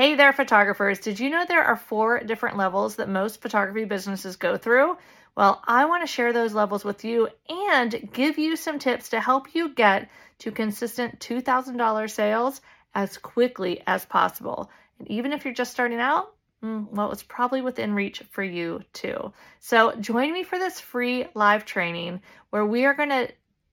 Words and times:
Hey 0.00 0.14
there, 0.14 0.32
photographers. 0.32 0.98
Did 0.98 1.20
you 1.20 1.28
know 1.28 1.44
there 1.46 1.62
are 1.62 1.76
four 1.76 2.20
different 2.20 2.56
levels 2.56 2.96
that 2.96 3.10
most 3.10 3.42
photography 3.42 3.84
businesses 3.84 4.36
go 4.36 4.56
through? 4.56 4.96
Well, 5.36 5.62
I 5.66 5.84
want 5.84 6.02
to 6.02 6.06
share 6.06 6.32
those 6.32 6.54
levels 6.54 6.86
with 6.86 7.04
you 7.04 7.28
and 7.50 8.08
give 8.10 8.38
you 8.38 8.56
some 8.56 8.78
tips 8.78 9.10
to 9.10 9.20
help 9.20 9.54
you 9.54 9.74
get 9.74 10.08
to 10.38 10.52
consistent 10.52 11.20
$2,000 11.20 12.10
sales 12.10 12.62
as 12.94 13.18
quickly 13.18 13.82
as 13.86 14.06
possible. 14.06 14.70
And 14.98 15.10
even 15.10 15.34
if 15.34 15.44
you're 15.44 15.52
just 15.52 15.72
starting 15.72 16.00
out, 16.00 16.34
mm, 16.64 16.90
well, 16.90 17.12
it's 17.12 17.22
probably 17.22 17.60
within 17.60 17.92
reach 17.92 18.22
for 18.30 18.42
you 18.42 18.80
too. 18.94 19.34
So 19.58 19.94
join 19.96 20.32
me 20.32 20.44
for 20.44 20.58
this 20.58 20.80
free 20.80 21.26
live 21.34 21.66
training 21.66 22.22
where 22.48 22.64
we 22.64 22.86
are 22.86 22.94
going 22.94 23.10
to 23.10 23.30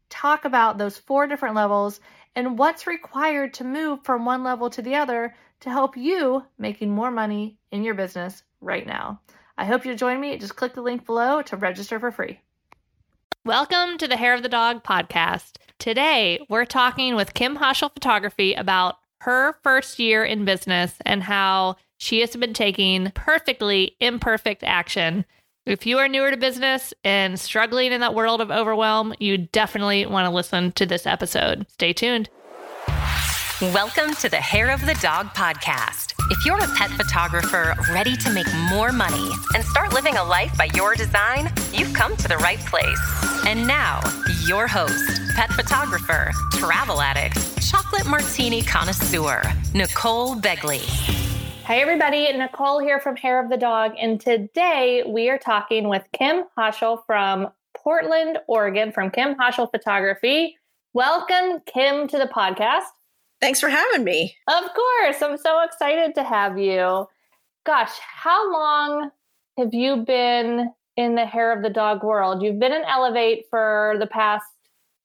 talk 0.10 0.44
about 0.44 0.78
those 0.78 0.98
four 0.98 1.26
different 1.28 1.56
levels 1.56 2.02
and 2.36 2.60
what's 2.60 2.86
required 2.86 3.54
to 3.56 3.64
move 3.64 4.04
from 4.04 4.26
one 4.26 4.44
level 4.44 4.70
to 4.70 4.82
the 4.82 4.96
other 4.96 5.34
to 5.62 5.70
help 5.70 5.98
you 5.98 6.44
making 6.58 6.92
more 6.92 7.12
money 7.12 7.58
in 7.72 7.84
your 7.84 7.94
business 7.94 8.44
right 8.62 8.86
now. 8.86 9.20
I 9.58 9.66
hope 9.66 9.86
you'll 9.86 9.96
join 9.96 10.20
me. 10.20 10.38
Just 10.38 10.56
click 10.56 10.74
the 10.74 10.82
link 10.82 11.06
below 11.06 11.42
to 11.44 11.58
register 11.58 12.00
for 12.00 12.12
free. 12.12 12.40
Welcome 13.44 13.98
to 13.98 14.08
the 14.08 14.18
Hair 14.18 14.36
of 14.36 14.44
the 14.44 14.50
Dog 14.50 14.84
podcast. 14.84 15.58
Today, 15.80 16.46
we're 16.50 16.66
talking 16.66 17.16
with 17.16 17.34
Kim 17.34 17.58
Hoschel 17.58 17.94
Photography 17.94 18.54
about 18.54 18.98
her 19.22 19.54
first 19.64 19.98
year 20.00 20.24
in 20.24 20.46
business 20.46 20.96
and 21.06 21.24
how 21.24 21.78
she 21.98 22.20
has 22.20 22.36
been 22.36 22.54
taking 22.54 23.12
perfectly 23.12 23.96
imperfect 24.00 24.64
action. 24.64 25.26
If 25.66 25.86
you 25.86 25.98
are 25.98 26.08
newer 26.08 26.30
to 26.30 26.38
business 26.38 26.94
and 27.04 27.40
struggling 27.40 27.92
in 27.92 28.02
that 28.02 28.14
world 28.14 28.42
of 28.42 28.52
overwhelm, 28.52 29.14
you 29.20 29.38
definitely 29.38 30.06
want 30.06 30.28
to 30.28 30.34
listen 30.34 30.72
to 30.74 30.86
this 30.86 31.08
episode. 31.08 31.66
Stay 31.70 31.94
tuned. 31.94 32.30
Welcome 33.60 34.14
to 34.18 34.30
the 34.30 34.38
Hair 34.38 34.70
of 34.70 34.86
the 34.86 34.94
Dog 35.02 35.34
podcast. 35.34 36.14
If 36.30 36.46
you're 36.46 36.64
a 36.64 36.68
pet 36.76 36.92
photographer 36.92 37.74
ready 37.92 38.16
to 38.18 38.30
make 38.30 38.46
more 38.70 38.92
money 38.92 39.32
and 39.56 39.64
start 39.64 39.96
living 39.96 40.16
a 40.16 40.24
life 40.24 40.56
by 40.56 40.70
your 40.76 40.94
design, 40.94 41.52
you've 41.74 41.92
come 41.92 42.16
to 42.18 42.28
the 42.28 42.38
right 42.38 42.60
place. 42.60 43.00
And 43.48 43.66
now, 43.66 44.00
your 44.46 44.68
host, 44.68 45.22
pet 45.36 45.52
photographer, 45.54 46.30
travel 46.52 47.02
addict, 47.02 47.60
chocolate 47.60 48.06
martini 48.06 48.62
connoisseur, 48.62 49.42
Nicole 49.74 50.36
Begley. 50.36 50.86
Hey, 51.66 51.82
everybody, 51.82 52.32
Nicole 52.34 52.80
here 52.80 53.00
from 53.00 53.16
Hair 53.16 53.44
of 53.44 53.50
the 53.50 53.58
Dog. 53.58 53.94
And 54.00 54.22
today 54.22 55.04
we 55.08 55.32
are 55.32 55.40
talking 55.40 55.90
with 55.90 56.04
Kim 56.14 56.44
Hoschel 56.56 57.02
from 57.08 57.48
Portland, 57.76 58.38
Oregon, 58.46 58.92
from 58.92 59.10
Kim 59.10 59.34
Hoschel 59.34 59.72
Photography. 59.72 60.58
Welcome, 60.94 61.62
Kim, 61.66 62.08
to 62.08 62.20
the 62.20 62.28
podcast. 62.28 62.84
Thanks 63.40 63.60
for 63.60 63.70
having 63.70 64.04
me. 64.04 64.36
Of 64.48 64.64
course. 64.74 65.22
I'm 65.22 65.38
so 65.38 65.64
excited 65.64 66.16
to 66.16 66.24
have 66.24 66.58
you. 66.58 67.06
Gosh, 67.66 67.92
how 68.00 68.52
long 68.52 69.12
have 69.58 69.74
you 69.74 69.98
been 69.98 70.72
in 70.96 71.16
the 71.16 71.26
hair 71.26 71.56
of 71.56 71.64
the 71.64 71.70
dog 71.70 72.04
world? 72.04 72.42
You've 72.42 72.60
been 72.60 72.74
in 72.74 72.84
Elevate 72.84 73.46
for 73.50 73.96
the 74.00 74.08
past, 74.08 74.46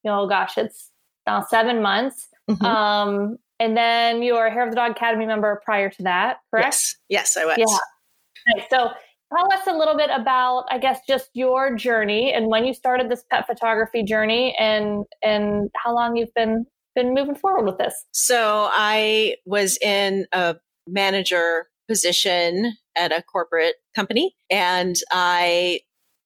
you 0.04 0.10
know, 0.10 0.26
gosh, 0.26 0.56
it's 0.56 0.90
now 1.26 1.42
seven 1.42 1.82
months. 1.82 2.28
Mm-hmm. 2.50 2.64
Um, 2.64 3.38
and 3.60 3.76
then 3.76 4.22
you 4.22 4.34
were 4.34 4.46
a 4.46 4.50
Hair 4.50 4.64
of 4.64 4.70
the 4.70 4.76
Dog 4.76 4.92
Academy 4.92 5.26
member 5.26 5.60
prior 5.64 5.90
to 5.90 6.02
that, 6.02 6.38
correct? 6.50 6.66
Yes, 6.66 6.96
yes, 7.08 7.36
I 7.36 7.44
was. 7.44 7.56
Yeah. 7.58 8.64
So 8.70 8.90
tell 9.36 9.52
us 9.52 9.66
a 9.66 9.76
little 9.76 9.96
bit 9.96 10.10
about, 10.12 10.64
I 10.70 10.78
guess, 10.78 11.00
just 11.06 11.30
your 11.34 11.76
journey 11.76 12.32
and 12.32 12.48
when 12.48 12.64
you 12.64 12.74
started 12.74 13.08
this 13.08 13.22
pet 13.30 13.46
photography 13.46 14.02
journey 14.02 14.56
and 14.58 15.04
and 15.22 15.70
how 15.76 15.94
long 15.94 16.16
you've 16.16 16.34
been 16.34 16.66
been 16.94 17.14
moving 17.14 17.34
forward 17.34 17.64
with 17.64 17.78
this? 17.78 17.94
So 18.12 18.68
I 18.72 19.36
was 19.46 19.78
in 19.82 20.26
a 20.32 20.56
manager 20.86 21.66
position 21.88 22.74
at 22.96 23.12
a 23.12 23.22
corporate 23.22 23.74
company 23.94 24.34
and 24.50 24.96
I 25.10 25.80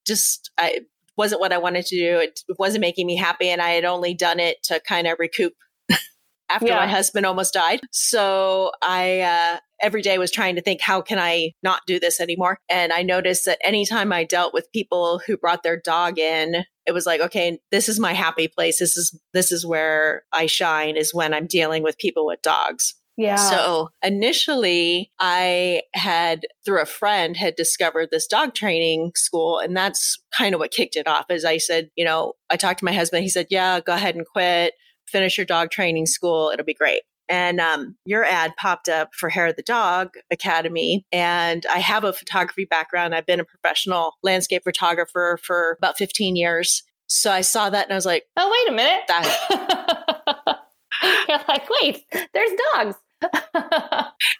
just 0.06 0.50
I 0.58 0.80
wasn't 1.16 1.40
what 1.40 1.52
I 1.52 1.58
wanted 1.58 1.86
to 1.86 1.96
do. 1.96 2.18
It 2.18 2.40
wasn't 2.58 2.82
making 2.82 3.06
me 3.06 3.16
happy 3.16 3.48
and 3.48 3.60
I 3.60 3.70
had 3.70 3.84
only 3.84 4.14
done 4.14 4.38
it 4.38 4.62
to 4.64 4.80
kind 4.80 5.06
of 5.06 5.18
recoup 5.18 5.54
after 6.50 6.68
yeah. 6.68 6.76
my 6.76 6.86
husband 6.86 7.26
almost 7.26 7.54
died. 7.54 7.80
So 7.90 8.70
I 8.82 9.20
uh, 9.20 9.58
every 9.80 10.02
day 10.02 10.18
was 10.18 10.30
trying 10.30 10.56
to 10.56 10.62
think, 10.62 10.80
how 10.80 11.00
can 11.00 11.18
I 11.18 11.52
not 11.62 11.82
do 11.86 12.00
this 12.00 12.20
anymore? 12.20 12.58
And 12.68 12.92
I 12.92 13.02
noticed 13.02 13.44
that 13.46 13.58
anytime 13.64 14.12
I 14.12 14.24
dealt 14.24 14.54
with 14.54 14.72
people 14.72 15.20
who 15.26 15.36
brought 15.36 15.62
their 15.62 15.80
dog 15.80 16.18
in, 16.18 16.64
it 16.86 16.92
was 16.92 17.06
like, 17.06 17.20
okay, 17.20 17.58
this 17.70 17.88
is 17.88 17.98
my 17.98 18.12
happy 18.12 18.48
place. 18.48 18.78
This 18.78 18.96
is 18.96 19.18
this 19.32 19.52
is 19.52 19.66
where 19.66 20.22
I 20.32 20.46
shine 20.46 20.96
is 20.96 21.12
when 21.12 21.34
I'm 21.34 21.46
dealing 21.46 21.82
with 21.82 21.98
people 21.98 22.26
with 22.26 22.42
dogs. 22.42 22.94
Yeah. 23.16 23.36
So 23.36 23.88
initially 24.02 25.10
I 25.18 25.82
had 25.94 26.46
through 26.64 26.82
a 26.82 26.86
friend 26.86 27.34
had 27.36 27.56
discovered 27.56 28.10
this 28.10 28.26
dog 28.26 28.54
training 28.54 29.12
school 29.14 29.58
and 29.58 29.74
that's 29.74 30.18
kind 30.36 30.54
of 30.54 30.60
what 30.60 30.70
kicked 30.70 30.96
it 30.96 31.08
off. 31.08 31.24
As 31.30 31.44
I 31.44 31.56
said, 31.56 31.88
you 31.96 32.04
know, 32.04 32.34
I 32.50 32.56
talked 32.56 32.80
to 32.80 32.84
my 32.84 32.92
husband, 32.92 33.22
he 33.22 33.30
said, 33.30 33.46
"Yeah, 33.48 33.80
go 33.80 33.94
ahead 33.94 34.16
and 34.16 34.26
quit, 34.26 34.74
finish 35.08 35.38
your 35.38 35.46
dog 35.46 35.70
training 35.70 36.06
school, 36.06 36.50
it'll 36.52 36.66
be 36.66 36.74
great." 36.74 37.02
And 37.28 37.60
um, 37.60 37.96
your 38.04 38.24
ad 38.24 38.54
popped 38.56 38.88
up 38.88 39.14
for 39.14 39.28
Hair 39.28 39.48
of 39.48 39.56
the 39.56 39.62
Dog 39.62 40.14
Academy. 40.30 41.04
And 41.12 41.64
I 41.72 41.78
have 41.78 42.04
a 42.04 42.12
photography 42.12 42.64
background. 42.64 43.14
I've 43.14 43.26
been 43.26 43.40
a 43.40 43.44
professional 43.44 44.12
landscape 44.22 44.62
photographer 44.64 45.38
for 45.42 45.76
about 45.78 45.98
15 45.98 46.36
years. 46.36 46.82
So 47.08 47.30
I 47.30 47.40
saw 47.40 47.70
that 47.70 47.84
and 47.84 47.92
I 47.92 47.96
was 47.96 48.06
like, 48.06 48.24
oh, 48.36 48.50
wait 48.50 48.72
a 48.72 48.76
minute. 48.76 49.02
That- 49.08 50.58
You're 51.28 51.40
like, 51.48 51.68
wait, 51.82 52.04
there's 52.32 52.50
dogs. 52.74 52.96
yeah, 53.22 53.30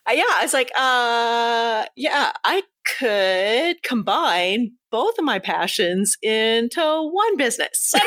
I 0.06 0.40
was 0.42 0.52
like, 0.52 0.70
uh, 0.76 1.86
yeah, 1.96 2.32
I 2.44 2.62
could 2.98 3.82
combine 3.82 4.72
both 4.90 5.18
of 5.18 5.24
my 5.24 5.38
passions 5.38 6.16
into 6.22 7.10
one 7.12 7.36
business. 7.36 7.90
That's 7.92 8.04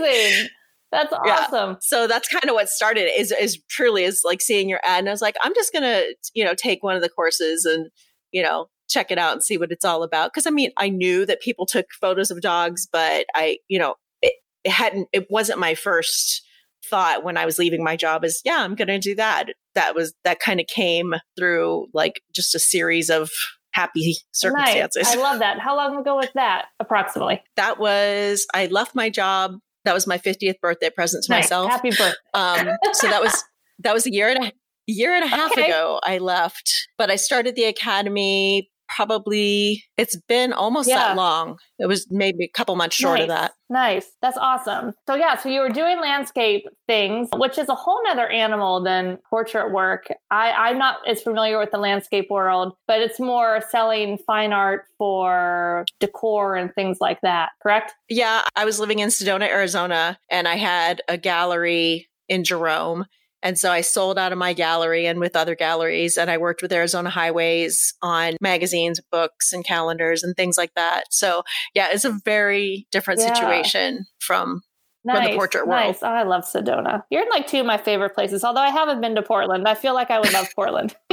amazing. 0.00 0.48
That's 0.92 1.12
awesome. 1.12 1.70
Yeah. 1.70 1.76
So 1.80 2.06
that's 2.06 2.28
kind 2.28 2.44
of 2.44 2.52
what 2.52 2.68
started 2.68 3.10
is 3.18 3.32
is 3.32 3.58
truly 3.70 4.04
is 4.04 4.22
like 4.24 4.42
seeing 4.42 4.68
your 4.68 4.80
ad 4.84 5.00
and 5.00 5.08
I 5.08 5.12
was 5.12 5.22
like, 5.22 5.36
I'm 5.42 5.54
just 5.54 5.72
gonna, 5.72 6.02
you 6.34 6.44
know, 6.44 6.54
take 6.54 6.82
one 6.82 6.94
of 6.94 7.02
the 7.02 7.08
courses 7.08 7.64
and, 7.64 7.88
you 8.30 8.42
know, 8.42 8.66
check 8.90 9.10
it 9.10 9.16
out 9.16 9.32
and 9.32 9.42
see 9.42 9.56
what 9.56 9.72
it's 9.72 9.86
all 9.86 10.02
about. 10.02 10.32
Cause 10.34 10.46
I 10.46 10.50
mean, 10.50 10.70
I 10.76 10.90
knew 10.90 11.24
that 11.24 11.40
people 11.40 11.64
took 11.64 11.86
photos 11.98 12.30
of 12.30 12.42
dogs, 12.42 12.86
but 12.92 13.24
I, 13.34 13.56
you 13.68 13.78
know, 13.78 13.94
it, 14.20 14.34
it 14.64 14.70
hadn't 14.70 15.08
it 15.12 15.28
wasn't 15.30 15.58
my 15.58 15.74
first 15.74 16.42
thought 16.84 17.24
when 17.24 17.38
I 17.38 17.46
was 17.46 17.58
leaving 17.58 17.82
my 17.82 17.96
job 17.96 18.22
is, 18.22 18.42
yeah, 18.44 18.58
I'm 18.58 18.74
gonna 18.74 18.98
do 18.98 19.14
that. 19.14 19.46
That 19.74 19.94
was 19.94 20.12
that 20.24 20.40
kind 20.40 20.60
of 20.60 20.66
came 20.66 21.14
through 21.38 21.86
like 21.94 22.20
just 22.34 22.54
a 22.54 22.58
series 22.58 23.08
of 23.08 23.30
happy 23.72 24.18
circumstances. 24.32 25.04
Nice. 25.04 25.16
I 25.16 25.20
love 25.22 25.38
that. 25.38 25.58
How 25.58 25.74
long 25.74 25.96
ago 25.96 26.16
was 26.16 26.28
that 26.34 26.66
approximately? 26.78 27.42
That 27.56 27.78
was 27.78 28.46
I 28.52 28.66
left 28.66 28.94
my 28.94 29.08
job 29.08 29.52
that 29.84 29.94
was 29.94 30.06
my 30.06 30.18
50th 30.18 30.60
birthday 30.60 30.90
present 30.90 31.24
to 31.24 31.32
nice. 31.32 31.44
myself. 31.44 31.70
Happy 31.70 31.90
birthday. 31.90 32.14
Um, 32.34 32.70
so 32.92 33.08
that 33.08 33.22
was 33.22 33.44
that 33.80 33.94
was 33.94 34.06
a 34.06 34.12
year 34.12 34.28
and 34.28 34.46
a 34.46 34.52
year 34.86 35.14
and 35.14 35.24
a 35.24 35.28
half 35.28 35.52
okay. 35.52 35.66
ago 35.66 36.00
I 36.02 36.18
left, 36.18 36.88
but 36.98 37.10
I 37.10 37.16
started 37.16 37.54
the 37.54 37.64
academy 37.64 38.70
probably 38.94 39.84
it's 39.96 40.16
been 40.28 40.52
almost 40.52 40.88
yeah. 40.88 40.96
that 40.96 41.16
long. 41.16 41.58
It 41.78 41.86
was 41.86 42.06
maybe 42.10 42.44
a 42.44 42.48
couple 42.48 42.74
months 42.76 42.96
short 42.96 43.18
nice. 43.18 43.22
of 43.22 43.28
that. 43.28 43.52
Nice. 43.70 44.06
That's 44.20 44.36
awesome. 44.36 44.92
So 45.06 45.14
yeah, 45.14 45.36
so 45.36 45.48
you 45.48 45.60
were 45.60 45.70
doing 45.70 46.00
landscape 46.00 46.66
things, 46.86 47.28
which 47.34 47.58
is 47.58 47.68
a 47.68 47.74
whole 47.74 48.00
nother 48.04 48.28
animal 48.28 48.82
than 48.82 49.18
portrait 49.30 49.72
work. 49.72 50.08
I, 50.30 50.52
I'm 50.52 50.78
not 50.78 50.98
as 51.08 51.22
familiar 51.22 51.58
with 51.58 51.70
the 51.70 51.78
landscape 51.78 52.26
world, 52.30 52.74
but 52.86 53.00
it's 53.00 53.18
more 53.18 53.62
selling 53.70 54.18
fine 54.26 54.52
art 54.52 54.84
for 54.98 55.84
decor 56.00 56.56
and 56.56 56.74
things 56.74 56.98
like 57.00 57.20
that, 57.22 57.50
correct? 57.62 57.94
Yeah. 58.08 58.42
I 58.56 58.64
was 58.64 58.78
living 58.78 58.98
in 58.98 59.08
Sedona, 59.08 59.48
Arizona, 59.48 60.18
and 60.30 60.46
I 60.46 60.56
had 60.56 61.02
a 61.08 61.16
gallery 61.16 62.08
in 62.28 62.44
Jerome 62.44 63.06
and 63.42 63.58
so 63.58 63.70
I 63.70 63.80
sold 63.80 64.18
out 64.18 64.32
of 64.32 64.38
my 64.38 64.52
gallery 64.52 65.06
and 65.06 65.18
with 65.18 65.36
other 65.36 65.54
galleries, 65.54 66.16
and 66.16 66.30
I 66.30 66.38
worked 66.38 66.62
with 66.62 66.72
Arizona 66.72 67.10
Highways 67.10 67.94
on 68.02 68.36
magazines, 68.40 69.00
books, 69.10 69.52
and 69.52 69.64
calendars 69.64 70.22
and 70.22 70.36
things 70.36 70.56
like 70.56 70.74
that. 70.74 71.04
So 71.10 71.42
yeah, 71.74 71.88
it's 71.92 72.04
a 72.04 72.18
very 72.24 72.86
different 72.90 73.20
yeah. 73.20 73.34
situation 73.34 74.06
from 74.20 74.62
Nice, 75.04 75.16
from 75.16 75.26
the 75.26 75.36
portrait 75.36 75.66
world. 75.66 75.80
Nice. 75.80 76.02
Oh, 76.02 76.06
I 76.06 76.22
love 76.22 76.44
Sedona. 76.44 77.02
You're 77.10 77.22
in 77.22 77.28
like 77.28 77.48
two 77.48 77.60
of 77.60 77.66
my 77.66 77.76
favorite 77.76 78.14
places. 78.14 78.44
Although 78.44 78.60
I 78.60 78.70
haven't 78.70 79.00
been 79.00 79.16
to 79.16 79.22
Portland, 79.22 79.66
I 79.66 79.74
feel 79.74 79.94
like 79.94 80.10
I 80.10 80.20
would 80.20 80.32
love 80.32 80.46
Portland. 80.54 80.94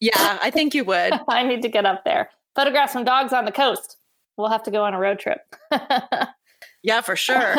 yeah, 0.00 0.38
I 0.40 0.50
think 0.52 0.74
you 0.74 0.84
would. 0.84 1.12
I 1.28 1.42
need 1.42 1.62
to 1.62 1.68
get 1.68 1.86
up 1.86 2.04
there. 2.04 2.30
Photograph 2.54 2.90
some 2.90 3.04
dogs 3.04 3.32
on 3.32 3.46
the 3.46 3.52
coast. 3.52 3.96
We'll 4.36 4.50
have 4.50 4.62
to 4.64 4.70
go 4.70 4.84
on 4.84 4.94
a 4.94 4.98
road 4.98 5.18
trip. 5.18 5.40
yeah, 6.82 7.00
for 7.00 7.16
sure. 7.16 7.54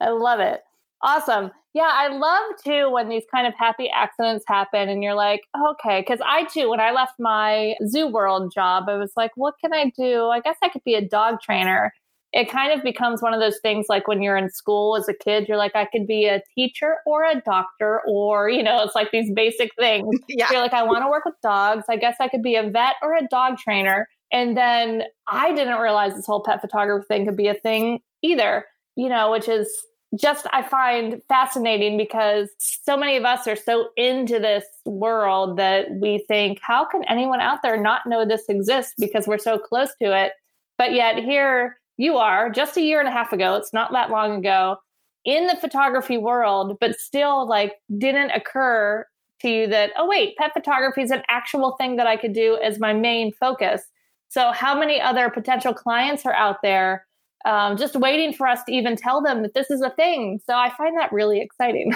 I 0.00 0.08
love 0.08 0.40
it. 0.40 0.62
Awesome. 1.02 1.50
Yeah, 1.74 1.88
I 1.90 2.08
love 2.08 2.42
too 2.62 2.90
when 2.90 3.08
these 3.08 3.24
kind 3.34 3.46
of 3.46 3.54
happy 3.58 3.88
accidents 3.88 4.44
happen 4.46 4.90
and 4.90 5.02
you're 5.02 5.14
like, 5.14 5.40
okay, 5.70 6.00
because 6.02 6.20
I 6.24 6.44
too, 6.44 6.68
when 6.68 6.80
I 6.80 6.90
left 6.92 7.14
my 7.18 7.74
zoo 7.86 8.08
world 8.08 8.52
job, 8.54 8.84
I 8.88 8.96
was 8.96 9.12
like, 9.16 9.30
what 9.36 9.54
can 9.58 9.72
I 9.72 9.90
do? 9.96 10.26
I 10.26 10.40
guess 10.40 10.56
I 10.62 10.68
could 10.68 10.84
be 10.84 10.94
a 10.94 11.00
dog 11.06 11.40
trainer. 11.40 11.92
it 12.32 12.50
kind 12.50 12.72
of 12.72 12.82
becomes 12.82 13.20
one 13.20 13.34
of 13.34 13.40
those 13.40 13.58
things 13.60 13.86
like 13.90 14.08
when 14.08 14.22
you're 14.22 14.38
in 14.38 14.48
school 14.50 14.96
as 14.96 15.06
a 15.08 15.12
kid, 15.14 15.46
you're 15.48 15.58
like, 15.58 15.76
I 15.76 15.84
could 15.84 16.06
be 16.06 16.26
a 16.26 16.42
teacher 16.54 16.96
or 17.06 17.24
a 17.24 17.40
doctor, 17.42 18.00
or, 18.06 18.48
you 18.48 18.62
know, 18.62 18.82
it's 18.82 18.94
like 18.94 19.10
these 19.10 19.30
basic 19.34 19.70
things. 19.78 20.08
Yeah. 20.28 20.48
You're 20.50 20.60
like, 20.60 20.72
I 20.72 20.82
want 20.82 21.04
to 21.04 21.10
work 21.10 21.26
with 21.26 21.34
dogs. 21.42 21.84
I 21.90 21.96
guess 21.96 22.16
I 22.20 22.28
could 22.28 22.42
be 22.42 22.54
a 22.56 22.62
vet 22.70 22.94
or 23.02 23.14
a 23.14 23.26
dog 23.28 23.58
trainer. 23.58 24.08
And 24.32 24.56
then 24.56 25.02
I 25.28 25.54
didn't 25.54 25.78
realize 25.78 26.14
this 26.14 26.24
whole 26.24 26.42
pet 26.42 26.62
photography 26.62 27.04
thing 27.06 27.26
could 27.26 27.36
be 27.36 27.48
a 27.48 27.54
thing 27.54 28.00
either, 28.22 28.64
you 28.96 29.10
know, 29.10 29.30
which 29.30 29.46
is 29.46 29.70
just 30.18 30.46
I 30.52 30.62
find 30.62 31.22
fascinating 31.28 31.96
because 31.96 32.50
so 32.58 32.96
many 32.96 33.16
of 33.16 33.24
us 33.24 33.46
are 33.46 33.56
so 33.56 33.88
into 33.96 34.38
this 34.38 34.64
world 34.84 35.56
that 35.56 35.90
we 35.90 36.24
think, 36.28 36.58
how 36.62 36.84
can 36.84 37.02
anyone 37.04 37.40
out 37.40 37.60
there 37.62 37.80
not 37.80 38.06
know 38.06 38.26
this 38.26 38.48
exists 38.48 38.94
because 38.98 39.26
we're 39.26 39.38
so 39.38 39.58
close 39.58 39.90
to 40.02 40.16
it? 40.16 40.32
But 40.76 40.92
yet 40.92 41.16
here 41.18 41.78
you 41.96 42.16
are 42.16 42.50
just 42.50 42.76
a 42.76 42.82
year 42.82 43.00
and 43.00 43.08
a 43.08 43.12
half 43.12 43.32
ago, 43.32 43.54
it's 43.54 43.72
not 43.72 43.92
that 43.92 44.10
long 44.10 44.38
ago, 44.38 44.76
in 45.24 45.46
the 45.46 45.56
photography 45.56 46.18
world, 46.18 46.76
but 46.80 46.98
still 46.98 47.48
like 47.48 47.74
didn't 47.96 48.30
occur 48.30 49.06
to 49.40 49.48
you 49.48 49.66
that, 49.68 49.90
oh, 49.96 50.06
wait, 50.06 50.36
pet 50.36 50.52
photography 50.52 51.02
is 51.02 51.10
an 51.10 51.22
actual 51.28 51.72
thing 51.72 51.96
that 51.96 52.06
I 52.06 52.16
could 52.16 52.32
do 52.32 52.58
as 52.62 52.78
my 52.78 52.92
main 52.92 53.32
focus. 53.32 53.82
So, 54.28 54.52
how 54.52 54.78
many 54.78 55.00
other 55.00 55.28
potential 55.30 55.74
clients 55.74 56.24
are 56.24 56.34
out 56.34 56.62
there 56.62 57.06
um, 57.44 57.76
just 57.76 57.96
waiting 57.96 58.32
for 58.32 58.46
us 58.46 58.62
to 58.64 58.72
even 58.72 58.96
tell 58.96 59.22
them 59.22 59.42
that 59.42 59.54
this 59.54 59.70
is 59.70 59.80
a 59.80 59.90
thing? 59.90 60.40
So, 60.46 60.54
I 60.54 60.70
find 60.70 60.96
that 60.98 61.12
really 61.12 61.40
exciting. 61.40 61.92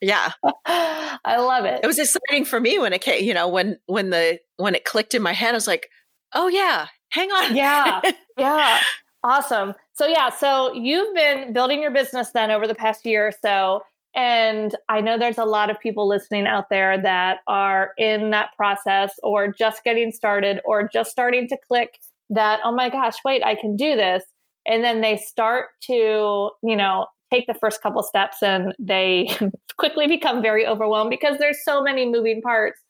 yeah, 0.00 0.32
I 0.66 1.36
love 1.38 1.64
it. 1.64 1.80
It 1.82 1.86
was 1.86 1.98
exciting 1.98 2.44
for 2.44 2.60
me 2.60 2.78
when 2.78 2.92
it 2.92 3.00
came, 3.00 3.24
you 3.24 3.34
know, 3.34 3.48
when 3.48 3.78
when 3.86 4.10
the 4.10 4.38
when 4.56 4.74
it 4.74 4.84
clicked 4.84 5.14
in 5.14 5.22
my 5.22 5.32
head, 5.32 5.50
I 5.50 5.52
was 5.54 5.66
like, 5.66 5.88
oh 6.34 6.48
yeah, 6.48 6.86
hang 7.10 7.30
on. 7.30 7.56
Yeah, 7.56 8.00
yeah, 8.38 8.80
awesome. 9.22 9.74
So 9.94 10.06
yeah, 10.06 10.30
so 10.30 10.72
you've 10.74 11.14
been 11.14 11.52
building 11.52 11.80
your 11.80 11.92
business 11.92 12.30
then 12.32 12.50
over 12.50 12.66
the 12.66 12.74
past 12.74 13.06
year 13.06 13.28
or 13.28 13.32
so. 13.42 13.82
And 14.16 14.74
I 14.88 15.00
know 15.00 15.18
there's 15.18 15.38
a 15.38 15.44
lot 15.44 15.70
of 15.70 15.80
people 15.80 16.06
listening 16.06 16.46
out 16.46 16.68
there 16.70 17.00
that 17.02 17.38
are 17.48 17.92
in 17.98 18.30
that 18.30 18.50
process 18.56 19.12
or 19.22 19.48
just 19.48 19.82
getting 19.82 20.12
started 20.12 20.60
or 20.64 20.88
just 20.88 21.10
starting 21.10 21.48
to 21.48 21.56
click 21.66 21.98
that, 22.30 22.60
oh 22.64 22.72
my 22.72 22.90
gosh, 22.90 23.16
wait, 23.24 23.44
I 23.44 23.56
can 23.56 23.76
do 23.76 23.96
this. 23.96 24.22
And 24.66 24.82
then 24.82 25.00
they 25.00 25.16
start 25.16 25.66
to, 25.84 26.50
you 26.62 26.76
know, 26.76 27.06
take 27.32 27.46
the 27.46 27.54
first 27.54 27.82
couple 27.82 28.02
steps 28.02 28.42
and 28.42 28.74
they 28.78 29.28
quickly 29.78 30.06
become 30.06 30.42
very 30.42 30.66
overwhelmed 30.66 31.10
because 31.10 31.38
there's 31.38 31.64
so 31.64 31.82
many 31.82 32.08
moving 32.08 32.40
parts. 32.40 32.80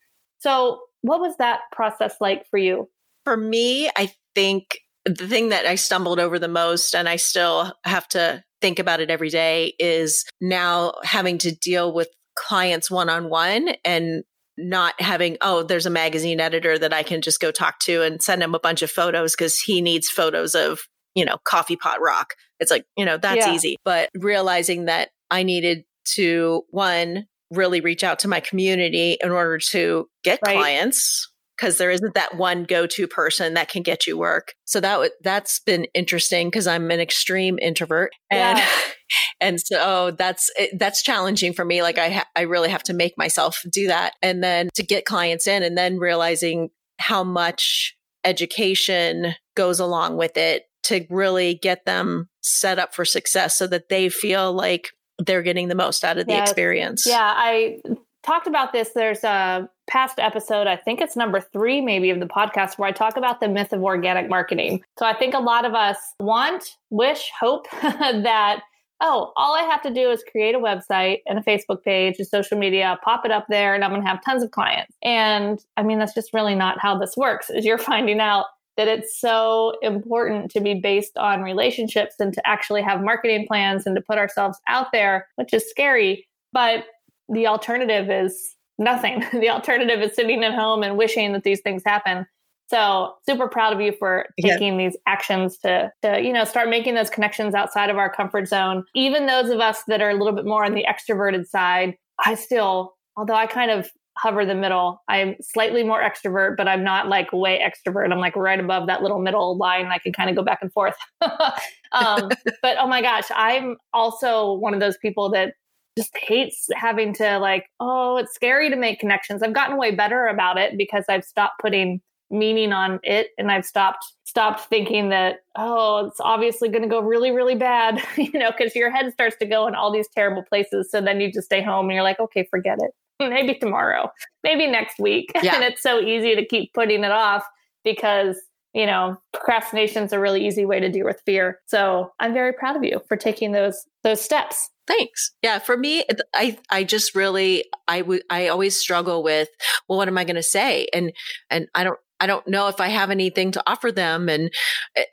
So, 0.41 0.81
what 1.03 1.21
was 1.21 1.37
that 1.39 1.61
process 1.73 2.17
like 2.21 2.47
for 2.51 2.59
you? 2.59 2.89
For 3.25 3.37
me, 3.37 3.91
I 3.97 4.11
think 4.35 4.79
the 5.05 5.27
thing 5.27 5.51
that 5.51 5.67
I 5.67 5.75
stumbled 5.75 6.19
over 6.19 6.39
the 6.39 6.49
most, 6.49 6.95
and 6.95 7.09
I 7.09 7.17
still 7.17 7.73
have 7.85 8.09
to 8.09 8.43
think 8.61 8.79
about 8.79 9.01
it 9.01 9.11
every 9.11 9.29
day, 9.29 9.75
is 9.79 10.25
now 10.41 10.95
having 11.03 11.39
to 11.39 11.55
deal 11.55 11.93
with 11.93 12.09
clients 12.37 12.91
one 12.91 13.09
on 13.09 13.29
one 13.29 13.75
and 13.85 14.25
not 14.57 14.95
having, 15.01 15.37
oh, 15.41 15.63
there's 15.63 15.87
a 15.87 15.91
magazine 15.91 16.41
editor 16.41 16.79
that 16.79 16.93
I 16.93 17.03
can 17.03 17.21
just 17.21 17.41
go 17.41 17.51
talk 17.51 17.81
to 17.81 18.03
and 18.03 18.23
send 18.23 18.43
him 18.43 18.55
a 18.55 18.61
bunch 18.61 18.83
of 18.83 18.91
photos 18.91 19.35
because 19.35 19.61
he 19.61 19.81
needs 19.81 20.09
photos 20.09 20.55
of, 20.55 20.81
you 21.15 21.25
know, 21.25 21.37
coffee 21.45 21.77
pot 21.77 22.01
rock. 22.01 22.35
It's 22.61 22.71
like, 22.71 22.85
you 22.97 23.05
know, 23.05 23.17
that's 23.17 23.47
yeah. 23.47 23.55
easy. 23.55 23.77
But 23.85 24.11
realizing 24.15 24.87
that 24.87 25.11
I 25.31 25.43
needed 25.43 25.85
to, 26.15 26.63
one, 26.71 27.27
really 27.51 27.81
reach 27.81 28.05
out 28.05 28.19
to 28.21 28.29
my 28.29 28.41
community 28.41 29.17
in 29.23 29.31
order 29.31 29.59
to 29.59 30.09
get 30.23 30.41
right. 30.45 30.57
clients 30.57 31.31
because 31.57 31.79
there 31.79 31.91
isn't 31.91 32.15
that 32.15 32.37
one 32.37 32.65
go-to 32.65 33.07
person 33.07 33.55
that 33.55 33.69
can 33.69 33.83
get 33.83 34.07
you 34.07 34.19
work. 34.19 34.55
So 34.65 34.81
that 34.81 34.93
w- 34.93 35.11
that's 35.23 35.61
been 35.61 35.87
interesting 35.95 36.49
because 36.49 36.67
I'm 36.67 36.91
an 36.91 37.01
extreme 37.01 37.59
introvert 37.61 38.13
and 38.31 38.59
yeah. 38.59 38.69
and 39.41 39.61
so 39.61 40.11
that's 40.11 40.51
eh, 40.59 40.69
that's 40.79 41.03
challenging 41.03 41.53
for 41.53 41.65
me 41.65 41.83
like 41.83 41.99
I 41.99 42.11
ha- 42.11 42.29
I 42.35 42.43
really 42.43 42.71
have 42.71 42.83
to 42.85 42.95
make 42.95 43.17
myself 43.17 43.63
do 43.71 43.87
that 43.87 44.15
and 44.23 44.43
then 44.43 44.69
to 44.75 44.83
get 44.83 45.05
clients 45.05 45.47
in 45.47 45.63
and 45.63 45.79
then 45.79 45.99
realizing 45.99 46.71
how 46.99 47.23
much 47.23 47.97
education 48.25 49.35
goes 49.55 49.79
along 49.79 50.17
with 50.17 50.37
it 50.37 50.65
to 50.85 51.07
really 51.11 51.55
get 51.55 51.85
them 51.85 52.29
set 52.43 52.79
up 52.79 52.95
for 52.95 53.05
success 53.05 53.57
so 53.57 53.67
that 53.67 53.89
they 53.89 54.09
feel 54.09 54.53
like 54.53 54.91
they're 55.19 55.43
getting 55.43 55.69
the 55.69 55.75
most 55.75 56.05
out 56.05 56.19
of 56.19 56.27
the 56.27 56.33
yes. 56.33 56.49
experience. 56.49 57.05
Yeah, 57.07 57.33
I 57.35 57.81
talked 58.23 58.47
about 58.47 58.73
this. 58.73 58.91
There's 58.95 59.23
a 59.25 59.69
past 59.87 60.19
episode, 60.19 60.67
I 60.67 60.77
think 60.77 61.01
it's 61.01 61.17
number 61.17 61.41
three, 61.41 61.81
maybe, 61.81 62.11
of 62.11 62.21
the 62.21 62.27
podcast, 62.27 62.79
where 62.79 62.89
I 62.89 62.93
talk 62.93 63.17
about 63.17 63.41
the 63.41 63.49
myth 63.49 63.73
of 63.73 63.83
organic 63.83 64.29
marketing. 64.29 64.83
So 64.99 65.07
I 65.07 65.15
think 65.15 65.35
a 65.35 65.41
lot 65.41 65.65
of 65.65 65.75
us 65.75 65.99
want, 66.19 66.77
wish, 66.91 67.31
hope 67.39 67.67
that, 67.83 68.61
oh, 69.01 69.33
all 69.37 69.55
I 69.55 69.63
have 69.63 69.83
to 69.83 69.93
do 69.93 70.11
is 70.11 70.25
create 70.31 70.55
a 70.55 70.59
website 70.59 71.19
and 71.27 71.39
a 71.39 71.43
Facebook 71.43 71.83
page, 71.83 72.19
a 72.19 72.25
social 72.25 72.59
media, 72.59 72.99
pop 73.05 73.25
it 73.25 73.31
up 73.31 73.47
there, 73.49 73.75
and 73.75 73.85
I'm 73.85 73.91
going 73.91 74.03
to 74.03 74.09
have 74.09 74.25
tons 74.25 74.43
of 74.43 74.51
clients. 74.51 74.97
And 75.03 75.63
I 75.77 75.83
mean, 75.83 75.99
that's 75.99 76.15
just 76.15 76.33
really 76.33 76.55
not 76.55 76.81
how 76.81 76.99
this 76.99 77.17
works, 77.17 77.51
is 77.51 77.65
you're 77.65 77.79
finding 77.93 78.21
out 78.21 78.47
that 78.77 78.89
it's 78.89 79.21
so 79.21 79.77
important 79.83 80.51
to 80.51 80.61
be 80.61 80.75
based 80.75 81.17
on 81.17 81.43
relationships 81.43 82.17
and 82.19 82.33
to 82.33 82.47
actually 82.47 82.83
have 82.83 83.03
marketing 83.03 83.47
plans 83.47 83.87
and 83.87 83.95
to 83.97 84.03
put 84.03 84.19
ourselves 84.19 84.59
out 84.69 84.89
there, 84.93 85.29
which 85.37 85.53
is 85.53 85.69
scary. 85.69 86.27
But 86.53 86.85
the 87.29 87.47
alternative 87.47 88.11
is 88.11 88.55
nothing. 88.79 89.25
the 89.33 89.51
alternative 89.51 90.01
is 90.01 90.15
sitting 90.15 90.43
at 90.45 90.55
home 90.55 90.83
and 90.83 90.97
wishing 90.97 91.33
that 91.33 91.45
these 91.45 91.61
things 91.61 91.83
happen. 91.85 92.27
So 92.69 93.15
super 93.29 93.47
proud 93.47 93.75
of 93.75 93.81
you 93.81 93.93
for 93.93 94.27
taking 94.41 94.81
yeah. 94.81 94.89
these 94.89 94.97
actions 95.07 95.59
to, 95.59 95.93
to, 96.03 96.21
you 96.21 96.33
know, 96.33 96.45
start 96.45 96.71
making 96.71 96.95
those 96.95 97.11
connections 97.11 97.55
outside 97.55 97.91
of 97.91 97.99
our 97.99 98.11
comfort 98.11 98.49
zone. 98.49 98.85
Even 98.95 99.27
those 99.27 99.51
of 99.51 99.61
us 99.61 99.83
that 99.87 100.01
are 100.01 100.11
a 100.11 100.15
little 100.15 100.33
bit 100.33 100.47
more 100.47 100.65
on 100.65 100.75
the 100.75 100.85
extroverted 100.85 101.47
side, 101.47 101.95
I 102.25 102.35
still, 102.35 102.95
although 103.17 103.35
I 103.35 103.47
kind 103.47 103.71
of 103.71 103.91
hover 104.17 104.47
the 104.47 104.55
middle, 104.55 105.03
I'm 105.09 105.37
slightly 105.41 105.83
more 105.83 106.03
extrovert, 106.03 106.57
but 106.57 106.69
I'm 106.69 106.85
not 106.85 107.09
like 107.09 107.33
way 107.33 107.61
extrovert. 107.61 108.13
I'm 108.13 108.21
like 108.21 108.37
right 108.37 108.61
above 108.61 108.87
that 108.87 109.03
little 109.03 109.19
middle 109.19 109.57
line. 109.57 109.87
I 109.87 109.99
can 109.99 110.13
kind 110.13 110.31
of 110.31 110.37
go 110.37 110.43
back 110.43 110.61
and 110.63 110.73
forth. 110.73 110.95
um, 111.21 112.31
but 112.63 112.77
oh 112.79 112.87
my 112.87 113.03
gosh, 113.03 113.27
I'm 113.35 113.77
also 113.93 114.53
one 114.53 114.75
of 114.75 114.81
those 114.81 114.97
people 114.99 115.31
that 115.31 115.55
just 115.97 116.17
hates 116.17 116.69
having 116.75 117.13
to 117.15 117.39
like, 117.39 117.67
oh, 117.81 118.17
it's 118.17 118.35
scary 118.35 118.71
to 118.71 118.77
make 118.77 118.99
connections. 118.99 119.43
I've 119.43 119.53
gotten 119.53 119.77
way 119.77 119.95
better 119.95 120.27
about 120.27 120.59
it 120.59 120.77
because 120.77 121.05
I've 121.09 121.25
stopped 121.25 121.61
putting 121.61 122.01
meaning 122.31 122.73
on 122.73 122.99
it 123.03 123.29
and 123.39 123.51
I've 123.51 123.65
stopped 123.65 124.05
stopped 124.25 124.63
thinking 124.69 125.11
that, 125.11 125.45
oh, 125.57 126.07
it's 126.07 126.19
obviously 126.19 126.69
going 126.69 126.83
to 126.83 126.89
go 126.89 127.01
really, 127.01 127.31
really 127.31 127.55
bad, 127.55 128.03
you 128.17 128.39
know, 128.39 128.51
because 128.51 128.75
your 128.75 128.91
head 128.91 129.13
starts 129.13 129.37
to 129.37 129.47
go 129.47 129.69
in 129.69 129.75
all 129.77 129.93
these 129.93 130.09
terrible 130.09 130.43
places. 130.43 130.91
So 130.91 131.01
then 131.01 131.21
you 131.21 131.33
just 131.33 131.47
stay 131.47 131.63
home 131.63 131.87
and 131.87 131.95
you're 131.95 132.03
like, 132.03 132.19
okay, 132.19 132.47
forget 132.51 132.79
it. 132.81 132.91
Maybe 133.21 133.55
tomorrow, 133.55 134.11
maybe 134.43 134.67
next 134.67 134.99
week. 134.99 135.31
Yeah. 135.43 135.57
and 135.57 135.65
it's 135.65 135.83
so 135.83 136.01
easy 136.01 136.35
to 136.35 136.45
keep 136.45 136.73
putting 136.75 137.05
it 137.05 137.11
off 137.13 137.45
because 137.85 138.37
you 138.73 138.87
know 138.87 139.17
procrastination 139.33 140.03
is 140.03 140.13
a 140.13 140.19
really 140.19 140.47
easy 140.47 140.65
way 140.65 140.81
to 140.81 140.91
deal 140.91 141.05
with 141.05 141.21
fear 141.25 141.61
so 141.67 142.11
i'm 142.19 142.35
very 142.35 142.53
proud 142.53 142.75
of 142.75 142.83
you 142.83 143.01
for 143.07 143.17
taking 143.17 143.53
those 143.53 143.85
those 144.03 144.21
steps 144.21 144.69
Thanks. 144.87 145.33
Yeah, 145.43 145.59
for 145.61 145.77
me, 145.77 146.05
I 146.35 146.59
I 146.71 146.85
just 146.85 147.15
really 147.15 147.65
I 147.89 148.03
would 148.03 148.23
I 148.29 148.49
always 148.49 148.79
struggle 148.79 149.23
with 149.23 149.49
well, 149.89 149.99
what 149.99 150.09
am 150.09 150.19
I 150.19 150.25
going 150.25 150.37
to 150.37 150.43
say? 150.43 150.87
And 150.93 151.13
and 151.51 151.69
I 151.75 151.85
don't 151.85 151.99
I 152.21 152.27
don't 152.27 152.47
know 152.47 152.69
if 152.69 152.81
I 152.81 152.89
have 152.89 153.11
anything 153.11 153.51
to 153.53 153.63
offer 153.67 153.91
them, 153.91 154.29
and 154.29 154.53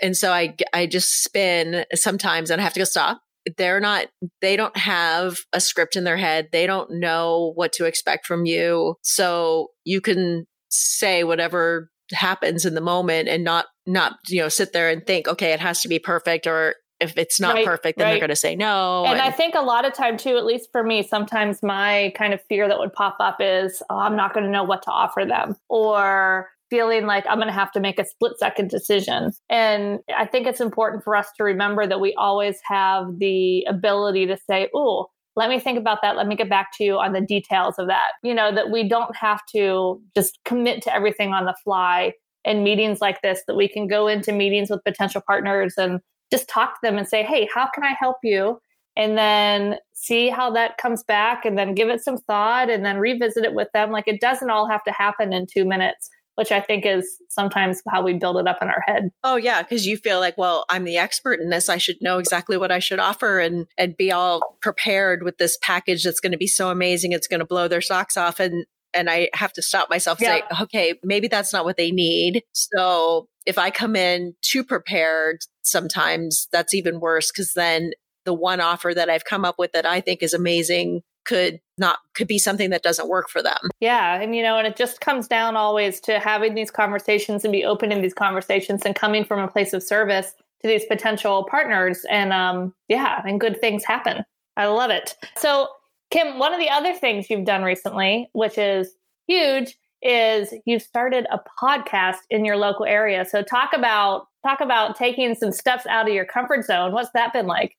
and 0.02 0.16
so 0.16 0.32
I 0.32 0.56
I 0.74 0.88
just 0.88 1.24
spin 1.24 1.86
sometimes, 1.96 2.50
and 2.50 2.60
I 2.60 2.64
have 2.64 2.74
to 2.74 2.82
go 2.82 2.84
stop. 2.86 3.22
They're 3.58 3.80
not 3.80 4.08
they 4.42 4.56
don't 4.56 4.76
have 4.78 5.38
a 5.54 5.60
script 5.60 5.96
in 5.96 6.04
their 6.04 6.18
head. 6.18 6.50
They 6.52 6.68
don't 6.68 6.92
know 6.92 7.54
what 7.56 7.74
to 7.74 7.86
expect 7.86 8.26
from 8.26 8.46
you, 8.46 8.96
so 9.02 9.70
you 9.84 10.02
can 10.02 10.46
say 10.70 11.24
whatever 11.24 11.90
happens 12.14 12.66
in 12.66 12.76
the 12.76 12.82
moment 12.82 13.30
and 13.30 13.44
not 13.44 13.68
not 13.86 14.14
you 14.28 14.42
know 14.42 14.50
sit 14.50 14.74
there 14.74 14.90
and 14.90 15.06
think 15.08 15.28
okay 15.28 15.54
it 15.54 15.60
has 15.62 15.82
to 15.82 15.88
be 15.88 15.98
perfect 15.98 16.46
or 16.46 16.76
if 17.02 17.18
it's 17.18 17.40
not 17.40 17.56
right, 17.56 17.66
perfect, 17.66 17.98
then 17.98 18.06
right. 18.06 18.12
they're 18.12 18.20
going 18.20 18.30
to 18.30 18.36
say 18.36 18.56
no. 18.56 19.04
And, 19.06 19.14
and, 19.14 19.22
I 19.22 19.32
think 19.32 19.56
a 19.56 19.62
lot 19.62 19.86
of 19.86 19.94
time 19.94 20.18
too, 20.18 20.38
at 20.38 20.46
least 20.46 20.70
for 20.72 20.84
me, 20.84 21.02
sometimes 21.02 21.64
my 21.64 22.14
kind 22.16 22.32
of 22.34 22.42
fear 22.44 22.68
that 22.68 22.78
would 22.78 22.94
pop 22.94 23.18
up 23.20 23.38
is, 23.40 23.82
oh, 23.90 23.98
I'm 23.98 24.16
not 24.16 24.34
going 24.34 24.46
to 24.46 24.52
know 24.52 24.64
what 24.64 24.84
to 24.84 24.92
offer 24.92 25.26
them, 25.26 25.56
or 25.68 26.50
feeling 26.72 27.06
like 27.06 27.26
I'm 27.30 27.38
going 27.38 27.48
to 27.48 27.54
have 27.54 27.72
to 27.74 27.80
make 27.80 28.00
a 28.00 28.06
split 28.06 28.40
second 28.40 28.72
decision. 28.72 29.34
And 29.50 30.00
I 30.18 30.26
think 30.26 30.48
it's 30.48 30.62
important 30.62 31.04
for 31.04 31.16
us 31.16 31.28
to 31.38 31.44
remember 31.44 31.86
that 31.86 32.00
we 32.00 32.16
always 32.16 32.60
have 32.64 33.20
the 33.20 33.64
ability 33.70 34.26
to 34.26 34.38
say, 34.38 34.70
oh, 34.74 35.12
let 35.36 35.50
me 35.50 35.60
think 35.60 35.78
about 35.78 36.00
that. 36.02 36.16
Let 36.16 36.28
me 36.28 36.36
get 36.36 36.50
back 36.50 36.70
to 36.78 36.84
you 36.84 36.98
on 36.98 37.14
the 37.14 37.22
details 37.22 37.76
of 37.78 37.88
that. 37.88 38.14
You 38.24 38.34
know, 38.34 38.54
that 38.56 38.72
we 38.72 38.88
don't 38.88 39.16
have 39.16 39.42
to 39.54 40.02
just 40.16 40.40
commit 40.46 40.82
to 40.84 40.94
everything 40.94 41.34
on 41.34 41.46
the 41.46 41.56
fly 41.64 42.14
in 42.44 42.64
meetings 42.64 43.02
like 43.02 43.22
this, 43.22 43.42
that 43.48 43.56
we 43.56 43.68
can 43.68 43.88
go 43.88 44.08
into 44.08 44.32
meetings 44.32 44.70
with 44.70 44.84
potential 44.84 45.22
partners 45.28 45.76
and 45.78 46.00
just 46.32 46.50
talk 46.50 46.74
to 46.74 46.80
them 46.82 46.98
and 46.98 47.08
say, 47.08 47.22
hey, 47.22 47.48
how 47.54 47.70
can 47.74 47.84
I 47.84 47.94
help 48.00 48.18
you? 48.24 48.60
And 48.98 49.18
then 49.18 49.78
see 49.94 50.30
how 50.30 50.50
that 50.52 50.78
comes 50.78 51.04
back 51.04 51.46
and 51.46 51.58
then 51.58 51.76
give 51.76 51.90
it 51.90 52.04
some 52.04 52.18
thought 52.18 52.70
and 52.70 52.84
then 52.84 52.98
revisit 52.98 53.46
it 53.46 53.54
with 53.54 53.68
them. 53.74 53.92
Like 53.92 54.08
it 54.08 54.20
doesn't 54.20 54.50
all 54.50 54.68
have 54.68 54.84
to 54.86 54.92
happen 54.92 55.34
in 55.34 55.46
two 55.46 55.66
minutes. 55.66 56.10
Which 56.36 56.52
I 56.52 56.62
think 56.62 56.86
is 56.86 57.18
sometimes 57.30 57.82
how 57.90 58.04
we 58.04 58.14
build 58.14 58.38
it 58.38 58.48
up 58.48 58.60
in 58.62 58.68
our 58.68 58.84
head. 58.86 59.10
Oh 59.24 59.36
yeah, 59.36 59.62
because 59.62 59.86
you 59.86 59.98
feel 59.98 60.20
like, 60.20 60.38
well, 60.38 60.66
I'm 60.70 60.86
the 60.86 60.98
expert 60.98 61.40
in 61.40 61.50
this. 61.50 61.70
I 61.70 61.78
should 61.78 61.98
know 62.02 62.18
exactly 62.18 62.58
what 62.58 62.72
I 62.72 62.80
should 62.80 63.00
offer 63.00 63.40
and 63.40 63.68
and 63.78 63.98
be 63.98 64.12
all 64.12 64.58
prepared 64.62 65.24
with 65.24 65.38
this 65.38 65.58
package 65.62 66.04
that's 66.04 66.20
going 66.20 66.32
to 66.32 66.38
be 66.38 66.48
so 66.48 66.70
amazing. 66.70 67.12
It's 67.12 67.28
going 67.28 67.40
to 67.40 67.46
blow 67.46 67.68
their 67.68 67.82
socks 67.82 68.18
off. 68.18 68.40
And 68.40 68.66
and 68.94 69.10
I 69.10 69.30
have 69.34 69.54
to 69.54 69.62
stop 69.62 69.90
myself 69.90 70.20
and 70.20 70.28
yeah. 70.28 70.36
say, 70.58 70.64
okay, 70.64 71.00
maybe 71.04 71.28
that's 71.28 71.54
not 71.54 71.66
what 71.66 71.78
they 71.78 71.92
need. 71.92 72.44
So 72.52 73.28
if 73.46 73.58
I 73.58 73.70
come 73.72 73.96
in 73.96 74.36
too 74.42 74.64
prepared, 74.64 75.40
sometimes 75.64 76.48
that's 76.52 76.74
even 76.74 77.00
worse 77.00 77.32
because 77.32 77.54
then 77.54 77.92
the 78.26 78.34
one 78.34 78.62
offer 78.62 78.94
that 78.94 79.10
I've 79.10 79.26
come 79.26 79.46
up 79.46 79.56
with 79.58 79.72
that 79.72 79.86
I 79.86 80.02
think 80.02 80.22
is 80.22 80.34
amazing 80.34 81.02
could 81.26 81.60
not 81.78 82.00
could 82.16 82.28
be 82.28 82.38
something 82.38 82.70
that 82.70 82.84
doesn't 82.84 83.10
work 83.10 83.30
for 83.30 83.42
them. 83.42 83.58
Yeah, 83.80 84.22
and 84.22 84.36
you 84.36 84.44
know, 84.44 84.58
and 84.58 84.68
it 84.68 84.76
just 84.76 85.02
comes 85.02 85.28
down 85.28 85.56
always 85.56 86.00
to 86.02 86.20
having 86.20 86.54
these 86.54 86.72
conversations 86.72 87.44
and 87.44 87.52
be 87.52 87.66
open 87.66 87.92
in 87.92 88.02
these 88.02 88.14
conversations 88.14 88.84
and 88.86 88.96
coming 88.96 89.26
from 89.26 89.40
a 89.40 89.48
place 89.48 89.74
of 89.74 89.84
service 89.84 90.34
to 90.62 90.68
these 90.68 90.86
potential 90.86 91.48
partners 91.50 92.06
and 92.10 92.32
um 92.32 92.74
yeah, 92.88 93.22
and 93.26 93.40
good 93.40 93.60
things 93.60 93.84
happen. 93.84 94.24
I 94.58 94.68
love 94.68 94.92
it. 94.92 95.16
So, 95.38 95.68
Kim, 96.12 96.40
one 96.40 96.54
of 96.54 96.60
the 96.60 96.70
other 96.70 96.94
things 96.94 97.30
you've 97.30 97.46
done 97.46 97.64
recently, 97.64 98.30
which 98.34 98.58
is 98.58 98.94
huge, 99.28 99.78
is 100.02 100.54
you've 100.66 100.82
started 100.82 101.26
a 101.32 101.40
podcast 101.62 102.18
in 102.30 102.44
your 102.44 102.58
local 102.58 102.86
area. 102.86 103.26
So 103.26 103.44
talk 103.44 103.72
about 103.74 104.28
talk 104.44 104.62
about 104.62 104.96
taking 104.96 105.36
some 105.36 105.52
steps 105.52 105.86
out 105.86 106.08
of 106.08 106.14
your 106.14 106.26
comfort 106.26 106.66
zone. 106.66 106.92
What's 106.92 107.12
that 107.14 107.34
been 107.34 107.48
like? 107.48 107.78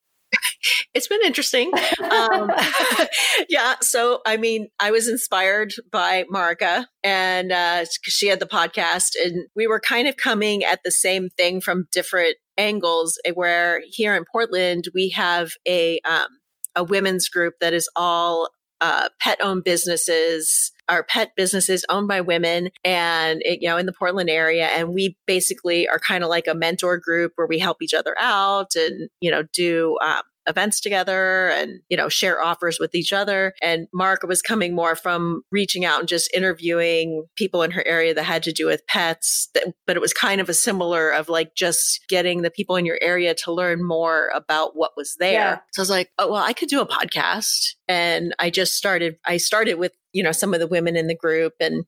It's 0.93 1.07
been 1.07 1.21
interesting. 1.25 1.71
Um, 2.11 2.51
yeah. 3.49 3.75
So, 3.81 4.21
I 4.25 4.37
mean, 4.37 4.67
I 4.79 4.91
was 4.91 5.07
inspired 5.07 5.73
by 5.91 6.25
Marika 6.31 6.85
and 7.03 7.51
uh, 7.51 7.85
she 8.03 8.27
had 8.27 8.39
the 8.39 8.45
podcast, 8.45 9.11
and 9.21 9.47
we 9.55 9.67
were 9.67 9.79
kind 9.79 10.07
of 10.07 10.17
coming 10.17 10.63
at 10.63 10.81
the 10.83 10.91
same 10.91 11.29
thing 11.29 11.61
from 11.61 11.87
different 11.91 12.35
angles. 12.57 13.19
Eh, 13.25 13.31
where 13.31 13.81
here 13.89 14.15
in 14.15 14.23
Portland, 14.31 14.85
we 14.93 15.09
have 15.09 15.51
a 15.67 15.99
um, 16.01 16.27
a 16.75 16.83
women's 16.83 17.29
group 17.29 17.55
that 17.59 17.73
is 17.73 17.89
all 17.95 18.49
uh, 18.81 19.09
pet 19.19 19.39
owned 19.41 19.63
businesses 19.63 20.71
our 20.89 21.03
pet 21.03 21.31
businesses 21.37 21.85
owned 21.87 22.09
by 22.09 22.19
women 22.19 22.69
and 22.83 23.41
it, 23.45 23.59
you 23.61 23.69
know 23.69 23.77
in 23.77 23.85
the 23.85 23.93
portland 23.93 24.29
area 24.29 24.65
and 24.65 24.89
we 24.89 25.17
basically 25.25 25.87
are 25.87 25.99
kind 25.99 26.21
of 26.21 26.29
like 26.29 26.47
a 26.47 26.53
mentor 26.53 26.97
group 26.97 27.31
where 27.35 27.47
we 27.47 27.57
help 27.57 27.81
each 27.81 27.93
other 27.93 28.13
out 28.19 28.75
and 28.75 29.09
you 29.21 29.31
know 29.31 29.43
do 29.53 29.97
um, 30.03 30.21
events 30.47 30.81
together 30.81 31.49
and, 31.49 31.79
you 31.89 31.97
know, 31.97 32.09
share 32.09 32.41
offers 32.41 32.77
with 32.79 32.95
each 32.95 33.13
other. 33.13 33.53
And 33.61 33.87
Mark 33.93 34.23
was 34.23 34.41
coming 34.41 34.75
more 34.75 34.95
from 34.95 35.43
reaching 35.51 35.85
out 35.85 35.99
and 35.99 36.07
just 36.07 36.33
interviewing 36.33 37.25
people 37.35 37.63
in 37.63 37.71
her 37.71 37.85
area 37.85 38.13
that 38.13 38.23
had 38.23 38.43
to 38.43 38.51
do 38.51 38.65
with 38.65 38.85
pets. 38.87 39.49
But 39.85 39.95
it 39.95 40.01
was 40.01 40.13
kind 40.13 40.41
of 40.41 40.49
a 40.49 40.53
similar 40.53 41.11
of 41.11 41.29
like 41.29 41.55
just 41.55 42.01
getting 42.09 42.41
the 42.41 42.51
people 42.51 42.75
in 42.75 42.85
your 42.85 42.99
area 43.01 43.33
to 43.35 43.53
learn 43.53 43.85
more 43.85 44.31
about 44.35 44.71
what 44.75 44.91
was 44.97 45.15
there. 45.19 45.33
Yeah. 45.33 45.59
So 45.71 45.81
I 45.81 45.83
was 45.83 45.89
like, 45.89 46.09
oh, 46.17 46.31
well, 46.31 46.43
I 46.43 46.53
could 46.53 46.69
do 46.69 46.81
a 46.81 46.87
podcast. 46.87 47.75
And 47.87 48.35
I 48.39 48.49
just 48.49 48.75
started, 48.75 49.17
I 49.25 49.37
started 49.37 49.75
with, 49.75 49.93
you 50.11 50.23
know, 50.23 50.31
some 50.31 50.53
of 50.53 50.59
the 50.59 50.67
women 50.67 50.95
in 50.95 51.07
the 51.07 51.15
group 51.15 51.53
and 51.59 51.85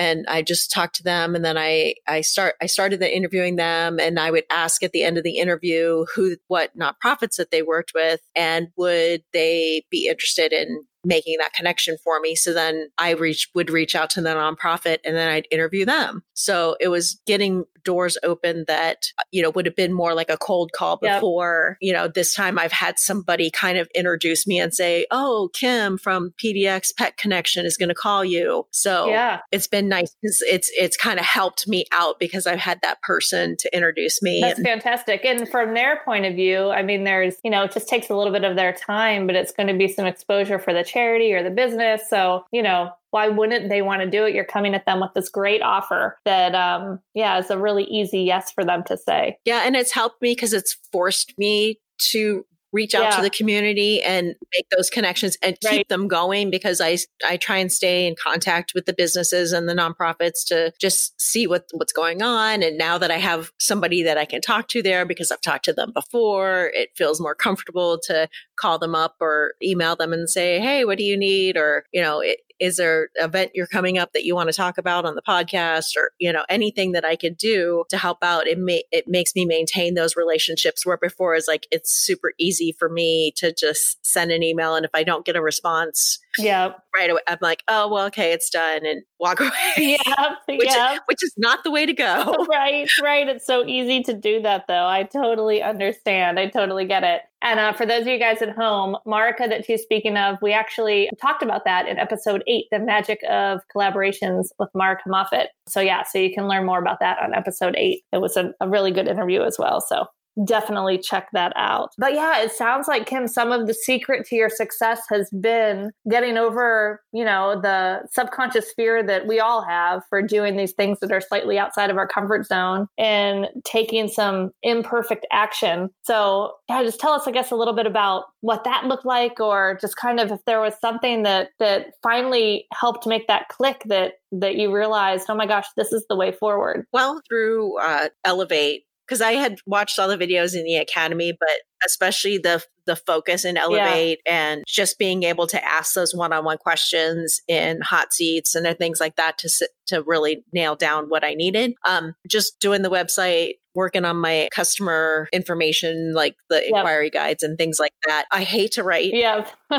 and 0.00 0.24
I 0.28 0.40
just 0.40 0.72
talked 0.72 0.96
to 0.96 1.02
them 1.02 1.36
and 1.36 1.44
then 1.44 1.58
I 1.58 1.94
I 2.08 2.22
start 2.22 2.54
I 2.60 2.66
started 2.66 3.00
the 3.00 3.14
interviewing 3.14 3.56
them 3.56 4.00
and 4.00 4.18
I 4.18 4.30
would 4.30 4.44
ask 4.50 4.82
at 4.82 4.92
the 4.92 5.02
end 5.02 5.18
of 5.18 5.24
the 5.24 5.36
interview 5.36 6.06
who 6.14 6.36
what 6.48 6.76
nonprofits 6.76 7.36
that 7.36 7.50
they 7.50 7.60
worked 7.60 7.92
with 7.94 8.20
and 8.34 8.68
would 8.76 9.22
they 9.34 9.84
be 9.90 10.08
interested 10.08 10.54
in 10.54 10.84
making 11.04 11.36
that 11.38 11.52
connection 11.52 11.96
for 12.02 12.18
me. 12.20 12.34
So 12.34 12.52
then 12.54 12.88
I 12.98 13.10
reach 13.10 13.50
would 13.54 13.70
reach 13.70 13.94
out 13.94 14.10
to 14.10 14.22
the 14.22 14.30
nonprofit 14.30 14.98
and 15.04 15.14
then 15.14 15.28
I'd 15.28 15.48
interview 15.50 15.84
them. 15.84 16.22
So 16.32 16.76
it 16.80 16.88
was 16.88 17.20
getting 17.26 17.64
doors 17.84 18.18
open 18.22 18.64
that 18.66 19.06
uh, 19.18 19.22
you 19.30 19.42
know 19.42 19.50
would 19.50 19.66
have 19.66 19.76
been 19.76 19.92
more 19.92 20.14
like 20.14 20.30
a 20.30 20.36
cold 20.36 20.72
call 20.72 20.96
before. 20.96 21.78
Yep. 21.80 21.88
You 21.88 21.92
know, 21.92 22.08
this 22.08 22.34
time 22.34 22.58
I've 22.58 22.72
had 22.72 22.98
somebody 22.98 23.50
kind 23.50 23.78
of 23.78 23.88
introduce 23.94 24.46
me 24.46 24.58
and 24.58 24.74
say, 24.74 25.06
"Oh, 25.10 25.50
Kim 25.54 25.98
from 25.98 26.32
PDX 26.42 26.96
Pet 26.96 27.16
Connection 27.16 27.66
is 27.66 27.76
going 27.76 27.88
to 27.88 27.94
call 27.94 28.24
you." 28.24 28.66
So 28.70 29.08
yeah. 29.08 29.40
it's 29.52 29.66
been 29.66 29.88
nice 29.88 30.14
because 30.20 30.42
it's 30.48 30.70
it's 30.78 30.96
kind 30.96 31.18
of 31.18 31.24
helped 31.24 31.68
me 31.68 31.84
out 31.92 32.18
because 32.18 32.46
I've 32.46 32.58
had 32.58 32.80
that 32.82 33.02
person 33.02 33.56
to 33.58 33.74
introduce 33.74 34.22
me. 34.22 34.40
That's 34.40 34.58
and- 34.58 34.66
fantastic. 34.66 35.24
And 35.24 35.48
from 35.48 35.74
their 35.74 36.00
point 36.04 36.26
of 36.26 36.34
view, 36.34 36.70
I 36.70 36.82
mean, 36.82 37.04
there's 37.04 37.36
you 37.44 37.50
know, 37.50 37.64
it 37.64 37.72
just 37.72 37.88
takes 37.88 38.10
a 38.10 38.16
little 38.16 38.32
bit 38.32 38.44
of 38.44 38.56
their 38.56 38.72
time, 38.72 39.26
but 39.26 39.36
it's 39.36 39.52
going 39.52 39.68
to 39.68 39.74
be 39.74 39.88
some 39.88 40.06
exposure 40.06 40.58
for 40.58 40.72
the 40.72 40.84
charity 40.84 41.32
or 41.32 41.42
the 41.42 41.50
business. 41.50 42.02
So, 42.08 42.44
you 42.52 42.62
know, 42.62 42.90
why 43.10 43.28
wouldn't 43.28 43.68
they 43.68 43.82
want 43.82 44.02
to 44.02 44.10
do 44.10 44.24
it? 44.24 44.34
You're 44.34 44.44
coming 44.44 44.74
at 44.74 44.86
them 44.86 45.00
with 45.00 45.10
this 45.14 45.28
great 45.28 45.62
offer 45.62 46.18
that, 46.24 46.54
um, 46.54 47.00
yeah, 47.14 47.38
is 47.38 47.50
a 47.50 47.58
really 47.58 47.84
easy 47.84 48.20
yes 48.20 48.52
for 48.52 48.64
them 48.64 48.82
to 48.84 48.96
say. 48.96 49.38
Yeah. 49.44 49.62
And 49.64 49.76
it's 49.76 49.92
helped 49.92 50.22
me 50.22 50.32
because 50.32 50.52
it's 50.52 50.76
forced 50.92 51.34
me 51.38 51.78
to 52.10 52.44
reach 52.72 52.94
out 52.94 53.02
yeah. 53.02 53.16
to 53.16 53.22
the 53.22 53.30
community 53.30 54.02
and 54.02 54.34
make 54.54 54.68
those 54.76 54.90
connections 54.90 55.36
and 55.42 55.58
keep 55.60 55.70
right. 55.70 55.88
them 55.88 56.06
going 56.06 56.50
because 56.50 56.80
I 56.80 56.98
I 57.28 57.36
try 57.36 57.56
and 57.56 57.70
stay 57.70 58.06
in 58.06 58.14
contact 58.14 58.72
with 58.74 58.86
the 58.86 58.92
businesses 58.92 59.52
and 59.52 59.68
the 59.68 59.74
nonprofits 59.74 60.44
to 60.46 60.72
just 60.80 61.20
see 61.20 61.46
what 61.46 61.64
what's 61.72 61.92
going 61.92 62.22
on 62.22 62.62
and 62.62 62.78
now 62.78 62.98
that 62.98 63.10
I 63.10 63.18
have 63.18 63.50
somebody 63.58 64.02
that 64.04 64.18
I 64.18 64.24
can 64.24 64.40
talk 64.40 64.68
to 64.68 64.82
there 64.82 65.04
because 65.04 65.30
I've 65.30 65.40
talked 65.40 65.64
to 65.66 65.72
them 65.72 65.92
before 65.92 66.70
it 66.74 66.90
feels 66.96 67.20
more 67.20 67.34
comfortable 67.34 67.98
to 68.04 68.28
call 68.56 68.78
them 68.78 68.94
up 68.94 69.16
or 69.20 69.54
email 69.62 69.96
them 69.96 70.12
and 70.12 70.30
say 70.30 70.60
hey 70.60 70.84
what 70.84 70.98
do 70.98 71.04
you 71.04 71.16
need 71.16 71.56
or 71.56 71.84
you 71.92 72.00
know 72.00 72.20
it, 72.20 72.38
is 72.60 72.76
there 72.76 73.08
an 73.16 73.24
event 73.24 73.50
you're 73.54 73.66
coming 73.66 73.98
up 73.98 74.12
that 74.12 74.24
you 74.24 74.34
want 74.34 74.48
to 74.48 74.52
talk 74.52 74.78
about 74.78 75.04
on 75.04 75.14
the 75.14 75.22
podcast 75.22 75.96
or 75.96 76.12
you 76.18 76.32
know 76.32 76.44
anything 76.48 76.92
that 76.92 77.04
i 77.04 77.16
could 77.16 77.36
do 77.36 77.84
to 77.88 77.96
help 77.96 78.18
out 78.22 78.46
it 78.46 78.58
may 78.58 78.82
it 78.92 79.08
makes 79.08 79.34
me 79.34 79.44
maintain 79.44 79.94
those 79.94 80.14
relationships 80.14 80.86
where 80.86 80.98
before 80.98 81.34
is 81.34 81.48
like 81.48 81.66
it's 81.70 81.90
super 81.90 82.32
easy 82.38 82.74
for 82.78 82.88
me 82.88 83.32
to 83.36 83.52
just 83.52 84.04
send 84.04 84.30
an 84.30 84.42
email 84.42 84.74
and 84.74 84.84
if 84.84 84.90
i 84.94 85.02
don't 85.02 85.24
get 85.24 85.36
a 85.36 85.42
response 85.42 86.18
yeah 86.38 86.72
right 86.96 87.10
away 87.10 87.20
i'm 87.26 87.38
like 87.40 87.62
oh 87.68 87.88
well 87.88 88.06
okay 88.06 88.32
it's 88.32 88.50
done 88.50 88.84
and 88.84 89.02
walk 89.18 89.40
away. 89.40 89.50
Yeah 89.76 90.34
which, 90.46 90.64
yeah. 90.64 90.94
Is, 90.94 91.00
which 91.06 91.24
is 91.24 91.34
not 91.36 91.62
the 91.64 91.70
way 91.70 91.86
to 91.86 91.92
go. 91.92 92.36
Right 92.50 92.88
right 93.02 93.28
it's 93.28 93.46
so 93.46 93.64
easy 93.64 94.02
to 94.04 94.14
do 94.14 94.42
that 94.42 94.66
though 94.66 94.86
i 94.86 95.04
totally 95.04 95.62
understand 95.62 96.38
i 96.38 96.48
totally 96.48 96.84
get 96.84 97.04
it 97.04 97.22
and 97.42 97.58
uh, 97.58 97.72
for 97.72 97.86
those 97.86 98.02
of 98.02 98.08
you 98.08 98.18
guys 98.18 98.42
at 98.42 98.50
home, 98.50 98.96
Marika 99.06 99.48
that 99.48 99.64
she's 99.64 99.82
speaking 99.82 100.16
of, 100.16 100.36
we 100.42 100.52
actually 100.52 101.10
talked 101.20 101.42
about 101.42 101.64
that 101.64 101.88
in 101.88 101.98
episode 101.98 102.42
eight, 102.46 102.66
the 102.70 102.78
magic 102.78 103.20
of 103.28 103.60
collaborations 103.74 104.48
with 104.58 104.68
Marika 104.74 105.06
Moffett. 105.08 105.46
So 105.66 105.80
yeah, 105.80 106.02
so 106.02 106.18
you 106.18 106.34
can 106.34 106.48
learn 106.48 106.66
more 106.66 106.78
about 106.78 107.00
that 107.00 107.18
on 107.22 107.34
episode 107.34 107.74
eight. 107.76 108.02
It 108.12 108.20
was 108.20 108.36
a, 108.36 108.52
a 108.60 108.68
really 108.68 108.90
good 108.90 109.08
interview 109.08 109.42
as 109.42 109.58
well. 109.58 109.80
So 109.80 110.06
definitely 110.44 110.98
check 110.98 111.28
that 111.32 111.52
out. 111.56 111.90
But 111.98 112.14
yeah, 112.14 112.42
it 112.42 112.52
sounds 112.52 112.88
like 112.88 113.06
Kim, 113.06 113.28
some 113.28 113.52
of 113.52 113.66
the 113.66 113.74
secret 113.74 114.26
to 114.28 114.36
your 114.36 114.48
success 114.48 115.02
has 115.10 115.30
been 115.40 115.90
getting 116.10 116.36
over, 116.36 117.02
you 117.12 117.24
know, 117.24 117.60
the 117.60 118.02
subconscious 118.10 118.72
fear 118.74 119.02
that 119.02 119.26
we 119.26 119.40
all 119.40 119.62
have 119.62 120.02
for 120.08 120.22
doing 120.22 120.56
these 120.56 120.72
things 120.72 120.98
that 121.00 121.12
are 121.12 121.20
slightly 121.20 121.58
outside 121.58 121.90
of 121.90 121.96
our 121.96 122.06
comfort 122.06 122.46
zone 122.46 122.86
and 122.98 123.48
taking 123.64 124.08
some 124.08 124.50
imperfect 124.62 125.26
action. 125.32 125.90
So 126.02 126.54
yeah, 126.68 126.82
just 126.82 127.00
tell 127.00 127.12
us, 127.12 127.26
I 127.26 127.30
guess, 127.30 127.50
a 127.50 127.56
little 127.56 127.74
bit 127.74 127.86
about 127.86 128.24
what 128.40 128.64
that 128.64 128.86
looked 128.86 129.06
like, 129.06 129.40
or 129.40 129.78
just 129.80 129.96
kind 129.96 130.20
of 130.20 130.30
if 130.30 130.44
there 130.46 130.60
was 130.60 130.74
something 130.80 131.22
that 131.24 131.48
that 131.58 131.88
finally 132.02 132.66
helped 132.72 133.06
make 133.06 133.26
that 133.28 133.48
click 133.48 133.82
that 133.86 134.14
that 134.32 134.56
you 134.56 134.74
realized, 134.74 135.26
oh 135.28 135.34
my 135.34 135.46
gosh, 135.46 135.66
this 135.76 135.92
is 135.92 136.04
the 136.08 136.16
way 136.16 136.32
forward. 136.32 136.86
Well, 136.92 137.20
through 137.28 137.78
uh, 137.80 138.08
Elevate 138.24 138.84
because 139.10 139.20
I 139.20 139.32
had 139.32 139.58
watched 139.66 139.98
all 139.98 140.06
the 140.06 140.16
videos 140.16 140.54
in 140.56 140.62
the 140.62 140.76
academy, 140.76 141.32
but 141.38 141.48
especially 141.84 142.38
the 142.38 142.62
the 142.86 142.94
focus 142.96 143.44
in 143.44 143.56
Elevate 143.56 144.20
yeah. 144.24 144.50
and 144.50 144.64
just 144.66 144.98
being 144.98 145.22
able 145.22 145.46
to 145.46 145.64
ask 145.64 145.94
those 145.94 146.14
one 146.14 146.32
on 146.32 146.44
one 146.44 146.58
questions 146.58 147.40
in 147.46 147.80
hot 147.82 148.12
seats 148.12 148.54
and 148.54 148.66
things 148.78 149.00
like 149.00 149.16
that 149.16 149.38
to 149.38 149.48
sit, 149.48 149.70
to 149.86 150.02
really 150.02 150.44
nail 150.52 150.74
down 150.74 151.08
what 151.08 151.22
I 151.22 151.34
needed. 151.34 151.74
Um, 151.86 152.14
just 152.28 152.58
doing 152.58 152.82
the 152.82 152.90
website, 152.90 153.54
working 153.74 154.04
on 154.04 154.16
my 154.16 154.48
customer 154.52 155.28
information, 155.32 156.14
like 156.14 156.34
the 156.48 156.56
yep. 156.56 156.72
inquiry 156.74 157.10
guides 157.10 157.44
and 157.44 157.56
things 157.56 157.78
like 157.78 157.92
that. 158.06 158.24
I 158.32 158.42
hate 158.42 158.72
to 158.72 158.82
write. 158.82 159.12
Yeah. 159.14 159.48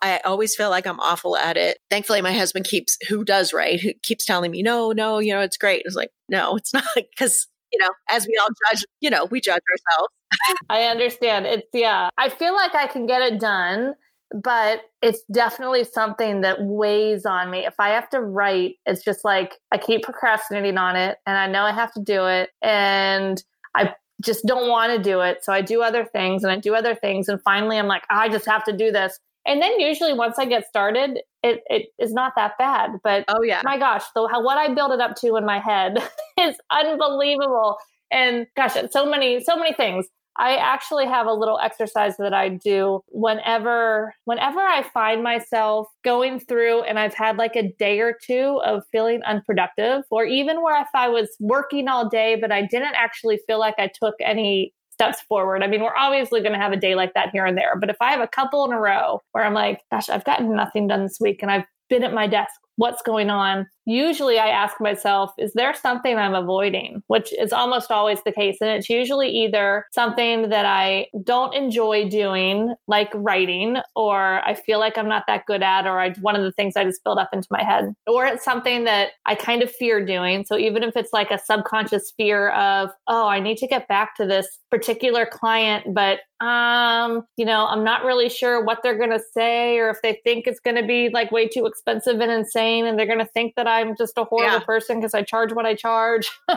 I 0.00 0.20
always 0.24 0.54
feel 0.54 0.70
like 0.70 0.86
I'm 0.86 1.00
awful 1.00 1.36
at 1.36 1.58
it. 1.58 1.78
Thankfully, 1.90 2.22
my 2.22 2.32
husband 2.32 2.64
keeps, 2.64 2.96
who 3.08 3.22
does 3.24 3.52
write, 3.52 3.80
who 3.80 3.90
keeps 4.02 4.24
telling 4.24 4.50
me, 4.50 4.62
no, 4.62 4.92
no, 4.92 5.18
you 5.18 5.34
know, 5.34 5.40
it's 5.40 5.58
great. 5.58 5.82
It's 5.84 5.96
like, 5.96 6.10
no, 6.28 6.56
it's 6.56 6.72
not 6.72 6.84
because 6.94 7.48
you 7.76 7.84
know, 7.84 7.92
as 8.10 8.26
we 8.26 8.38
all 8.40 8.48
judge, 8.70 8.84
you 9.00 9.10
know, 9.10 9.26
we 9.26 9.40
judge 9.40 9.60
ourselves. 9.70 10.12
I 10.70 10.84
understand. 10.84 11.46
It's, 11.46 11.68
yeah, 11.72 12.08
I 12.16 12.28
feel 12.28 12.54
like 12.54 12.74
I 12.74 12.86
can 12.86 13.06
get 13.06 13.20
it 13.22 13.38
done, 13.38 13.94
but 14.42 14.80
it's 15.02 15.22
definitely 15.30 15.84
something 15.84 16.40
that 16.40 16.62
weighs 16.62 17.26
on 17.26 17.50
me. 17.50 17.66
If 17.66 17.74
I 17.78 17.90
have 17.90 18.08
to 18.10 18.20
write, 18.20 18.76
it's 18.86 19.04
just 19.04 19.24
like 19.24 19.58
I 19.72 19.78
keep 19.78 20.02
procrastinating 20.02 20.78
on 20.78 20.96
it 20.96 21.18
and 21.26 21.36
I 21.36 21.46
know 21.46 21.62
I 21.62 21.72
have 21.72 21.92
to 21.94 22.00
do 22.00 22.26
it. 22.26 22.50
And 22.62 23.42
I 23.74 23.94
just 24.22 24.46
don't 24.46 24.68
want 24.70 24.96
to 24.96 25.02
do 25.02 25.20
it. 25.20 25.44
So 25.44 25.52
I 25.52 25.60
do 25.60 25.82
other 25.82 26.04
things 26.04 26.42
and 26.42 26.52
I 26.52 26.58
do 26.58 26.74
other 26.74 26.94
things. 26.94 27.28
And 27.28 27.40
finally, 27.42 27.78
I'm 27.78 27.88
like, 27.88 28.04
ah, 28.10 28.20
I 28.20 28.28
just 28.28 28.46
have 28.46 28.64
to 28.64 28.72
do 28.72 28.90
this 28.90 29.18
And 29.46 29.62
then 29.62 29.78
usually 29.78 30.12
once 30.12 30.38
I 30.38 30.44
get 30.44 30.66
started, 30.66 31.20
it, 31.42 31.62
it 31.66 31.88
is 31.98 32.12
not 32.12 32.32
that 32.36 32.52
bad. 32.58 32.90
But 33.02 33.24
oh 33.28 33.42
yeah, 33.42 33.62
my 33.64 33.78
gosh, 33.78 34.02
the 34.14 34.28
how 34.30 34.42
what 34.42 34.58
I 34.58 34.74
build 34.74 34.92
it 34.92 35.00
up 35.00 35.16
to 35.16 35.36
in 35.36 35.44
my 35.44 35.60
head 35.60 35.98
is 36.40 36.56
unbelievable. 36.70 37.76
And 38.10 38.46
gosh, 38.56 38.76
so 38.90 39.06
many, 39.06 39.42
so 39.42 39.56
many 39.56 39.72
things. 39.72 40.06
I 40.38 40.56
actually 40.56 41.06
have 41.06 41.26
a 41.26 41.32
little 41.32 41.58
exercise 41.58 42.16
that 42.18 42.34
I 42.34 42.50
do 42.50 43.00
whenever 43.08 44.14
whenever 44.24 44.60
I 44.60 44.82
find 44.82 45.22
myself 45.22 45.88
going 46.04 46.40
through 46.40 46.82
and 46.82 46.98
I've 46.98 47.14
had 47.14 47.38
like 47.38 47.56
a 47.56 47.72
day 47.78 48.00
or 48.00 48.14
two 48.22 48.60
of 48.64 48.82
feeling 48.92 49.22
unproductive 49.26 50.04
or 50.10 50.24
even 50.24 50.62
where 50.62 50.80
if 50.80 50.88
I 50.94 51.08
was 51.08 51.34
working 51.40 51.88
all 51.88 52.08
day 52.08 52.36
but 52.38 52.52
I 52.52 52.62
didn't 52.62 52.94
actually 52.96 53.40
feel 53.46 53.58
like 53.58 53.76
I 53.78 53.88
took 53.98 54.14
any 54.20 54.74
steps 54.96 55.20
forward. 55.28 55.62
I 55.62 55.66
mean, 55.66 55.82
we're 55.82 55.94
obviously 55.94 56.40
going 56.40 56.54
to 56.54 56.58
have 56.58 56.72
a 56.72 56.76
day 56.76 56.94
like 56.94 57.12
that 57.12 57.28
here 57.30 57.44
and 57.44 57.56
there, 57.56 57.76
but 57.76 57.90
if 57.90 57.96
I 58.00 58.10
have 58.12 58.20
a 58.20 58.26
couple 58.26 58.64
in 58.64 58.72
a 58.72 58.80
row 58.80 59.20
where 59.32 59.44
I'm 59.44 59.52
like, 59.52 59.82
gosh, 59.90 60.08
I've 60.08 60.24
gotten 60.24 60.56
nothing 60.56 60.86
done 60.86 61.02
this 61.02 61.18
week 61.20 61.42
and 61.42 61.50
I've 61.50 61.64
been 61.90 62.02
at 62.02 62.14
my 62.14 62.26
desk 62.26 62.54
what's 62.76 63.02
going 63.02 63.30
on. 63.30 63.66
Usually 63.88 64.38
I 64.38 64.48
ask 64.48 64.80
myself, 64.80 65.30
is 65.38 65.52
there 65.54 65.72
something 65.72 66.16
I'm 66.16 66.34
avoiding? 66.34 67.02
Which 67.06 67.32
is 67.38 67.52
almost 67.52 67.90
always 67.90 68.20
the 68.24 68.32
case. 68.32 68.58
And 68.60 68.70
it's 68.70 68.90
usually 68.90 69.28
either 69.28 69.86
something 69.92 70.48
that 70.48 70.66
I 70.66 71.06
don't 71.22 71.54
enjoy 71.54 72.08
doing, 72.08 72.74
like 72.88 73.10
writing, 73.14 73.76
or 73.94 74.44
I 74.44 74.54
feel 74.54 74.80
like 74.80 74.98
I'm 74.98 75.08
not 75.08 75.24
that 75.28 75.46
good 75.46 75.62
at, 75.62 75.86
or 75.86 76.00
I, 76.00 76.14
one 76.20 76.34
of 76.34 76.42
the 76.42 76.50
things 76.52 76.74
I 76.76 76.84
just 76.84 77.04
build 77.04 77.18
up 77.18 77.30
into 77.32 77.46
my 77.50 77.62
head, 77.62 77.94
or 78.08 78.26
it's 78.26 78.44
something 78.44 78.84
that 78.84 79.10
I 79.24 79.36
kind 79.36 79.62
of 79.62 79.70
fear 79.70 80.04
doing. 80.04 80.44
So 80.44 80.58
even 80.58 80.82
if 80.82 80.96
it's 80.96 81.12
like 81.12 81.30
a 81.30 81.38
subconscious 81.38 82.12
fear 82.16 82.50
of, 82.50 82.90
oh, 83.06 83.28
I 83.28 83.38
need 83.38 83.58
to 83.58 83.68
get 83.68 83.86
back 83.86 84.16
to 84.16 84.26
this 84.26 84.58
particular 84.68 85.26
client, 85.26 85.94
but 85.94 86.20
um, 86.44 87.24
you 87.38 87.46
know, 87.46 87.66
I'm 87.66 87.82
not 87.82 88.04
really 88.04 88.28
sure 88.28 88.62
what 88.62 88.80
they're 88.82 88.98
going 88.98 89.10
to 89.10 89.22
say 89.32 89.78
or 89.78 89.88
if 89.88 90.02
they 90.02 90.20
think 90.22 90.46
it's 90.46 90.60
going 90.60 90.76
to 90.76 90.86
be 90.86 91.08
like 91.08 91.32
way 91.32 91.48
too 91.48 91.64
expensive 91.64 92.20
and 92.20 92.30
insane 92.30 92.65
and 92.66 92.98
they're 92.98 93.06
going 93.06 93.18
to 93.18 93.24
think 93.26 93.54
that 93.56 93.66
I'm 93.66 93.96
just 93.96 94.14
a 94.16 94.24
horrible 94.24 94.58
yeah. 94.58 94.64
person 94.64 94.96
because 94.96 95.14
I 95.14 95.22
charge 95.22 95.52
what 95.52 95.66
I 95.66 95.74
charge. 95.74 96.30
so 96.50 96.54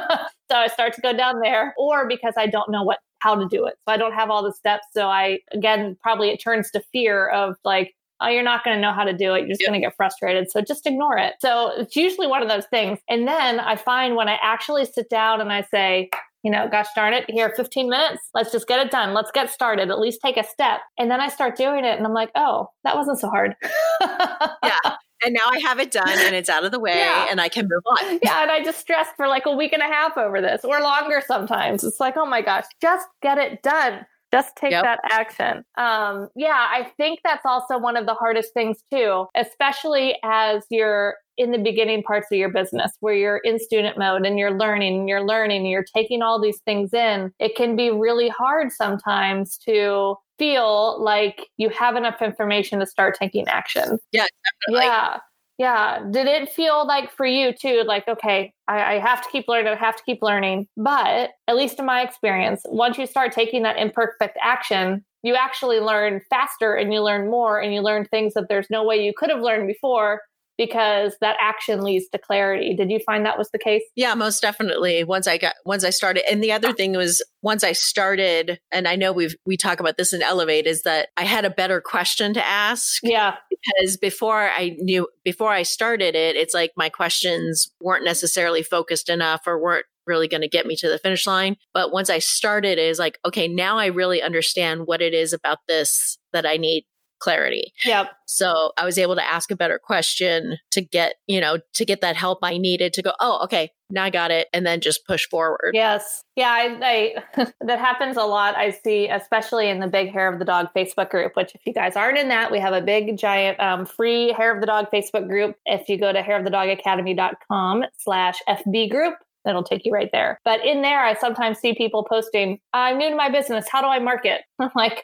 I 0.51 0.67
start 0.67 0.93
to 0.93 1.01
go 1.01 1.13
down 1.13 1.39
there 1.41 1.73
or 1.77 2.07
because 2.07 2.33
I 2.37 2.47
don't 2.47 2.69
know 2.69 2.83
what 2.83 2.99
how 3.19 3.35
to 3.35 3.47
do 3.49 3.65
it. 3.65 3.75
So 3.85 3.93
I 3.93 3.97
don't 3.97 4.13
have 4.13 4.29
all 4.29 4.43
the 4.43 4.53
steps. 4.53 4.87
So 4.93 5.07
I 5.07 5.39
again 5.53 5.97
probably 6.01 6.29
it 6.29 6.37
turns 6.37 6.71
to 6.71 6.81
fear 6.91 7.27
of 7.29 7.55
like 7.63 7.93
oh, 8.21 8.27
you're 8.27 8.43
not 8.43 8.63
going 8.63 8.75
to 8.75 8.81
know 8.81 8.91
how 8.91 9.03
to 9.03 9.13
do 9.13 9.33
it. 9.33 9.39
You're 9.39 9.49
just 9.49 9.61
yep. 9.61 9.69
going 9.69 9.81
to 9.81 9.85
get 9.85 9.95
frustrated. 9.95 10.51
So 10.51 10.61
just 10.61 10.85
ignore 10.85 11.17
it. 11.17 11.35
So 11.39 11.71
it's 11.77 11.95
usually 11.95 12.27
one 12.27 12.41
of 12.41 12.49
those 12.49 12.65
things. 12.65 12.99
And 13.07 13.27
then 13.27 13.59
I 13.59 13.75
find 13.75 14.15
when 14.15 14.27
I 14.27 14.37
actually 14.41 14.85
sit 14.85 15.09
down 15.09 15.39
and 15.39 15.53
I 15.53 15.61
say, 15.61 16.09
you 16.43 16.51
know, 16.51 16.67
gosh 16.69 16.87
darn 16.95 17.13
it, 17.13 17.29
here, 17.29 17.53
15 17.55 17.89
minutes, 17.89 18.21
let's 18.33 18.51
just 18.51 18.67
get 18.67 18.85
it 18.85 18.91
done. 18.91 19.13
Let's 19.13 19.31
get 19.31 19.49
started, 19.49 19.89
at 19.89 19.99
least 19.99 20.19
take 20.23 20.37
a 20.37 20.43
step. 20.43 20.81
And 20.97 21.11
then 21.11 21.19
I 21.19 21.29
start 21.29 21.57
doing 21.57 21.83
it 21.83 21.97
and 21.97 22.05
I'm 22.05 22.13
like, 22.13 22.31
oh, 22.35 22.67
that 22.83 22.95
wasn't 22.95 23.19
so 23.19 23.29
hard. 23.29 23.55
yeah. 24.01 24.95
And 25.23 25.33
now 25.33 25.49
I 25.51 25.59
have 25.59 25.79
it 25.79 25.91
done 25.91 26.07
and 26.07 26.35
it's 26.35 26.49
out 26.49 26.63
of 26.63 26.71
the 26.71 26.79
way 26.79 26.95
yeah. 26.95 27.27
and 27.29 27.41
I 27.41 27.49
can 27.49 27.67
move 27.69 27.83
on. 27.85 28.19
Yeah. 28.23 28.41
And 28.41 28.51
I 28.51 28.63
just 28.63 28.79
stressed 28.79 29.15
for 29.15 29.27
like 29.27 29.45
a 29.45 29.55
week 29.55 29.73
and 29.73 29.81
a 29.81 29.85
half 29.85 30.17
over 30.17 30.41
this 30.41 30.63
or 30.63 30.81
longer 30.81 31.21
sometimes. 31.25 31.83
It's 31.83 31.99
like, 31.99 32.15
oh 32.17 32.25
my 32.25 32.41
gosh, 32.41 32.65
just 32.81 33.07
get 33.21 33.37
it 33.37 33.61
done. 33.63 34.05
Just 34.31 34.55
take 34.55 34.71
yep. 34.71 34.83
that 34.83 34.99
action. 35.09 35.63
Um, 35.77 36.29
yeah, 36.35 36.67
I 36.69 36.91
think 36.97 37.19
that's 37.23 37.45
also 37.45 37.79
one 37.79 37.97
of 37.97 38.05
the 38.05 38.13
hardest 38.13 38.53
things 38.53 38.83
too, 38.91 39.25
especially 39.35 40.15
as 40.23 40.63
you're 40.69 41.15
in 41.37 41.51
the 41.51 41.57
beginning 41.57 42.03
parts 42.03 42.27
of 42.31 42.37
your 42.37 42.49
business 42.49 42.91
where 42.99 43.15
you're 43.15 43.37
in 43.37 43.57
student 43.57 43.97
mode 43.97 44.25
and 44.25 44.37
you're 44.37 44.57
learning 44.57 44.99
and 44.99 45.09
you're 45.09 45.25
learning 45.25 45.61
and 45.61 45.69
you're 45.69 45.85
taking 45.95 46.21
all 46.21 46.39
these 46.39 46.59
things 46.59 46.93
in. 46.93 47.31
It 47.39 47.55
can 47.55 47.75
be 47.75 47.89
really 47.89 48.29
hard 48.29 48.71
sometimes 48.71 49.57
to 49.59 50.15
feel 50.39 51.01
like 51.03 51.47
you 51.57 51.69
have 51.69 51.95
enough 51.95 52.21
information 52.21 52.79
to 52.79 52.87
start 52.87 53.15
taking 53.19 53.47
action. 53.47 53.99
Yeah, 54.11 54.25
definitely. 54.67 54.87
Yeah. 54.87 55.17
Yeah. 55.59 55.99
Did 56.09 56.27
it 56.27 56.49
feel 56.49 56.87
like 56.87 57.11
for 57.11 57.25
you 57.25 57.51
too, 57.53 57.83
like, 57.85 58.07
okay, 58.07 58.53
I, 58.69 58.95
I, 58.95 58.99
have 58.99 59.21
to 59.21 59.29
keep 59.29 59.49
learning, 59.49 59.73
I 59.73 59.75
have 59.75 59.97
to 59.97 60.03
keep 60.05 60.19
learning. 60.21 60.69
But 60.77 61.31
at 61.49 61.57
least 61.57 61.79
in 61.79 61.85
my 61.85 62.01
experience, 62.01 62.61
once 62.65 62.97
you 62.97 63.05
start 63.05 63.33
taking 63.33 63.63
that 63.63 63.77
imperfect 63.77 64.37
action, 64.41 65.03
you 65.21 65.35
actually 65.35 65.81
learn 65.81 66.21
faster 66.29 66.75
and 66.75 66.93
you 66.93 67.01
learn 67.01 67.29
more 67.29 67.59
and 67.59 67.73
you 67.73 67.81
learn 67.81 68.05
things 68.05 68.35
that 68.35 68.47
there's 68.47 68.69
no 68.69 68.85
way 68.85 69.03
you 69.03 69.11
could 69.15 69.29
have 69.29 69.41
learned 69.41 69.67
before 69.67 70.21
because 70.59 71.15
that 71.21 71.37
action 71.39 71.81
leads 71.83 72.09
to 72.09 72.17
clarity. 72.17 72.75
Did 72.75 72.91
you 72.91 72.99
find 73.05 73.25
that 73.25 73.37
was 73.37 73.49
the 73.51 73.57
case? 73.57 73.81
Yeah, 73.95 74.13
most 74.13 74.41
definitely. 74.41 75.05
Once 75.05 75.25
I 75.25 75.37
got 75.37 75.55
once 75.65 75.85
I 75.85 75.89
started 75.89 76.29
and 76.29 76.43
the 76.43 76.51
other 76.51 76.67
ah. 76.67 76.73
thing 76.73 76.91
was 76.91 77.25
once 77.41 77.63
I 77.63 77.71
started 77.71 78.59
and 78.69 78.85
I 78.85 78.97
know 78.97 79.13
we've 79.13 79.37
we 79.45 79.55
talk 79.55 79.79
about 79.79 79.95
this 79.95 80.11
in 80.11 80.21
Elevate 80.21 80.67
is 80.67 80.83
that 80.83 81.07
I 81.15 81.23
had 81.23 81.45
a 81.45 81.49
better 81.49 81.79
question 81.79 82.33
to 82.33 82.45
ask. 82.45 82.99
Yeah. 83.03 83.37
Because 83.49 83.95
before 83.95 84.49
I 84.49 84.75
knew 84.79 85.07
before 85.23 85.51
I 85.53 85.63
started 85.63 86.13
it, 86.13 86.35
it's 86.35 86.53
like 86.53 86.71
my 86.75 86.89
questions 86.89 87.71
weren't 87.79 88.03
necessarily 88.03 88.61
focused 88.61 89.07
enough 89.07 89.43
or 89.47 89.57
weren't 89.57 89.85
really 90.05 90.27
going 90.27 90.41
to 90.41 90.49
get 90.49 90.65
me 90.65 90.75
to 90.75 90.89
the 90.89 90.99
finish 90.99 91.25
line. 91.25 91.55
But 91.73 91.93
once 91.93 92.09
I 92.09 92.19
started, 92.19 92.79
it 92.79 92.89
is 92.89 92.99
like, 92.99 93.17
okay, 93.25 93.47
now 93.47 93.77
I 93.77 93.85
really 93.85 94.21
understand 94.21 94.87
what 94.87 95.01
it 95.01 95.13
is 95.13 95.31
about 95.31 95.59
this 95.69 96.17
that 96.33 96.45
I 96.45 96.57
need 96.57 96.83
clarity. 97.19 97.73
Yep. 97.85 98.11
So 98.25 98.71
I 98.77 98.85
was 98.85 98.97
able 98.97 99.15
to 99.15 99.23
ask 99.23 99.51
a 99.51 99.55
better 99.55 99.79
question 99.79 100.57
to 100.71 100.81
get, 100.81 101.15
you 101.27 101.39
know, 101.39 101.59
to 101.73 101.85
get 101.85 102.01
that 102.01 102.15
help 102.15 102.39
I 102.43 102.57
needed 102.57 102.93
to 102.93 103.01
go, 103.01 103.13
oh, 103.19 103.43
okay, 103.43 103.71
now 103.89 104.03
I 104.03 104.09
got 104.09 104.31
it. 104.31 104.47
And 104.53 104.65
then 104.65 104.81
just 104.81 105.05
push 105.05 105.27
forward. 105.27 105.71
Yes. 105.73 106.23
Yeah. 106.35 106.49
I, 106.49 107.23
I 107.35 107.45
that 107.61 107.79
happens 107.79 108.17
a 108.17 108.23
lot. 108.23 108.55
I 108.55 108.71
see, 108.71 109.07
especially 109.07 109.69
in 109.69 109.79
the 109.79 109.87
big 109.87 110.11
hair 110.11 110.31
of 110.31 110.39
the 110.39 110.45
dog 110.45 110.67
Facebook 110.75 111.09
group, 111.09 111.35
which 111.35 111.53
if 111.55 111.61
you 111.65 111.73
guys 111.73 111.95
aren't 111.95 112.17
in 112.17 112.29
that, 112.29 112.51
we 112.51 112.59
have 112.59 112.73
a 112.73 112.81
big 112.81 113.17
giant 113.17 113.59
um, 113.59 113.85
free 113.85 114.31
hair 114.33 114.53
of 114.53 114.61
the 114.61 114.67
dog 114.67 114.87
Facebook 114.93 115.27
group. 115.27 115.55
If 115.65 115.89
you 115.89 115.97
go 115.97 116.13
to 116.13 116.21
hairofthedogacademy.com 116.21 117.83
slash 117.97 118.39
FB 118.47 118.91
group, 118.91 119.15
it'll 119.47 119.63
take 119.63 119.85
you 119.85 119.91
right 119.91 120.09
there. 120.11 120.39
But 120.43 120.65
in 120.65 120.81
there, 120.81 121.03
I 121.03 121.13
sometimes 121.15 121.59
see 121.59 121.73
people 121.73 122.03
posting, 122.03 122.59
I'm 122.73 122.97
new 122.97 123.09
to 123.09 123.15
my 123.15 123.29
business. 123.29 123.65
How 123.69 123.81
do 123.81 123.87
I 123.87 123.99
market? 123.99 124.41
I'm 124.59 124.71
like, 124.75 125.03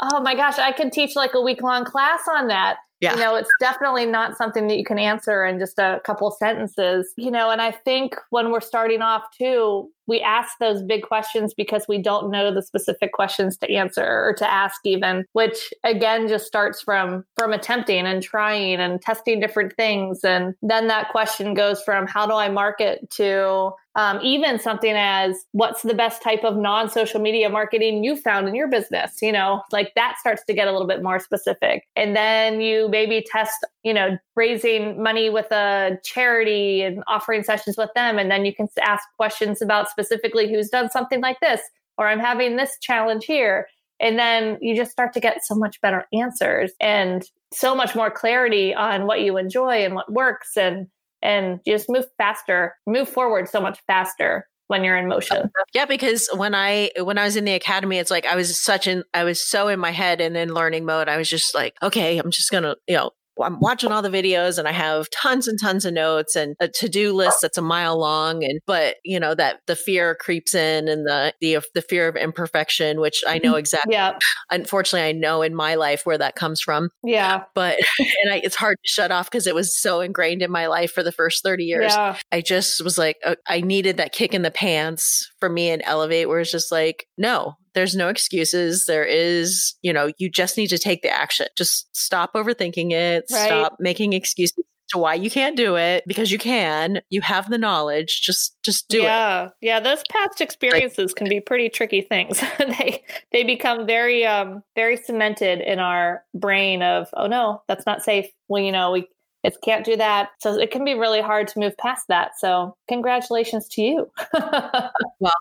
oh 0.00 0.20
my 0.20 0.34
gosh, 0.34 0.58
I 0.58 0.72
can 0.72 0.90
teach 0.90 1.16
like 1.16 1.34
a 1.34 1.40
week 1.40 1.62
long 1.62 1.84
class 1.84 2.20
on 2.30 2.48
that. 2.48 2.76
Yeah. 3.00 3.14
You 3.14 3.20
know, 3.20 3.34
it's 3.34 3.50
definitely 3.58 4.04
not 4.06 4.36
something 4.36 4.66
that 4.68 4.76
you 4.76 4.84
can 4.84 4.98
answer 4.98 5.44
in 5.44 5.58
just 5.58 5.78
a 5.78 6.00
couple 6.04 6.30
sentences, 6.30 7.12
you 7.16 7.30
know, 7.30 7.50
and 7.50 7.62
I 7.62 7.70
think 7.70 8.14
when 8.28 8.50
we're 8.50 8.60
starting 8.60 9.00
off 9.00 9.24
too, 9.36 9.90
we 10.10 10.20
ask 10.20 10.58
those 10.58 10.82
big 10.82 11.02
questions 11.02 11.54
because 11.54 11.86
we 11.88 11.96
don't 11.96 12.30
know 12.30 12.52
the 12.52 12.62
specific 12.62 13.12
questions 13.12 13.56
to 13.58 13.72
answer 13.72 14.04
or 14.04 14.34
to 14.36 14.52
ask 14.52 14.80
even 14.84 15.24
which 15.32 15.72
again 15.84 16.26
just 16.26 16.46
starts 16.46 16.82
from 16.82 17.24
from 17.36 17.52
attempting 17.52 18.06
and 18.06 18.20
trying 18.22 18.80
and 18.80 19.00
testing 19.00 19.38
different 19.38 19.72
things 19.76 20.24
and 20.24 20.54
then 20.62 20.88
that 20.88 21.10
question 21.10 21.54
goes 21.54 21.80
from 21.82 22.08
how 22.08 22.26
do 22.26 22.32
i 22.32 22.48
market 22.48 23.08
to 23.10 23.70
um, 24.00 24.20
even 24.22 24.58
something 24.58 24.94
as 24.94 25.44
what's 25.52 25.82
the 25.82 25.94
best 25.94 26.22
type 26.22 26.44
of 26.44 26.56
non-social 26.56 27.20
media 27.20 27.48
marketing 27.48 28.02
you 28.04 28.16
found 28.16 28.48
in 28.48 28.54
your 28.54 28.68
business 28.68 29.18
you 29.22 29.32
know 29.32 29.62
like 29.72 29.92
that 29.94 30.16
starts 30.18 30.44
to 30.44 30.54
get 30.54 30.68
a 30.68 30.72
little 30.72 30.86
bit 30.86 31.02
more 31.02 31.18
specific. 31.18 31.86
And 31.96 32.16
then 32.16 32.60
you 32.60 32.88
maybe 32.88 33.24
test 33.30 33.66
you 33.82 33.94
know 33.94 34.18
raising 34.36 35.02
money 35.02 35.30
with 35.30 35.50
a 35.52 35.98
charity 36.04 36.82
and 36.82 37.02
offering 37.06 37.42
sessions 37.42 37.76
with 37.76 37.90
them. 37.94 38.18
And 38.18 38.30
then 38.30 38.44
you 38.44 38.54
can 38.54 38.68
ask 38.80 39.04
questions 39.16 39.62
about 39.62 39.90
specifically 39.90 40.50
who's 40.50 40.68
done 40.68 40.90
something 40.90 41.20
like 41.20 41.40
this, 41.40 41.60
or 41.98 42.08
I'm 42.08 42.20
having 42.20 42.56
this 42.56 42.76
challenge 42.80 43.24
here. 43.24 43.66
And 44.00 44.18
then 44.18 44.56
you 44.62 44.74
just 44.74 44.90
start 44.90 45.12
to 45.12 45.20
get 45.20 45.44
so 45.44 45.54
much 45.54 45.80
better 45.82 46.06
answers 46.12 46.72
and 46.80 47.22
so 47.52 47.74
much 47.74 47.94
more 47.94 48.10
clarity 48.10 48.74
on 48.74 49.06
what 49.06 49.20
you 49.20 49.36
enjoy 49.36 49.84
and 49.84 49.94
what 49.94 50.10
works. 50.10 50.56
And 50.56 50.86
and 51.22 51.60
just 51.66 51.88
move 51.88 52.06
faster, 52.18 52.74
move 52.86 53.08
forward 53.08 53.48
so 53.48 53.60
much 53.60 53.78
faster 53.86 54.46
when 54.68 54.84
you're 54.84 54.96
in 54.96 55.08
motion. 55.08 55.50
Yeah, 55.74 55.84
because 55.84 56.28
when 56.34 56.54
I 56.54 56.90
when 57.00 57.18
I 57.18 57.24
was 57.24 57.36
in 57.36 57.44
the 57.44 57.54
academy, 57.54 57.98
it's 57.98 58.10
like 58.10 58.24
I 58.24 58.36
was 58.36 58.58
such 58.58 58.86
in 58.86 59.02
I 59.12 59.24
was 59.24 59.42
so 59.42 59.68
in 59.68 59.80
my 59.80 59.90
head 59.90 60.20
and 60.20 60.36
in 60.36 60.54
learning 60.54 60.84
mode. 60.84 61.08
I 61.08 61.16
was 61.16 61.28
just 61.28 61.54
like, 61.54 61.74
okay, 61.82 62.18
I'm 62.18 62.30
just 62.30 62.50
gonna, 62.50 62.76
you 62.86 62.94
know, 62.94 63.10
I'm 63.42 63.60
watching 63.60 63.92
all 63.92 64.02
the 64.02 64.08
videos 64.08 64.58
and 64.58 64.66
I 64.66 64.72
have 64.72 65.08
tons 65.10 65.48
and 65.48 65.58
tons 65.60 65.84
of 65.84 65.94
notes 65.94 66.36
and 66.36 66.56
a 66.60 66.68
to-do 66.68 67.12
list 67.12 67.40
that's 67.42 67.58
a 67.58 67.62
mile 67.62 67.98
long 67.98 68.44
and 68.44 68.60
but 68.66 68.96
you 69.04 69.18
know 69.18 69.34
that 69.34 69.60
the 69.66 69.76
fear 69.76 70.14
creeps 70.14 70.54
in 70.54 70.88
and 70.88 71.06
the 71.06 71.34
the 71.40 71.58
the 71.74 71.82
fear 71.82 72.08
of 72.08 72.16
imperfection 72.16 73.00
which 73.00 73.22
I 73.26 73.38
know 73.38 73.54
exactly 73.56 73.94
yeah. 73.94 74.18
unfortunately 74.50 75.08
I 75.08 75.12
know 75.12 75.42
in 75.42 75.54
my 75.54 75.74
life 75.74 76.02
where 76.04 76.18
that 76.18 76.36
comes 76.36 76.60
from. 76.60 76.90
Yeah. 77.02 77.44
But 77.54 77.78
and 77.98 78.32
I, 78.32 78.40
it's 78.42 78.56
hard 78.56 78.76
to 78.82 78.88
shut 78.88 79.10
off 79.10 79.30
because 79.30 79.46
it 79.46 79.54
was 79.54 79.76
so 79.76 80.00
ingrained 80.00 80.42
in 80.42 80.50
my 80.50 80.66
life 80.66 80.92
for 80.92 81.02
the 81.02 81.12
first 81.12 81.42
30 81.42 81.64
years. 81.64 81.92
Yeah. 81.92 82.16
I 82.32 82.40
just 82.40 82.82
was 82.82 82.98
like 82.98 83.16
uh, 83.24 83.36
I 83.46 83.60
needed 83.60 83.96
that 83.98 84.12
kick 84.12 84.34
in 84.34 84.42
the 84.42 84.50
pants 84.50 85.30
for 85.40 85.48
me 85.48 85.70
and 85.70 85.82
elevate 85.84 86.28
where 86.28 86.40
it's 86.40 86.52
just 86.52 86.72
like 86.72 87.06
no 87.18 87.56
there's 87.74 87.94
no 87.94 88.08
excuses. 88.08 88.84
There 88.86 89.04
is, 89.04 89.74
you 89.82 89.92
know, 89.92 90.10
you 90.18 90.28
just 90.28 90.56
need 90.56 90.68
to 90.68 90.78
take 90.78 91.02
the 91.02 91.10
action. 91.10 91.46
Just 91.56 91.94
stop 91.96 92.34
overthinking 92.34 92.92
it. 92.92 93.24
Right. 93.30 93.46
Stop 93.46 93.76
making 93.78 94.12
excuses 94.12 94.64
to 94.90 94.98
why 94.98 95.14
you 95.14 95.30
can't 95.30 95.56
do 95.56 95.76
it 95.76 96.04
because 96.06 96.30
you 96.30 96.38
can. 96.38 97.00
You 97.10 97.20
have 97.20 97.48
the 97.48 97.58
knowledge. 97.58 98.22
Just 98.22 98.56
just 98.62 98.88
do 98.88 98.98
yeah. 98.98 99.44
it. 99.44 99.52
Yeah, 99.60 99.74
Yeah, 99.74 99.80
those 99.80 100.02
past 100.10 100.40
experiences 100.40 101.10
like, 101.10 101.16
can 101.16 101.28
be 101.28 101.40
pretty 101.40 101.68
tricky 101.68 102.02
things. 102.02 102.40
they 102.58 103.04
they 103.32 103.44
become 103.44 103.86
very 103.86 104.26
um 104.26 104.62
very 104.74 104.96
cemented 104.96 105.60
in 105.60 105.78
our 105.78 106.24
brain 106.34 106.82
of 106.82 107.08
oh 107.14 107.26
no, 107.26 107.62
that's 107.68 107.86
not 107.86 108.02
safe. 108.02 108.26
Well, 108.48 108.62
you 108.62 108.72
know, 108.72 108.90
we 108.92 109.08
it 109.42 109.56
can't 109.62 109.84
do 109.84 109.96
that. 109.96 110.30
So 110.40 110.58
it 110.58 110.70
can 110.70 110.84
be 110.84 110.94
really 110.94 111.22
hard 111.22 111.48
to 111.48 111.58
move 111.58 111.76
past 111.78 112.06
that. 112.08 112.32
So 112.38 112.76
congratulations 112.88 113.68
to 113.68 113.82
you. 113.82 114.10
well, 114.34 115.32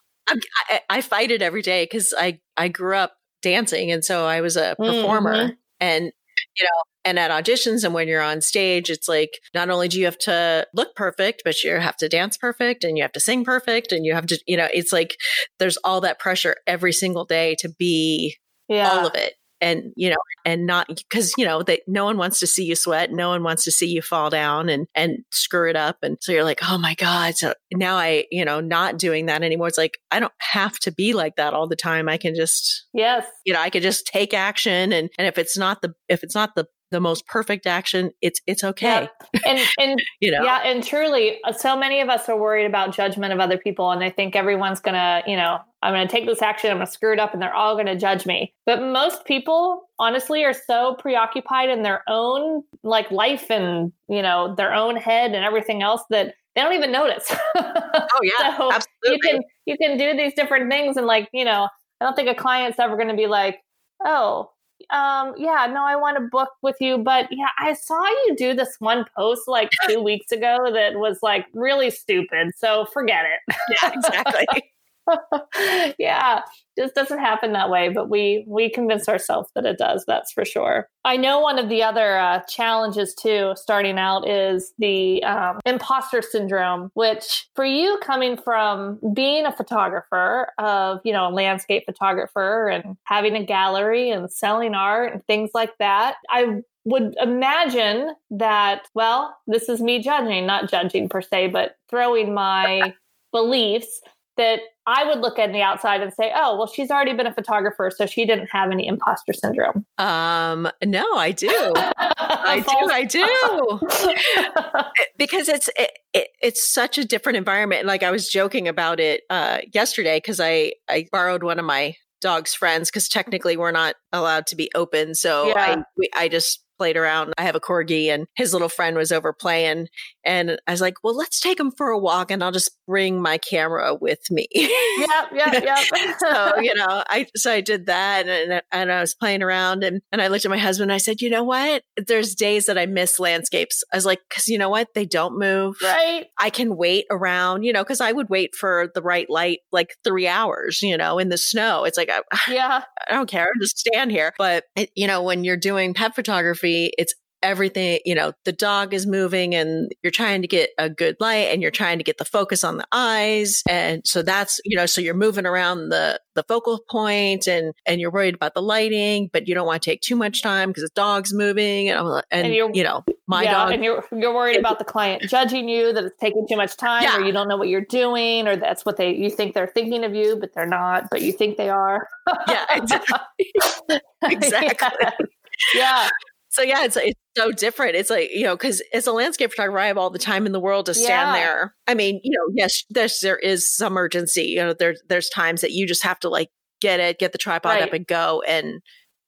I, 0.70 0.82
I 0.90 1.02
fight 1.02 1.32
it 1.32 1.42
every 1.42 1.62
day 1.62 1.84
because 1.84 2.14
I 2.18 2.40
I 2.58 2.68
grew 2.68 2.96
up 2.96 3.14
dancing, 3.42 3.92
and 3.92 4.04
so 4.04 4.26
I 4.26 4.42
was 4.42 4.58
a 4.58 4.76
performer, 4.78 5.36
mm-hmm. 5.36 5.54
and 5.80 6.12
you 6.58 6.64
know, 6.64 6.84
and 7.06 7.20
at 7.20 7.32
auditions 7.32 7.84
and 7.84 7.94
when 7.94 8.08
you're 8.08 8.22
on 8.22 8.42
stage, 8.42 8.90
it's 8.90 9.08
like 9.08 9.32
not 9.54 9.70
only 9.70 9.88
do 9.88 10.00
you 10.00 10.06
have 10.06 10.18
to 10.20 10.68
look 10.74 10.96
perfect, 10.96 11.42
but 11.44 11.64
you 11.64 11.72
have 11.72 11.98
to 11.98 12.10
dance 12.10 12.38
perfect 12.38 12.84
and 12.84 12.98
you 12.98 13.04
have 13.04 13.12
to 13.14 13.20
sing 13.20 13.44
perfect 13.44 13.92
and 13.92 14.06
you 14.06 14.14
have 14.14 14.26
to, 14.28 14.40
you 14.48 14.58
know, 14.58 14.68
it's 14.74 14.92
like 14.92 15.16
there's 15.60 15.78
all 15.78 16.02
that 16.02 16.20
pressure 16.20 16.56
every 16.68 16.94
single 16.94 17.26
day 17.26 17.56
to 17.60 17.70
be 17.78 18.36
yeah. 18.68 18.90
all 18.90 19.08
of 19.08 19.16
it 19.16 19.34
and 19.62 19.92
you 19.96 20.10
know 20.10 20.18
and 20.46 20.66
not 20.66 20.88
because 20.88 21.34
you 21.38 21.46
know 21.46 21.64
that 21.64 21.82
no 21.88 22.06
one 22.06 22.18
wants 22.18 22.40
to 22.40 22.48
see 22.48 22.64
you 22.64 22.76
sweat 22.76 23.12
no 23.12 23.30
one 23.30 23.44
wants 23.44 23.64
to 23.64 23.72
see 23.72 23.88
you 23.88 24.02
fall 24.02 24.30
down 24.30 24.70
and 24.70 24.88
and 24.96 25.20
screw 25.32 25.70
it 25.70 25.76
up 25.76 25.98
and 26.02 26.18
so 26.22 26.32
you're 26.32 26.44
like 26.44 26.60
oh 26.70 26.78
my 26.78 26.96
god 26.96 27.36
so 27.36 27.54
now 27.74 27.96
i 27.96 28.26
you 28.32 28.44
know 28.46 28.60
not 28.60 28.98
doing 28.98 29.26
that 29.26 29.44
anymore 29.44 29.68
it's 29.68 29.78
like 29.78 30.00
i 30.12 30.20
don't 30.20 30.34
have 30.40 30.78
to 30.80 30.92
be 30.92 31.14
like 31.14 31.36
that 31.36 31.54
all 31.54 31.68
the 31.68 31.76
time 31.76 32.08
i 32.10 32.18
can 32.18 32.36
just 32.36 32.86
yes 32.94 33.26
you 33.46 33.54
know 33.54 33.60
i 33.60 33.70
could 33.70 33.84
just 33.84 34.06
take 34.06 34.34
action 34.34 34.92
and 34.94 35.10
and 35.18 35.28
if 35.28 35.38
it's 35.38 35.58
not 35.58 35.82
the 35.82 35.94
if 36.08 36.24
it's 36.24 36.36
not 36.36 36.56
the 36.56 36.66
the 36.92 37.00
most 37.00 37.28
perfect 37.28 37.68
action 37.68 38.12
it's 38.22 38.42
it's 38.48 38.64
okay 38.64 39.08
yeah. 39.34 39.42
and 39.46 39.60
and 39.80 40.02
you 40.20 40.32
know 40.32 40.44
yeah 40.44 40.62
and 40.66 40.84
truly 40.84 41.40
uh, 41.44 41.52
so 41.52 41.78
many 41.78 42.02
of 42.02 42.10
us 42.10 42.28
are 42.28 42.38
worried 42.38 42.66
about 42.66 42.96
judgment 42.96 43.32
of 43.32 43.40
other 43.40 43.58
people 43.58 43.92
and 43.92 44.04
i 44.04 44.10
think 44.10 44.36
everyone's 44.36 44.80
gonna 44.80 45.22
you 45.28 45.36
know 45.36 45.60
i'm 45.82 45.94
gonna 45.94 46.08
take 46.08 46.26
this 46.26 46.42
action 46.42 46.72
i'm 46.72 46.78
gonna 46.78 46.88
screw 46.88 47.14
it 47.14 47.20
up 47.20 47.34
and 47.34 47.42
they're 47.42 47.54
all 47.54 47.76
gonna 47.76 47.98
judge 47.98 48.26
me 48.26 48.54
but 48.66 48.82
most 48.82 49.26
people 49.26 49.90
honestly 50.00 50.44
are 50.44 50.54
so 50.54 50.96
preoccupied 51.00 51.70
in 51.70 51.84
their 51.84 52.04
own 52.08 52.64
like 52.84 53.10
life 53.12 53.50
and 53.50 53.92
you 54.08 54.22
know 54.22 54.54
their 54.56 54.74
own 54.74 54.96
head 54.96 55.32
and 55.32 55.44
everything 55.44 55.82
else 55.82 56.02
that 56.10 56.34
they 56.56 56.62
don't 56.62 56.74
even 56.74 56.92
notice 56.92 57.32
oh 57.56 58.20
yeah 58.24 58.58
so 58.58 58.72
absolutely. 58.72 58.86
you 59.06 59.20
can 59.24 59.42
you 59.66 59.78
can 59.78 59.98
do 59.98 60.16
these 60.16 60.34
different 60.34 60.70
things 60.70 60.98
and 60.98 61.06
like 61.06 61.30
you 61.34 61.46
know 61.46 61.68
i 62.02 62.06
don't 62.06 62.16
think 62.16 62.30
a 62.30 62.36
client's 62.36 62.80
ever 62.80 62.96
going 62.96 63.10
to 63.10 63.16
be 63.16 63.28
like 63.28 63.60
oh 64.06 64.50
um, 64.92 65.34
yeah, 65.38 65.68
no, 65.72 65.86
I 65.86 65.96
want 65.96 66.18
to 66.18 66.28
book 66.32 66.50
with 66.62 66.78
you, 66.80 66.98
but 66.98 67.28
yeah, 67.32 67.50
I 67.60 67.74
saw 67.74 68.02
you 68.26 68.36
do 68.38 68.54
this 68.54 68.76
one 68.80 69.06
post 69.16 69.44
like 69.48 69.70
two 69.88 70.02
weeks 70.02 70.32
ago 70.32 70.58
that 70.74 70.96
was 70.96 71.20
like 71.22 71.46
really 71.54 71.92
stupid. 71.92 72.52
So 72.58 72.86
forget 72.86 73.26
it. 73.26 73.56
Yeah, 73.84 73.92
exactly. 73.94 74.72
yeah, 76.00 76.42
just 76.78 76.96
doesn't 76.96 77.20
happen 77.20 77.54
that 77.54 77.70
way, 77.70 77.90
but 77.90 78.10
we 78.10 78.44
we 78.48 78.70
convince 78.70 79.10
ourselves 79.10 79.50
that 79.56 79.66
it 79.66 79.78
does. 79.78 80.04
That's 80.08 80.32
for 80.32 80.46
sure. 80.46 80.88
I 81.06 81.18
know 81.18 81.40
one 81.40 81.60
of 81.60 81.70
the 81.70 81.84
other 81.84 82.18
uh, 82.18 82.42
challenges 82.48 83.14
too, 83.14 83.54
starting 83.56 83.98
out, 83.98 84.28
is 84.28 84.74
the 84.78 85.24
um, 85.24 85.60
imposter 85.66 86.22
syndrome. 86.22 86.92
Which, 86.94 87.50
for 87.56 87.66
you, 87.66 88.00
coming 88.04 88.38
from 88.38 89.00
being 89.14 89.46
a 89.46 89.52
photographer 89.52 90.52
of 90.58 91.00
you 91.04 91.14
know 91.14 91.30
landscape 91.30 91.84
photographer 91.86 92.70
and 92.70 92.98
having 93.04 93.36
a 93.36 93.44
gallery 93.44 94.12
and 94.12 94.32
selling 94.32 94.76
art 94.76 95.14
and 95.14 95.26
things 95.26 95.52
like 95.54 95.78
that, 95.80 96.16
I 96.30 96.62
would 96.86 97.16
imagine 97.22 98.14
that, 98.32 98.88
well, 98.96 99.36
this 99.48 99.70
is 99.70 99.82
me 99.82 100.02
judging, 100.02 100.46
not 100.46 100.70
judging 100.70 101.10
per 101.10 101.22
se, 101.22 101.48
but 101.48 101.76
throwing 101.90 102.34
my 102.34 102.94
beliefs 103.32 104.02
that 104.40 104.62
I 104.88 105.04
would 105.04 105.20
look 105.20 105.38
at 105.38 105.52
the 105.52 105.62
outside 105.62 106.02
and 106.02 106.14
say, 106.14 106.32
"Oh, 106.34 106.58
well, 106.58 106.66
she's 106.66 106.90
already 106.90 107.14
been 107.14 107.28
a 107.28 107.34
photographer, 107.34 107.92
so 107.96 108.06
she 108.06 108.26
didn't 108.26 108.48
have 108.48 108.72
any 108.72 108.88
imposter 108.88 109.34
syndrome." 109.34 109.86
Um, 109.98 110.68
no, 110.84 111.06
I 111.16 111.32
do, 111.32 111.74
I 111.76 112.64
do, 112.68 112.90
I 112.90 113.04
do, 113.04 114.84
because 115.18 115.50
it's 115.50 115.70
it, 115.78 115.92
it, 116.14 116.30
it's 116.42 116.72
such 116.72 116.98
a 116.98 117.06
different 117.06 117.38
environment. 117.38 117.86
Like 117.86 118.02
I 118.02 118.12
was 118.12 118.30
joking 118.30 118.68
about 118.68 119.00
it 119.00 119.24
uh, 119.30 119.60
yesterday 119.74 120.18
because 120.18 120.40
I 120.40 120.72
I 120.90 121.06
borrowed 121.12 121.44
one 121.44 121.60
of 121.60 121.66
my 121.66 121.96
dog's 122.22 122.56
friends 122.56 122.90
because 122.90 123.10
technically 123.10 123.58
we're 123.58 123.72
not 123.72 123.96
allowed 124.14 124.48
to 124.48 124.56
be 124.56 124.72
open, 124.74 125.16
so 125.16 125.50
yeah. 125.50 125.54
I 125.58 125.84
we, 125.98 126.10
I 126.16 126.30
just 126.30 126.64
played 126.80 126.98
around. 126.98 127.34
I 127.38 127.44
have 127.44 127.56
a 127.56 127.60
corgi 127.60 128.08
and 128.08 128.26
his 128.36 128.54
little 128.54 128.70
friend 128.70 128.96
was 128.96 129.12
over 129.12 129.34
playing. 129.34 129.88
And 130.26 130.60
I 130.66 130.72
was 130.72 130.80
like, 130.80 130.96
well, 131.04 131.16
let's 131.16 131.42
take 131.42 131.60
him 131.60 131.72
for 131.78 131.90
a 131.90 132.00
walk 132.00 132.32
and 132.32 132.42
I'll 132.42 132.54
just 132.54 132.72
bring 132.88 133.22
my 133.22 133.38
camera 133.38 133.94
with 133.94 134.20
me. 134.32 134.48
yep, 134.54 135.28
yep, 135.36 135.64
yep. 135.64 136.16
so, 136.20 136.60
you 136.60 136.74
know, 136.74 137.04
I, 137.10 137.28
so 137.36 137.52
I 137.52 137.62
did 137.62 137.88
that 137.88 138.28
and, 138.28 138.62
and 138.72 138.92
I 138.92 139.02
was 139.02 139.14
playing 139.14 139.44
around 139.44 139.84
and, 139.84 140.02
and 140.12 140.22
I 140.22 140.28
looked 140.28 140.46
at 140.46 140.52
my 140.52 140.58
husband 140.58 140.90
and 140.90 140.96
I 140.96 141.00
said, 141.00 141.22
you 141.22 141.30
know 141.30 141.44
what? 141.44 141.84
There's 141.98 142.34
days 142.34 142.68
that 142.68 142.78
I 142.78 142.86
miss 142.86 143.20
landscapes. 143.20 143.84
I 143.92 143.98
was 143.98 144.06
like, 144.06 144.22
cause 144.34 144.48
you 144.48 144.58
know 144.58 144.70
what? 144.70 144.88
They 144.96 145.06
don't 145.06 145.38
move. 145.38 145.76
Right. 145.84 146.28
I 146.40 146.50
can 146.50 146.78
wait 146.78 147.06
around, 147.12 147.64
you 147.64 147.74
know, 147.74 147.84
cause 147.84 148.00
I 148.00 148.14
would 148.14 148.30
wait 148.30 148.56
for 148.56 148.90
the 148.96 149.02
right 149.02 149.30
light 149.30 149.60
like 149.74 149.96
three 150.06 150.28
hours, 150.28 150.82
you 150.82 150.98
know, 150.98 151.20
in 151.20 151.28
the 151.28 151.38
snow. 151.38 151.84
It's 151.84 151.98
like, 151.98 152.10
I, 152.10 152.22
yeah, 152.50 152.84
I 153.10 153.14
don't 153.14 153.30
care. 153.30 153.52
Just 153.62 153.80
stand 153.80 154.12
here. 154.12 154.34
But, 154.38 154.64
it, 154.78 154.92
you 154.96 155.08
know, 155.08 155.24
when 155.24 155.44
you're 155.44 155.58
doing 155.58 155.94
pet 155.94 156.16
photography, 156.16 156.69
photography, 156.70 156.92
it's 156.98 157.14
everything, 157.42 158.00
you 158.06 158.16
know, 158.16 158.34
the 158.44 158.52
dog 158.52 158.94
is 158.94 159.08
moving 159.08 159.56
and 159.56 159.94
you're 160.04 160.12
trying 160.12 160.42
to 160.42 160.48
get 160.48 160.72
a 160.78 160.90
good 160.90 161.16
light 161.22 161.48
and 161.48 161.62
you're 161.62 161.72
trying 161.72 161.98
to 161.98 162.04
get 162.04 162.18
the 162.18 162.26
focus 162.26 162.66
on 162.66 162.76
the 162.76 162.86
eyes. 162.92 163.64
And 163.70 164.02
so 164.06 164.22
that's, 164.22 164.60
you 164.66 164.76
know, 164.76 164.86
so 164.86 165.00
you're 165.00 165.14
moving 165.14 165.46
around 165.46 165.88
the, 165.88 166.20
the 166.36 166.44
focal 166.44 166.82
point 166.90 167.48
and, 167.48 167.74
and 167.86 168.02
you're 168.02 168.12
worried 168.12 168.36
about 168.36 168.56
the 168.56 168.62
lighting, 168.62 169.30
but 169.32 169.48
you 169.48 169.56
don't 169.56 169.66
want 169.66 169.82
to 169.82 169.90
take 169.90 170.02
too 170.02 170.18
much 170.18 170.42
time 170.42 170.70
because 170.70 170.84
the 170.84 170.90
dog's 170.96 171.34
moving 171.34 171.88
and, 171.88 172.00
uh, 172.06 172.22
and, 172.30 172.48
and 172.48 172.76
you 172.76 172.84
know, 172.84 173.06
my 173.26 173.44
yeah, 173.44 173.54
dog. 173.54 173.72
And 173.72 173.86
you're, 173.86 174.04
you're 174.12 174.36
worried 174.36 174.58
about 174.58 174.78
the 174.78 174.86
client 174.86 175.22
judging 175.24 175.70
you 175.70 175.94
that 175.94 176.04
it's 176.04 176.18
taking 176.20 176.46
too 176.46 176.58
much 176.58 176.76
time 176.76 177.04
yeah. 177.04 177.20
or 177.20 177.26
you 177.26 177.32
don't 177.32 177.48
know 177.48 177.58
what 177.58 177.70
you're 177.70 177.86
doing 177.86 178.50
or 178.50 178.58
that's 178.58 178.86
what 178.86 178.98
they, 178.98 179.16
you 179.16 179.30
think 179.30 179.54
they're 179.54 179.68
thinking 179.68 180.04
of 180.04 180.14
you, 180.14 180.36
but 180.36 180.54
they're 180.54 180.68
not, 180.68 181.06
but 181.10 181.22
you 181.22 181.32
think 181.32 181.56
they 181.56 181.70
are. 181.70 182.06
yeah, 182.50 182.66
exactly. 182.72 183.54
exactly. 184.24 184.98
yeah. 185.74 186.04
yeah 186.04 186.10
so 186.50 186.64
yeah, 186.64 186.84
it's 186.84 186.98
it's 186.98 187.20
so 187.38 187.52
different. 187.52 187.96
It's 187.96 188.10
like 188.10 188.32
you 188.32 188.44
know, 188.44 188.56
because 188.56 188.82
as 188.94 189.06
a 189.06 189.12
landscape 189.12 189.52
photographer, 189.52 189.80
I 189.80 189.88
have 189.88 189.98
all 189.98 190.10
the 190.10 190.20
time 190.20 190.46
in 190.46 190.52
the 190.52 190.60
world 190.60 190.88
to 190.88 190.94
stand 190.94 191.10
yeah. 191.10 191.34
there. 191.34 191.76
I 191.88 191.94
mean, 191.94 192.20
you 192.24 192.38
know, 192.38 192.54
yes, 192.56 192.84
there's 192.90 193.20
there 193.20 193.38
is 193.38 193.74
some 193.74 193.98
urgency. 193.98 194.44
You 194.44 194.58
know, 194.58 194.74
there's 194.74 195.02
there's 195.08 195.30
times 195.30 195.62
that 195.62 195.72
you 195.72 195.88
just 195.88 196.04
have 196.04 196.20
to 196.22 196.30
like 196.30 196.50
get 196.82 197.00
it, 197.00 197.20
get 197.20 197.34
the 197.34 197.38
tripod 197.38 197.74
right. 197.74 197.84
up, 197.84 197.94
and 197.94 198.06
go. 198.08 198.42
And 198.48 198.82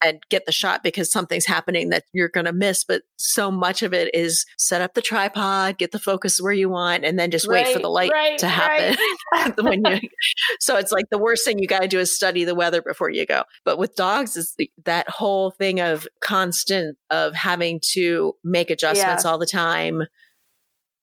and 0.04 0.20
get 0.30 0.46
the 0.46 0.52
shot 0.52 0.84
because 0.84 1.12
something's 1.12 1.46
happening 1.46 1.90
that 1.90 2.04
you're 2.14 2.30
going 2.30 2.46
to 2.46 2.54
miss. 2.54 2.84
But 2.84 3.04
so 3.18 3.52
much 3.52 3.84
of 3.84 3.94
it 3.94 4.14
is 4.14 4.46
set 4.58 4.82
up 4.82 4.94
the 4.94 5.02
tripod, 5.02 5.78
get 5.78 5.92
the 5.92 6.00
focus 6.00 6.42
where 6.42 6.54
you 6.54 6.70
want, 6.70 7.06
and 7.06 7.18
then 7.18 7.32
just 7.32 7.48
right, 7.48 7.66
wait 7.66 7.74
for 7.74 7.80
the 7.80 7.90
light 7.90 8.12
right, 8.12 8.38
to 8.40 8.48
happen. 8.48 8.98
Right. 9.34 9.58
when 9.64 9.84
you, 9.86 10.00
so 10.60 10.78
it's 10.78 10.92
like 10.92 11.06
the 11.12 11.18
worst 11.18 11.46
thing 11.46 11.60
you 11.60 11.68
got 11.68 11.82
to 11.82 11.88
do 11.88 12.00
is 12.00 12.14
study 12.16 12.44
the 12.44 12.56
weather 12.56 12.82
before 12.82 13.10
you 13.10 13.26
go. 13.26 13.44
But 13.64 13.78
with 13.78 13.96
dogs, 13.96 14.36
is 14.36 14.56
that 14.86 15.10
whole 15.10 15.52
thing 15.52 15.80
of 15.80 16.08
constant 16.22 16.98
of 17.10 17.36
having 17.36 17.80
to 17.94 18.34
make 18.44 18.70
adjustments 18.70 19.24
yeah. 19.24 19.32
all 19.32 19.38
the 19.38 19.46
time 19.46 20.04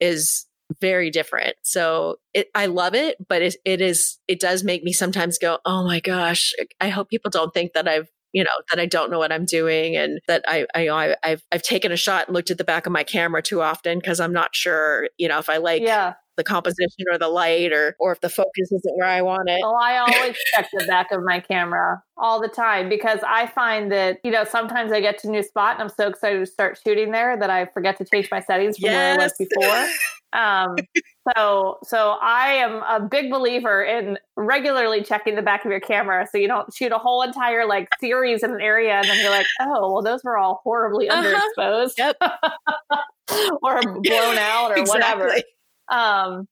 is 0.01 0.47
very 0.81 1.11
different. 1.11 1.55
So 1.63 2.17
it, 2.35 2.49
I 2.55 2.67
love 2.67 2.95
it, 2.95 3.17
but 3.27 3.43
it, 3.43 3.57
it 3.65 3.81
is, 3.81 4.19
it 4.29 4.41
does 4.41 4.63
make 4.63 4.83
me 4.83 4.93
sometimes 4.93 5.39
go, 5.39 5.59
Oh 5.65 5.85
my 5.85 6.01
gosh, 6.01 6.53
I 6.81 6.89
hope 6.89 7.09
people 7.09 7.31
don't 7.31 7.55
think 7.55 7.73
that 7.73 7.89
I've 7.89 8.09
you 8.39 8.45
know 8.45 8.51
that 8.71 8.81
I 8.81 8.87
don't 8.87 9.11
know 9.11 9.19
what 9.19 9.33
I'm 9.33 9.45
doing 9.45 9.97
and 9.97 10.21
that 10.29 10.45
I 10.47 10.65
I 10.73 11.17
I've 11.25 11.43
I've 11.51 11.63
taken 11.63 11.91
a 11.91 11.97
shot 11.97 12.29
and 12.29 12.35
looked 12.35 12.53
at 12.53 12.59
the 12.59 12.63
back 12.63 12.87
of 12.87 12.93
my 12.93 13.03
camera 13.03 13.43
too 13.43 13.61
often 13.61 13.99
because 13.99 14.21
I'm 14.21 14.33
not 14.33 14.55
sure 14.55 15.09
you 15.19 15.27
know 15.27 15.41
if 15.41 15.51
I 15.51 15.57
like 15.57 15.83
yeah. 15.83 16.15
the 16.37 16.45
composition 16.45 17.07
or 17.11 17.19
the 17.19 17.27
light 17.27 17.73
or 17.73 17.97
or 17.99 18.13
if 18.13 18.21
the 18.21 18.29
focus 18.29 18.71
isn't 18.71 18.97
where 18.97 19.09
I 19.09 19.23
want 19.23 19.49
it. 19.49 19.61
Oh, 19.65 19.75
I 19.75 19.97
always 19.99 20.37
check 20.55 20.69
the 20.73 20.87
back 20.87 21.11
of 21.11 21.25
my 21.25 21.41
camera 21.41 22.01
all 22.17 22.41
the 22.41 22.47
time 22.47 22.89
because 22.89 23.19
I 23.27 23.49
find 23.49 23.91
that 23.91 24.19
you 24.23 24.31
know 24.31 24.45
sometimes 24.45 24.93
I 24.93 25.01
get 25.01 25.19
to 25.23 25.29
a 25.29 25.33
new 25.33 25.43
spot 25.43 25.75
and 25.75 25.83
I'm 25.83 25.89
so 25.89 26.07
excited 26.07 26.39
to 26.39 26.47
start 26.47 26.79
shooting 26.87 27.11
there 27.11 27.37
that 27.37 27.51
I 27.51 27.67
forget 27.67 27.99
to 27.99 28.05
change 28.05 28.29
my 28.31 28.41
settings 28.41 28.79
from 28.79 28.91
yes. 28.91 29.17
where 29.17 29.21
I 29.21 29.25
was 29.25 29.35
before. 29.37 29.89
Um, 30.35 30.77
so, 31.35 31.79
so 31.83 32.17
I 32.21 32.55
am 32.55 32.83
a 32.83 33.07
big 33.07 33.31
believer 33.31 33.83
in 33.83 34.19
regularly 34.37 35.03
checking 35.03 35.35
the 35.35 35.43
back 35.43 35.65
of 35.65 35.71
your 35.71 35.81
camera 35.81 36.27
so 36.31 36.39
you 36.39 36.49
don't 36.49 36.73
shoot 36.73 36.93
a 36.93 36.99
whole 36.99 37.23
entire 37.23 37.67
like 37.67 37.89
series 38.01 38.43
in 38.43 38.53
an 38.53 38.61
area 38.61 38.95
and 38.95 39.09
then 39.09 39.19
you're 39.21 39.31
like, 39.31 39.47
oh, 39.61 39.93
well, 39.93 40.03
those 40.03 40.23
were 40.25 40.39
all 40.39 40.61
horribly 40.65 41.09
uh-huh. 41.09 41.41
underexposed, 41.57 42.15
or 43.63 43.81
blown 44.03 44.39
out, 44.39 44.71
or 44.71 44.79
exactly. 44.79 45.25
whatever. 45.25 45.35
Um, 45.91 46.47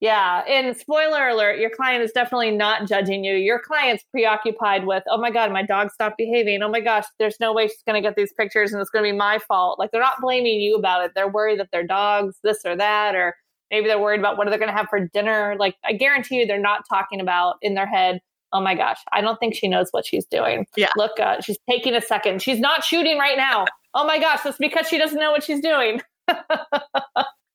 Yeah. 0.00 0.42
And 0.46 0.76
spoiler 0.76 1.28
alert, 1.28 1.58
your 1.58 1.70
client 1.70 2.04
is 2.04 2.12
definitely 2.12 2.50
not 2.50 2.86
judging 2.86 3.24
you. 3.24 3.34
Your 3.34 3.58
client's 3.58 4.04
preoccupied 4.10 4.86
with, 4.86 5.02
oh 5.10 5.18
my 5.18 5.30
God, 5.30 5.50
my 5.52 5.62
dog 5.62 5.90
stopped 5.90 6.18
behaving. 6.18 6.62
Oh 6.62 6.68
my 6.68 6.80
gosh, 6.80 7.04
there's 7.18 7.36
no 7.40 7.54
way 7.54 7.66
she's 7.66 7.82
going 7.86 8.00
to 8.00 8.06
get 8.06 8.14
these 8.14 8.32
pictures 8.38 8.72
and 8.72 8.80
it's 8.80 8.90
going 8.90 9.04
to 9.04 9.10
be 9.10 9.16
my 9.16 9.38
fault. 9.38 9.78
Like 9.78 9.90
they're 9.92 10.00
not 10.02 10.20
blaming 10.20 10.60
you 10.60 10.76
about 10.76 11.04
it. 11.04 11.12
They're 11.14 11.30
worried 11.30 11.60
that 11.60 11.70
their 11.72 11.86
dog's 11.86 12.36
this 12.42 12.58
or 12.66 12.76
that, 12.76 13.14
or 13.14 13.36
maybe 13.70 13.86
they're 13.86 13.98
worried 13.98 14.20
about 14.20 14.36
what 14.36 14.46
are 14.46 14.50
they 14.50 14.58
going 14.58 14.70
to 14.70 14.76
have 14.76 14.88
for 14.88 15.00
dinner. 15.00 15.56
Like 15.58 15.76
I 15.84 15.92
guarantee 15.92 16.36
you, 16.36 16.46
they're 16.46 16.58
not 16.58 16.82
talking 16.88 17.20
about 17.20 17.56
in 17.62 17.74
their 17.74 17.86
head, 17.86 18.20
oh 18.52 18.60
my 18.60 18.74
gosh, 18.74 18.98
I 19.12 19.20
don't 19.20 19.38
think 19.38 19.54
she 19.54 19.68
knows 19.68 19.88
what 19.90 20.06
she's 20.06 20.24
doing. 20.26 20.66
Yeah. 20.76 20.88
Look, 20.96 21.18
uh, 21.20 21.40
she's 21.40 21.58
taking 21.68 21.94
a 21.94 22.00
second. 22.00 22.42
She's 22.42 22.60
not 22.60 22.84
shooting 22.84 23.18
right 23.18 23.36
now. 23.36 23.66
Oh 23.94 24.06
my 24.06 24.18
gosh, 24.18 24.40
that's 24.44 24.58
because 24.58 24.88
she 24.88 24.98
doesn't 24.98 25.18
know 25.18 25.30
what 25.30 25.42
she's 25.42 25.60
doing. 25.60 26.00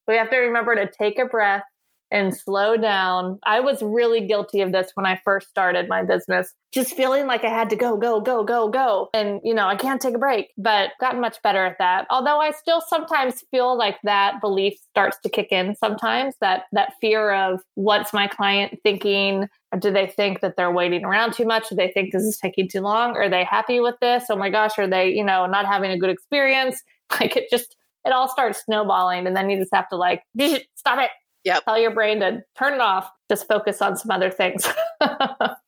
we 0.07 0.15
have 0.15 0.29
to 0.29 0.37
remember 0.37 0.75
to 0.75 0.89
take 0.89 1.19
a 1.19 1.25
breath 1.25 1.63
and 2.11 2.35
slow 2.35 2.77
down. 2.77 3.39
I 3.43 3.59
was 3.59 3.81
really 3.81 4.27
guilty 4.27 4.61
of 4.61 4.71
this 4.71 4.91
when 4.95 5.05
I 5.05 5.19
first 5.23 5.49
started 5.49 5.87
my 5.87 6.03
business, 6.03 6.53
just 6.73 6.95
feeling 6.95 7.27
like 7.27 7.43
I 7.43 7.49
had 7.49 7.69
to 7.69 7.75
go, 7.75 7.97
go, 7.97 8.19
go, 8.21 8.43
go, 8.43 8.69
go. 8.69 9.09
And, 9.13 9.39
you 9.43 9.53
know, 9.53 9.67
I 9.67 9.75
can't 9.75 10.01
take 10.01 10.15
a 10.15 10.19
break, 10.19 10.49
but 10.57 10.91
gotten 10.99 11.21
much 11.21 11.41
better 11.41 11.65
at 11.65 11.77
that. 11.79 12.07
Although 12.09 12.39
I 12.39 12.51
still 12.51 12.81
sometimes 12.81 13.43
feel 13.51 13.77
like 13.77 13.97
that 14.03 14.41
belief 14.41 14.77
starts 14.89 15.17
to 15.23 15.29
kick 15.29 15.51
in 15.51 15.75
sometimes, 15.75 16.35
that 16.41 16.63
that 16.73 16.93
fear 16.99 17.31
of 17.33 17.61
what's 17.75 18.13
my 18.13 18.27
client 18.27 18.79
thinking? 18.83 19.47
do 19.79 19.89
they 19.89 20.07
think 20.07 20.41
that 20.41 20.57
they're 20.57 20.71
waiting 20.71 21.05
around 21.05 21.33
too 21.33 21.45
much? 21.45 21.69
Do 21.69 21.75
they 21.75 21.91
think 21.91 22.11
this 22.11 22.23
is 22.23 22.37
taking 22.37 22.67
too 22.67 22.81
long? 22.81 23.15
Are 23.15 23.29
they 23.29 23.45
happy 23.45 23.79
with 23.79 23.95
this? 24.01 24.25
Oh 24.29 24.35
my 24.35 24.49
gosh, 24.49 24.77
are 24.77 24.87
they, 24.87 25.11
you 25.11 25.23
know, 25.23 25.45
not 25.45 25.65
having 25.65 25.91
a 25.91 25.97
good 25.97 26.09
experience? 26.09 26.81
Like 27.19 27.35
it 27.35 27.49
just 27.51 27.75
it 28.05 28.13
all 28.13 28.29
starts 28.29 28.63
snowballing 28.63 29.27
and 29.27 29.35
then 29.35 29.49
you 29.49 29.57
just 29.57 29.73
have 29.73 29.89
to 29.89 29.97
like 29.97 30.23
stop 30.75 30.97
it 30.97 31.09
yeah 31.43 31.59
tell 31.59 31.79
your 31.79 31.91
brain 31.91 32.19
to 32.19 32.43
turn 32.57 32.73
it 32.73 32.81
off. 32.81 33.09
Just 33.29 33.47
focus 33.47 33.81
on 33.81 33.97
some 33.97 34.11
other 34.11 34.31
things. 34.31 34.67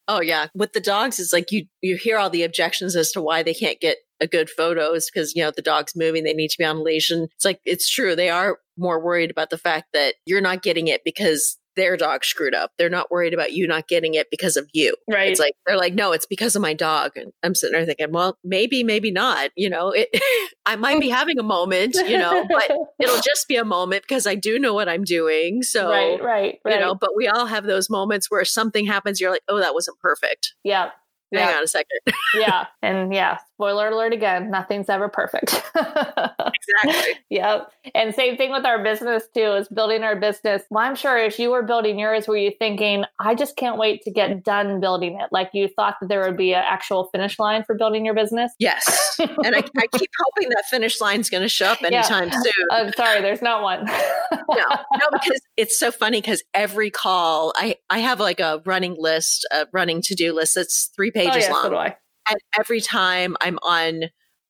Oh 0.08 0.22
yeah. 0.22 0.48
With 0.54 0.74
the 0.74 0.82
dogs 0.82 1.20
it's 1.20 1.34
like 1.34 1.52
you 1.52 1.66
you 1.82 1.96
hear 1.96 2.18
all 2.18 2.30
the 2.30 2.44
objections 2.44 2.96
as 2.96 3.12
to 3.14 3.22
why 3.22 3.44
they 3.44 3.54
can't 3.54 3.80
get 3.80 3.98
a 4.20 4.28
good 4.28 4.50
photos 4.50 5.10
because 5.10 5.36
you 5.36 5.44
know 5.44 5.52
the 5.52 5.62
dog's 5.62 5.96
moving. 5.96 6.24
They 6.24 6.34
need 6.34 6.50
to 6.50 6.58
be 6.58 6.66
on 6.66 6.84
leash. 6.84 7.10
And 7.10 7.30
it's 7.36 7.46
like 7.46 7.60
it's 7.66 7.90
true. 7.90 8.16
They 8.16 8.30
are 8.30 8.58
more 8.78 9.00
worried 9.00 9.32
about 9.32 9.50
the 9.50 9.58
fact 9.58 9.88
that 9.94 10.16
you're 10.26 10.42
not 10.42 10.62
getting 10.62 10.88
it 10.88 11.02
because 11.06 11.58
their 11.76 11.98
dog 11.98 12.24
screwed 12.24 12.54
up. 12.54 12.72
They're 12.78 12.90
not 12.90 13.12
worried 13.12 13.34
about 13.34 13.54
you 13.54 13.68
not 13.68 13.88
getting 13.88 14.14
it 14.14 14.30
because 14.30 14.58
of 14.58 14.68
you. 14.74 14.96
Right. 15.10 15.32
It's 15.32 15.40
like 15.40 15.54
they're 15.66 15.78
like, 15.78 15.94
no, 15.94 16.12
it's 16.12 16.26
because 16.26 16.56
of 16.56 16.62
my 16.62 16.74
dog. 16.74 17.12
And 17.16 17.32
I'm 17.44 17.56
sitting 17.56 17.74
there 17.74 17.86
thinking, 17.86 18.12
well, 18.12 18.38
maybe, 18.44 18.84
maybe 18.84 19.12
not. 19.12 19.52
You 19.56 19.70
know, 19.70 19.92
it, 19.92 20.10
I 20.66 20.76
might 20.76 21.00
be 21.00 21.10
having 21.24 21.40
a 21.40 21.44
moment, 21.44 21.96
you 21.96 22.18
know, 22.18 22.46
but 22.50 22.72
it'll 23.00 23.22
just 23.26 23.48
be 23.48 23.56
a 23.56 23.66
moment 23.66 24.04
because 24.04 24.28
I 24.28 24.36
do 24.36 24.60
know 24.60 24.74
what 24.74 24.90
I'm 24.90 25.04
doing. 25.04 25.64
So 25.64 25.90
right, 25.90 26.22
right, 26.22 26.60
right. 26.64 26.76
You 26.76 26.80
know, 26.80 26.96
but 26.96 27.16
we 27.16 27.28
all 27.28 27.46
have 27.46 27.66
those 27.66 27.90
moments 27.90 28.30
where 28.30 28.46
something 28.46 28.86
happens, 28.86 29.20
you're 29.20 29.32
like, 29.32 29.44
oh, 29.48 29.60
that 29.60 29.74
wasn't 29.74 30.00
perfect. 30.00 30.54
Yeah. 30.64 30.92
Hang 31.34 31.50
yeah. 31.50 31.58
on 31.58 31.64
a 31.64 31.68
second. 31.68 32.00
yeah. 32.36 32.66
And 32.82 33.14
yeah, 33.14 33.40
spoiler 33.54 33.88
alert 33.88 34.14
again, 34.14 34.52
nothing's 34.52 34.90
ever 34.90 35.10
perfect. 35.10 35.54
exactly. 35.76 37.14
Yep. 37.30 37.72
And 37.96 38.14
same 38.14 38.38
thing 38.38 38.52
with 38.52 38.66
our 38.66 38.84
business 38.84 39.24
too, 39.34 39.54
is 39.54 39.68
building 39.68 40.04
our 40.04 40.16
business. 40.16 40.64
Well, 40.70 40.86
I'm 40.86 40.96
sure 40.96 41.18
as 41.18 41.40
you 41.40 41.50
were 41.50 41.64
building 41.64 41.98
yours, 41.98 42.28
were 42.28 42.38
you 42.38 42.52
thinking, 42.60 43.06
I 43.20 43.36
just 43.36 43.56
can't 43.56 43.78
wait 43.78 44.04
to 44.04 44.12
get 44.12 44.44
done 44.44 44.80
building 44.80 45.20
it? 45.20 45.30
Like 45.32 45.50
you 45.54 45.68
thought 45.68 45.96
that 46.02 46.08
there 46.08 46.22
would 46.22 46.38
be 46.38 46.54
an 46.54 46.64
actual 46.66 47.06
finish 47.06 47.40
line 47.40 47.64
for 47.64 47.76
building 47.76 48.06
your 48.06 48.16
business? 48.16 48.52
Yes. 48.60 49.16
and 49.20 49.56
I, 49.56 49.64
I 49.78 49.88
keep 49.98 50.10
hoping 50.20 50.50
that 50.50 50.66
finish 50.70 51.02
line's 51.02 51.30
going 51.30 51.44
to 51.44 51.50
show 51.50 51.68
up 51.68 51.82
anytime 51.84 52.30
yeah. 52.30 52.42
soon. 52.42 52.68
I'm 52.72 52.94
sorry, 52.94 53.22
there's 53.22 53.42
not 53.42 53.64
one. 53.64 53.86
no, 53.86 54.36
no, 54.50 55.08
because 55.12 55.42
it's 55.58 55.80
so 55.80 55.92
funny 55.92 56.22
because 56.22 56.44
every 56.54 56.92
call, 56.92 57.54
I, 57.56 57.78
I 57.90 58.00
have 58.00 58.20
like 58.20 58.40
a 58.40 58.62
running 58.66 58.96
list, 58.98 59.48
a 59.52 59.68
running 59.74 60.02
to 60.04 60.16
do 60.16 60.34
list 60.34 60.56
that's 60.56 60.92
three 60.96 61.12
pages 61.12 61.23
pages 61.32 61.46
oh, 61.48 61.48
yeah, 61.48 61.70
long. 61.70 61.90
So 61.90 61.96
and 62.30 62.40
every 62.58 62.82
time 62.82 63.36
I'm 63.42 63.60
on 63.64 64.06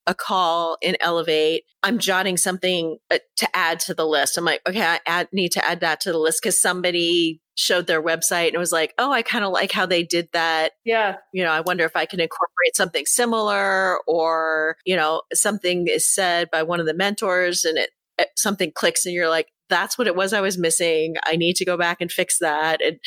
a 0.06 0.14
call 0.14 0.78
in 0.82 0.98
Elevate, 1.00 1.64
I'm 1.82 1.98
jotting 1.98 2.38
something 2.38 2.98
uh, 3.10 3.20
to 3.38 3.48
add 3.56 3.80
to 3.82 3.94
the 3.94 4.06
list. 4.06 4.38
I'm 4.38 4.46
like, 4.46 4.62
okay, 4.68 4.82
I 4.82 5.00
add, 5.08 5.30
need 5.32 5.54
to 5.54 5.66
add 5.66 5.80
that 5.80 6.02
to 6.02 6.12
the 6.12 6.18
list 6.18 6.42
because 6.42 6.62
somebody 6.62 7.42
showed 7.56 7.88
their 7.88 8.02
website 8.02 8.50
and 8.50 8.58
was 8.58 8.72
like, 8.72 8.94
oh, 8.98 9.12
I 9.12 9.22
kind 9.22 9.46
of 9.46 9.52
like 9.52 9.72
how 9.72 9.86
they 9.86 10.04
did 10.04 10.28
that. 10.34 10.74
Yeah. 10.84 11.18
You 11.32 11.44
know, 11.44 11.52
I 11.52 11.62
wonder 11.62 11.86
if 11.86 11.96
I 11.96 12.06
can 12.06 12.20
incorporate 12.20 12.76
something 12.76 13.06
similar 13.06 13.98
or, 14.08 14.76
you 14.86 14.96
know, 14.96 15.22
something 15.34 15.88
is 15.88 16.08
said 16.08 16.50
by 16.52 16.64
one 16.64 16.80
of 16.80 16.86
the 16.86 16.94
mentors 16.94 17.64
and 17.64 17.78
it, 17.78 17.92
it 18.18 18.30
something 18.36 18.72
clicks 18.74 19.06
and 19.06 19.16
you're 19.16 19.30
like, 19.30 19.48
that's 19.70 19.98
what 19.98 20.08
it 20.08 20.16
was 20.16 20.34
I 20.34 20.42
was 20.42 20.58
missing. 20.58 21.16
I 21.26 21.36
need 21.36 21.56
to 21.58 21.66
go 21.66 21.78
back 21.78 22.02
and 22.02 22.12
fix 22.12 22.40
that. 22.40 22.82
And 22.82 23.00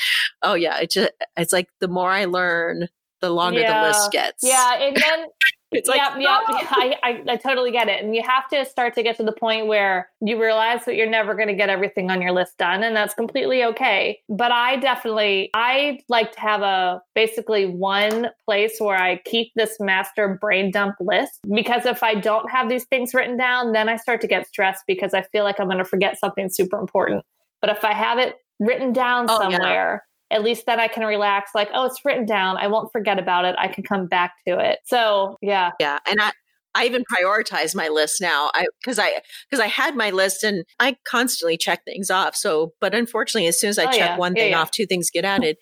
oh 0.43 0.55
yeah, 0.55 0.79
it 0.79 0.91
just 0.91 1.13
it's 1.37 1.53
like 1.53 1.69
the 1.81 1.89
more 1.89 2.11
I 2.11 2.25
learn, 2.25 2.89
the 3.27 3.35
longer 3.35 3.61
yeah. 3.61 3.83
the 3.83 3.89
list 3.89 4.13
gets. 4.13 4.43
Yeah, 4.43 4.75
and 4.81 4.97
then 4.97 5.27
it's 5.73 5.89
like, 5.89 5.99
yeah, 5.99 6.19
yeah, 6.19 6.39
I, 6.43 6.95
I, 7.03 7.23
I 7.33 7.37
totally 7.37 7.73
get 7.73 7.89
it. 7.89 8.05
And 8.05 8.15
you 8.15 8.23
have 8.23 8.49
to 8.51 8.65
start 8.65 8.95
to 8.95 9.03
get 9.03 9.17
to 9.17 9.25
the 9.25 9.33
point 9.33 9.67
where 9.67 10.09
you 10.21 10.41
realize 10.41 10.85
that 10.85 10.95
you're 10.95 11.11
never 11.11 11.35
going 11.35 11.49
to 11.49 11.55
get 11.55 11.69
everything 11.69 12.11
on 12.11 12.23
your 12.23 12.31
list 12.33 12.57
done, 12.59 12.85
and 12.85 12.95
that's 12.95 13.15
completely 13.15 13.65
okay. 13.65 14.21
But 14.29 14.53
I 14.53 14.77
definitely, 14.77 15.51
I 15.55 15.99
like 16.09 16.33
to 16.33 16.41
have 16.41 16.63
a 16.63 17.03
basically 17.15 17.67
one 17.67 18.29
place 18.45 18.77
where 18.79 18.97
I 18.97 19.21
keep 19.25 19.53
this 19.57 19.81
master 19.81 20.39
brain 20.41 20.71
dump 20.71 20.97
list 21.01 21.41
because 21.53 21.85
if 21.85 22.03
I 22.03 22.15
don't 22.15 22.49
have 22.51 22.69
these 22.69 22.85
things 22.85 23.13
written 23.13 23.37
down, 23.37 23.73
then 23.73 23.89
I 23.89 23.97
start 23.97 24.21
to 24.21 24.29
get 24.29 24.47
stressed 24.47 24.85
because 24.87 25.15
I 25.15 25.23
feel 25.23 25.43
like 25.43 25.59
I'm 25.59 25.67
going 25.67 25.79
to 25.79 25.85
forget 25.85 26.19
something 26.19 26.49
super 26.49 26.79
important. 26.79 27.25
But 27.61 27.71
if 27.71 27.85
I 27.85 27.93
have 27.93 28.19
it 28.19 28.37
written 28.61 28.93
down 28.93 29.27
oh, 29.29 29.39
somewhere, 29.39 30.05
at 30.31 30.43
least 30.43 30.67
then 30.67 30.81
I 30.81 30.89
can 30.89 31.05
relax, 31.05 31.53
like, 31.55 31.69
oh, 31.73 31.85
it's 31.85 32.05
written 32.05 32.27
down. 32.27 32.57
I 32.57 32.67
won't 32.67 32.91
forget 32.93 33.19
about 33.19 33.45
it. 33.45 33.55
I 33.59 33.69
can 33.69 33.85
come 33.85 34.07
back 34.07 34.35
to 34.47 34.59
it. 34.59 34.81
So, 34.85 35.37
yeah. 35.41 35.73
Yeah. 35.79 35.99
And 36.07 36.21
I, 36.21 36.33
I 36.77 36.85
even 36.85 37.05
prioritize 37.11 37.75
my 37.75 37.89
list 37.89 38.21
now. 38.21 38.51
I 38.55 38.67
because 38.83 38.99
I 38.99 39.23
because 39.51 39.65
I 39.65 39.67
had 39.67 39.97
my 39.97 40.11
list 40.11 40.45
and 40.45 40.65
I 40.79 40.97
constantly 41.09 41.57
check 41.57 41.85
things 41.87 42.11
off. 42.11 42.37
So, 42.37 42.75
but 42.83 42.95
unfortunately, 42.95 43.49
as 43.49 43.59
soon 43.59 43.71
as 43.71 43.79
I 43.79 43.85
oh, 43.85 43.93
check 43.93 44.11
yeah. 44.11 44.19
one 44.19 44.35
thing 44.35 44.51
yeah, 44.51 44.61
off, 44.61 44.71
two 44.71 44.85
things 44.85 45.09
get 45.11 45.25
added. 45.25 45.57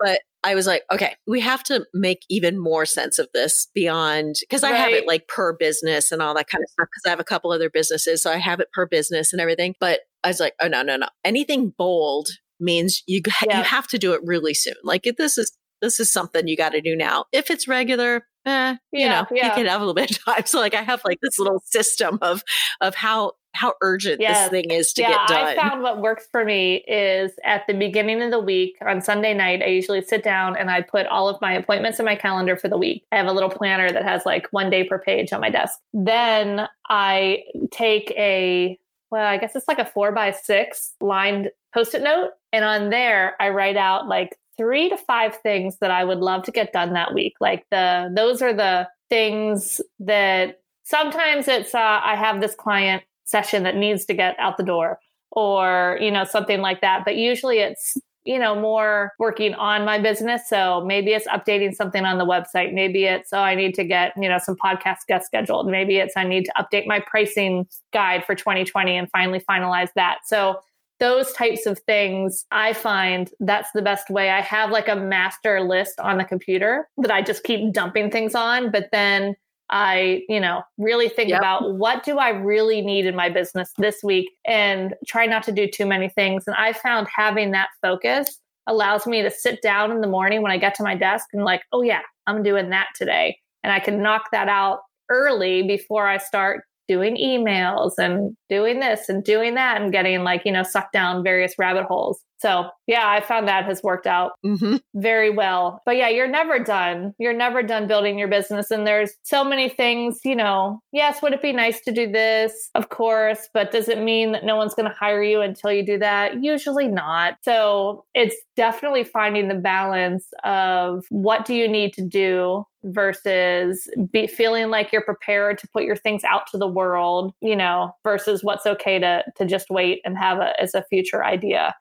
but 0.00 0.20
I 0.42 0.56
was 0.56 0.66
like, 0.66 0.82
okay, 0.90 1.14
we 1.26 1.40
have 1.40 1.62
to 1.64 1.86
make 1.94 2.22
even 2.28 2.58
more 2.58 2.84
sense 2.84 3.20
of 3.20 3.28
this 3.32 3.68
beyond 3.74 4.36
because 4.40 4.64
I 4.64 4.72
have 4.72 4.90
it 4.90 5.06
like 5.06 5.28
per 5.28 5.52
business 5.56 6.10
and 6.10 6.20
all 6.20 6.34
that 6.34 6.48
kind 6.48 6.62
of 6.64 6.70
stuff. 6.70 6.88
Because 6.90 7.06
I 7.06 7.10
have 7.10 7.20
a 7.20 7.24
couple 7.24 7.52
other 7.52 7.70
businesses, 7.70 8.20
so 8.20 8.32
I 8.32 8.38
have 8.38 8.58
it 8.58 8.72
per 8.72 8.86
business 8.86 9.32
and 9.32 9.40
everything. 9.40 9.76
But 9.78 10.00
I 10.24 10.28
was 10.28 10.40
like, 10.40 10.54
oh 10.60 10.66
no, 10.66 10.82
no, 10.82 10.96
no, 10.96 11.08
anything 11.24 11.72
bold 11.78 12.28
means 12.60 13.02
you 13.06 13.22
yeah. 13.46 13.58
you 13.58 13.64
have 13.64 13.88
to 13.88 13.98
do 13.98 14.12
it 14.12 14.20
really 14.24 14.54
soon. 14.54 14.74
Like 14.82 15.06
if 15.06 15.16
this 15.16 15.38
is 15.38 15.56
this 15.80 16.00
is 16.00 16.12
something 16.12 16.46
you 16.46 16.56
got 16.56 16.70
to 16.70 16.80
do 16.80 16.94
now. 16.94 17.24
If 17.32 17.50
it's 17.50 17.66
regular, 17.66 18.26
eh, 18.46 18.76
you 18.92 19.08
know, 19.08 19.26
yeah. 19.30 19.46
you 19.46 19.52
can 19.52 19.66
have 19.66 19.80
a 19.80 19.84
little 19.84 19.94
bit 19.94 20.10
of 20.10 20.24
time. 20.24 20.42
So 20.46 20.60
like 20.60 20.74
I 20.74 20.82
have 20.82 21.02
like 21.04 21.18
this 21.22 21.38
little 21.38 21.62
system 21.66 22.18
of 22.22 22.42
of 22.80 22.94
how 22.94 23.32
how 23.52 23.74
urgent 23.82 24.20
yes. 24.20 24.42
this 24.42 24.50
thing 24.50 24.70
is 24.70 24.92
to 24.92 25.02
yeah, 25.02 25.10
get 25.10 25.28
done. 25.28 25.46
I 25.46 25.56
found 25.56 25.82
what 25.82 26.00
works 26.00 26.28
for 26.30 26.44
me 26.44 26.84
is 26.86 27.32
at 27.44 27.66
the 27.66 27.74
beginning 27.74 28.22
of 28.22 28.30
the 28.30 28.38
week 28.38 28.76
on 28.86 29.00
Sunday 29.00 29.34
night, 29.34 29.60
I 29.60 29.66
usually 29.66 30.02
sit 30.02 30.22
down 30.22 30.56
and 30.56 30.70
I 30.70 30.82
put 30.82 31.06
all 31.08 31.28
of 31.28 31.40
my 31.40 31.54
appointments 31.54 31.98
in 31.98 32.04
my 32.04 32.14
calendar 32.14 32.56
for 32.56 32.68
the 32.68 32.78
week. 32.78 33.04
I 33.10 33.16
have 33.16 33.26
a 33.26 33.32
little 33.32 33.50
planner 33.50 33.90
that 33.90 34.04
has 34.04 34.24
like 34.24 34.46
one 34.52 34.70
day 34.70 34.84
per 34.84 34.98
page 35.00 35.32
on 35.32 35.40
my 35.40 35.50
desk. 35.50 35.78
Then 35.92 36.68
I 36.88 37.42
take 37.72 38.12
a 38.16 38.78
well, 39.10 39.26
I 39.26 39.38
guess 39.38 39.56
it's 39.56 39.66
like 39.66 39.80
a 39.80 39.84
four 39.84 40.12
by 40.12 40.30
six 40.30 40.94
lined 41.00 41.50
post 41.74 41.94
it 41.94 42.02
note. 42.02 42.30
And 42.52 42.64
on 42.64 42.90
there, 42.90 43.34
I 43.40 43.50
write 43.50 43.76
out 43.76 44.08
like 44.08 44.36
three 44.56 44.88
to 44.88 44.96
five 44.96 45.36
things 45.36 45.78
that 45.80 45.90
I 45.90 46.04
would 46.04 46.18
love 46.18 46.42
to 46.44 46.50
get 46.50 46.72
done 46.72 46.92
that 46.92 47.14
week. 47.14 47.34
Like 47.40 47.64
the, 47.70 48.12
those 48.14 48.42
are 48.42 48.52
the 48.52 48.88
things 49.08 49.80
that 50.00 50.60
sometimes 50.82 51.48
it's, 51.48 51.74
uh, 51.74 52.00
I 52.02 52.16
have 52.16 52.40
this 52.40 52.54
client 52.54 53.02
session 53.24 53.62
that 53.62 53.76
needs 53.76 54.04
to 54.06 54.14
get 54.14 54.36
out 54.38 54.56
the 54.56 54.62
door 54.62 54.98
or, 55.30 55.98
you 56.00 56.10
know, 56.10 56.24
something 56.24 56.60
like 56.60 56.80
that. 56.80 57.04
But 57.04 57.16
usually 57.16 57.58
it's, 57.60 57.96
you 58.24 58.38
know, 58.38 58.54
more 58.54 59.12
working 59.18 59.54
on 59.54 59.84
my 59.84 59.98
business. 59.98 60.42
So 60.48 60.84
maybe 60.84 61.12
it's 61.12 61.26
updating 61.26 61.74
something 61.74 62.04
on 62.04 62.18
the 62.18 62.26
website. 62.26 62.74
Maybe 62.74 63.04
it's, 63.04 63.32
oh, 63.32 63.38
I 63.38 63.54
need 63.54 63.74
to 63.76 63.84
get, 63.84 64.12
you 64.16 64.28
know, 64.28 64.38
some 64.38 64.56
podcast 64.56 65.06
guests 65.08 65.26
scheduled. 65.26 65.68
Maybe 65.68 65.96
it's, 65.96 66.16
I 66.16 66.24
need 66.24 66.44
to 66.44 66.52
update 66.58 66.86
my 66.86 67.00
pricing 67.00 67.66
guide 67.92 68.24
for 68.26 68.34
2020 68.34 68.96
and 68.96 69.10
finally 69.10 69.40
finalize 69.40 69.88
that. 69.94 70.18
So 70.26 70.60
those 71.00 71.32
types 71.32 71.66
of 71.66 71.78
things, 71.80 72.46
I 72.50 72.72
find 72.72 73.30
that's 73.40 73.70
the 73.72 73.82
best 73.82 74.10
way. 74.10 74.30
I 74.30 74.40
have 74.40 74.70
like 74.70 74.88
a 74.88 74.96
master 74.96 75.60
list 75.62 75.98
on 75.98 76.18
the 76.18 76.24
computer 76.24 76.88
that 76.98 77.10
I 77.10 77.22
just 77.22 77.42
keep 77.42 77.72
dumping 77.72 78.10
things 78.10 78.34
on, 78.34 78.70
but 78.70 78.88
then 78.92 79.34
I, 79.70 80.22
you 80.28 80.40
know, 80.40 80.62
really 80.78 81.08
think 81.08 81.30
yep. 81.30 81.40
about 81.40 81.74
what 81.76 82.04
do 82.04 82.18
I 82.18 82.30
really 82.30 82.82
need 82.82 83.06
in 83.06 83.14
my 83.14 83.28
business 83.28 83.72
this 83.78 84.02
week 84.02 84.30
and 84.44 84.94
try 85.06 85.26
not 85.26 85.42
to 85.44 85.52
do 85.52 85.68
too 85.68 85.86
many 85.86 86.08
things. 86.08 86.44
And 86.46 86.56
I 86.56 86.72
found 86.72 87.06
having 87.14 87.52
that 87.52 87.68
focus 87.80 88.38
allows 88.66 89.06
me 89.06 89.22
to 89.22 89.30
sit 89.30 89.62
down 89.62 89.90
in 89.90 90.00
the 90.00 90.06
morning 90.06 90.42
when 90.42 90.52
I 90.52 90.58
get 90.58 90.74
to 90.76 90.82
my 90.82 90.96
desk 90.96 91.28
and 91.32 91.44
like, 91.44 91.62
oh 91.72 91.82
yeah, 91.82 92.02
I'm 92.26 92.42
doing 92.42 92.70
that 92.70 92.88
today. 92.96 93.38
And 93.62 93.72
I 93.72 93.80
can 93.80 94.02
knock 94.02 94.30
that 94.32 94.48
out 94.48 94.80
early 95.08 95.62
before 95.62 96.06
I 96.06 96.18
start 96.18 96.64
doing 96.90 97.16
emails 97.16 97.92
and 97.98 98.36
doing 98.48 98.80
this 98.80 99.08
and 99.08 99.22
doing 99.22 99.54
that 99.54 99.80
and 99.80 99.92
getting 99.92 100.24
like, 100.24 100.42
you 100.44 100.50
know, 100.50 100.64
sucked 100.64 100.92
down 100.92 101.22
various 101.22 101.54
rabbit 101.56 101.84
holes. 101.84 102.20
So, 102.40 102.70
yeah, 102.86 103.08
I 103.08 103.20
found 103.20 103.46
that 103.48 103.64
has 103.66 103.82
worked 103.82 104.06
out 104.06 104.32
Mm-hmm. 104.44 104.76
very 104.94 105.30
well. 105.30 105.80
But 105.84 105.96
yeah, 105.96 106.08
you're 106.08 106.26
never 106.28 106.58
done. 106.58 107.14
You're 107.18 107.34
never 107.36 107.62
done 107.62 107.86
building 107.86 108.18
your 108.18 108.28
business. 108.28 108.70
And 108.70 108.86
there's 108.86 109.12
so 109.22 109.44
many 109.44 109.68
things, 109.68 110.20
you 110.24 110.34
know, 110.34 110.80
yes, 110.92 111.20
would 111.22 111.32
it 111.32 111.42
be 111.42 111.52
nice 111.52 111.80
to 111.82 111.92
do 111.92 112.10
this? 112.10 112.70
Of 112.74 112.88
course. 112.88 113.48
But 113.52 113.70
does 113.70 113.88
it 113.88 114.00
mean 114.00 114.32
that 114.32 114.44
no 114.44 114.56
one's 114.56 114.74
going 114.74 114.88
to 114.88 114.94
hire 114.96 115.22
you 115.22 115.40
until 115.40 115.72
you 115.72 115.84
do 115.84 115.98
that? 115.98 116.42
Usually 116.42 116.88
not. 116.88 117.34
So 117.42 118.04
it's 118.14 118.36
definitely 118.56 119.04
finding 119.04 119.48
the 119.48 119.54
balance 119.54 120.26
of 120.44 121.04
what 121.10 121.44
do 121.44 121.54
you 121.54 121.68
need 121.68 121.92
to 121.94 122.02
do 122.02 122.64
versus 122.84 123.88
be 124.10 124.26
feeling 124.26 124.70
like 124.70 124.90
you're 124.90 125.04
prepared 125.04 125.58
to 125.58 125.68
put 125.68 125.84
your 125.84 125.96
things 125.96 126.24
out 126.24 126.46
to 126.50 126.56
the 126.56 126.66
world, 126.66 127.32
you 127.42 127.54
know, 127.54 127.94
versus 128.04 128.42
what's 128.42 128.64
okay 128.66 128.98
to 128.98 129.22
to 129.36 129.44
just 129.44 129.66
wait 129.70 130.00
and 130.04 130.16
have 130.16 130.38
a 130.38 130.58
as 130.60 130.74
a 130.74 130.82
future 130.84 131.22
idea. 131.24 131.74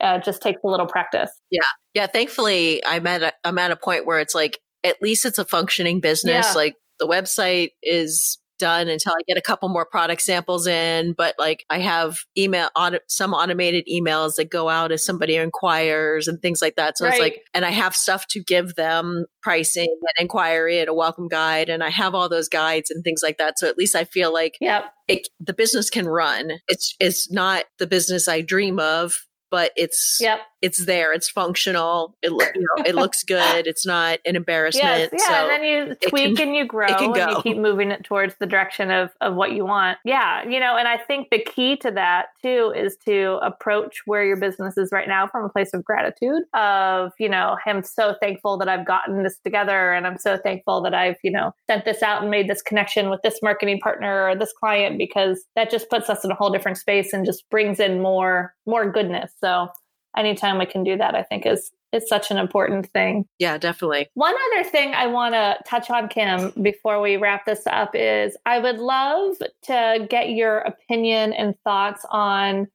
Uh, 0.00 0.18
just 0.18 0.42
takes 0.42 0.60
a 0.62 0.66
little 0.66 0.86
practice. 0.86 1.30
Yeah, 1.50 1.60
yeah. 1.94 2.06
thankfully, 2.06 2.84
I'm 2.84 3.06
at 3.06 3.22
a, 3.22 3.32
I'm 3.44 3.58
at 3.58 3.70
a 3.70 3.76
point 3.76 4.06
where 4.06 4.20
it's 4.20 4.34
like 4.34 4.58
at 4.84 5.00
least 5.00 5.24
it's 5.24 5.38
a 5.38 5.44
functioning 5.44 6.00
business. 6.00 6.46
Yeah. 6.48 6.52
Like 6.54 6.74
the 6.98 7.06
website 7.06 7.70
is 7.82 8.38
done 8.58 8.88
until 8.88 9.12
I 9.12 9.20
get 9.28 9.36
a 9.36 9.42
couple 9.42 9.68
more 9.68 9.86
product 9.86 10.22
samples 10.22 10.66
in, 10.66 11.12
but 11.12 11.34
like 11.38 11.64
I 11.68 11.78
have 11.80 12.18
email 12.36 12.68
auto, 12.74 12.98
some 13.08 13.34
automated 13.34 13.86
emails 13.92 14.36
that 14.36 14.50
go 14.50 14.68
out 14.68 14.92
as 14.92 15.04
somebody 15.04 15.36
inquires 15.36 16.28
and 16.28 16.40
things 16.40 16.62
like 16.62 16.76
that. 16.76 16.96
So 16.98 17.06
it's 17.06 17.18
like, 17.18 17.42
and 17.54 17.64
I 17.64 17.70
have 17.70 17.94
stuff 17.94 18.26
to 18.28 18.42
give 18.42 18.74
them 18.74 19.26
pricing 19.42 19.88
and 20.00 20.22
inquiry 20.24 20.78
and 20.80 20.88
a 20.88 20.94
welcome 20.94 21.28
guide, 21.28 21.68
and 21.68 21.82
I 21.84 21.90
have 21.90 22.14
all 22.14 22.28
those 22.28 22.48
guides 22.48 22.90
and 22.90 23.04
things 23.04 23.20
like 23.22 23.38
that. 23.38 23.58
So 23.58 23.68
at 23.68 23.76
least 23.76 23.94
I 23.94 24.04
feel 24.04 24.32
like 24.32 24.56
Yep. 24.60 24.84
it, 25.08 25.28
the 25.40 25.52
business 25.52 25.90
can 25.90 26.06
run. 26.06 26.52
It's 26.68 26.94
it's 27.00 27.30
not 27.30 27.64
the 27.78 27.86
business 27.86 28.28
I 28.28 28.40
dream 28.40 28.78
of, 28.78 29.12
but 29.56 29.72
it's 29.74 30.18
Yep. 30.20 30.40
It's 30.62 30.84
there. 30.86 31.12
It's 31.12 31.28
functional. 31.28 32.16
It 32.22 32.30
you 32.30 32.36
know, 32.38 32.84
it 32.84 32.94
looks 32.94 33.22
good. 33.22 33.66
It's 33.66 33.86
not 33.86 34.18
an 34.24 34.36
embarrassment. 34.36 34.84
Yes, 34.84 35.10
yeah, 35.12 35.28
so 35.28 35.34
and 35.34 35.50
then 35.50 35.64
you 35.64 36.08
tweak 36.08 36.36
can- 36.36 36.48
and 36.48 36.56
you 36.56 36.66
grow 36.66 36.88
can 36.88 37.16
and 37.16 37.30
you 37.30 37.42
keep 37.42 37.58
moving 37.58 37.90
it 37.90 38.04
towards 38.04 38.34
the 38.40 38.46
direction 38.46 38.90
of 38.90 39.10
of 39.20 39.34
what 39.34 39.52
you 39.52 39.64
want. 39.64 39.98
Yeah, 40.04 40.46
you 40.48 40.60
know, 40.60 40.76
and 40.76 40.88
I 40.88 40.96
think 40.98 41.28
the 41.30 41.38
key 41.38 41.76
to 41.78 41.90
that 41.92 42.26
too 42.42 42.72
is 42.76 42.96
to 43.06 43.38
approach 43.42 44.02
where 44.06 44.24
your 44.24 44.36
business 44.36 44.76
is 44.76 44.90
right 44.92 45.08
now 45.08 45.26
from 45.26 45.44
a 45.44 45.48
place 45.48 45.74
of 45.74 45.84
gratitude 45.84 46.42
of, 46.54 47.12
you 47.18 47.28
know, 47.28 47.56
I'm 47.66 47.82
so 47.82 48.14
thankful 48.20 48.56
that 48.58 48.68
I've 48.68 48.86
gotten 48.86 49.22
this 49.22 49.38
together 49.38 49.92
and 49.92 50.06
I'm 50.06 50.18
so 50.18 50.36
thankful 50.36 50.80
that 50.82 50.94
I've, 50.94 51.16
you 51.22 51.30
know, 51.30 51.52
sent 51.68 51.84
this 51.84 52.02
out 52.02 52.22
and 52.22 52.30
made 52.30 52.48
this 52.48 52.62
connection 52.62 53.10
with 53.10 53.20
this 53.22 53.38
marketing 53.42 53.80
partner 53.80 54.28
or 54.28 54.36
this 54.36 54.52
client 54.52 54.98
because 54.98 55.44
that 55.54 55.70
just 55.70 55.90
puts 55.90 56.08
us 56.08 56.24
in 56.24 56.30
a 56.30 56.34
whole 56.34 56.50
different 56.50 56.78
space 56.78 57.12
and 57.12 57.26
just 57.26 57.48
brings 57.50 57.78
in 57.80 58.00
more 58.00 58.54
more 58.66 58.90
goodness. 58.90 59.32
So 59.40 59.68
anytime 60.16 60.58
we 60.58 60.66
can 60.66 60.84
do 60.84 60.96
that, 60.96 61.14
I 61.14 61.22
think 61.22 61.46
is 61.46 61.72
is 61.92 62.08
such 62.08 62.30
an 62.30 62.36
important 62.36 62.90
thing. 62.90 63.26
yeah, 63.38 63.56
definitely. 63.56 64.08
One 64.14 64.34
other 64.34 64.68
thing 64.68 64.92
I 64.94 65.06
want 65.06 65.34
to 65.34 65.56
touch 65.66 65.88
on, 65.88 66.08
Kim, 66.08 66.52
before 66.60 67.00
we 67.00 67.16
wrap 67.16 67.46
this 67.46 67.62
up 67.66 67.90
is 67.94 68.36
I 68.44 68.58
would 68.58 68.78
love 68.78 69.36
to 69.62 70.06
get 70.10 70.30
your 70.30 70.58
opinion 70.58 71.32
and 71.32 71.54
thoughts 71.62 72.04
on 72.10 72.66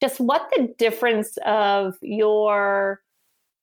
just 0.00 0.20
what 0.20 0.48
the 0.54 0.72
difference 0.78 1.38
of 1.44 1.96
your 2.02 3.00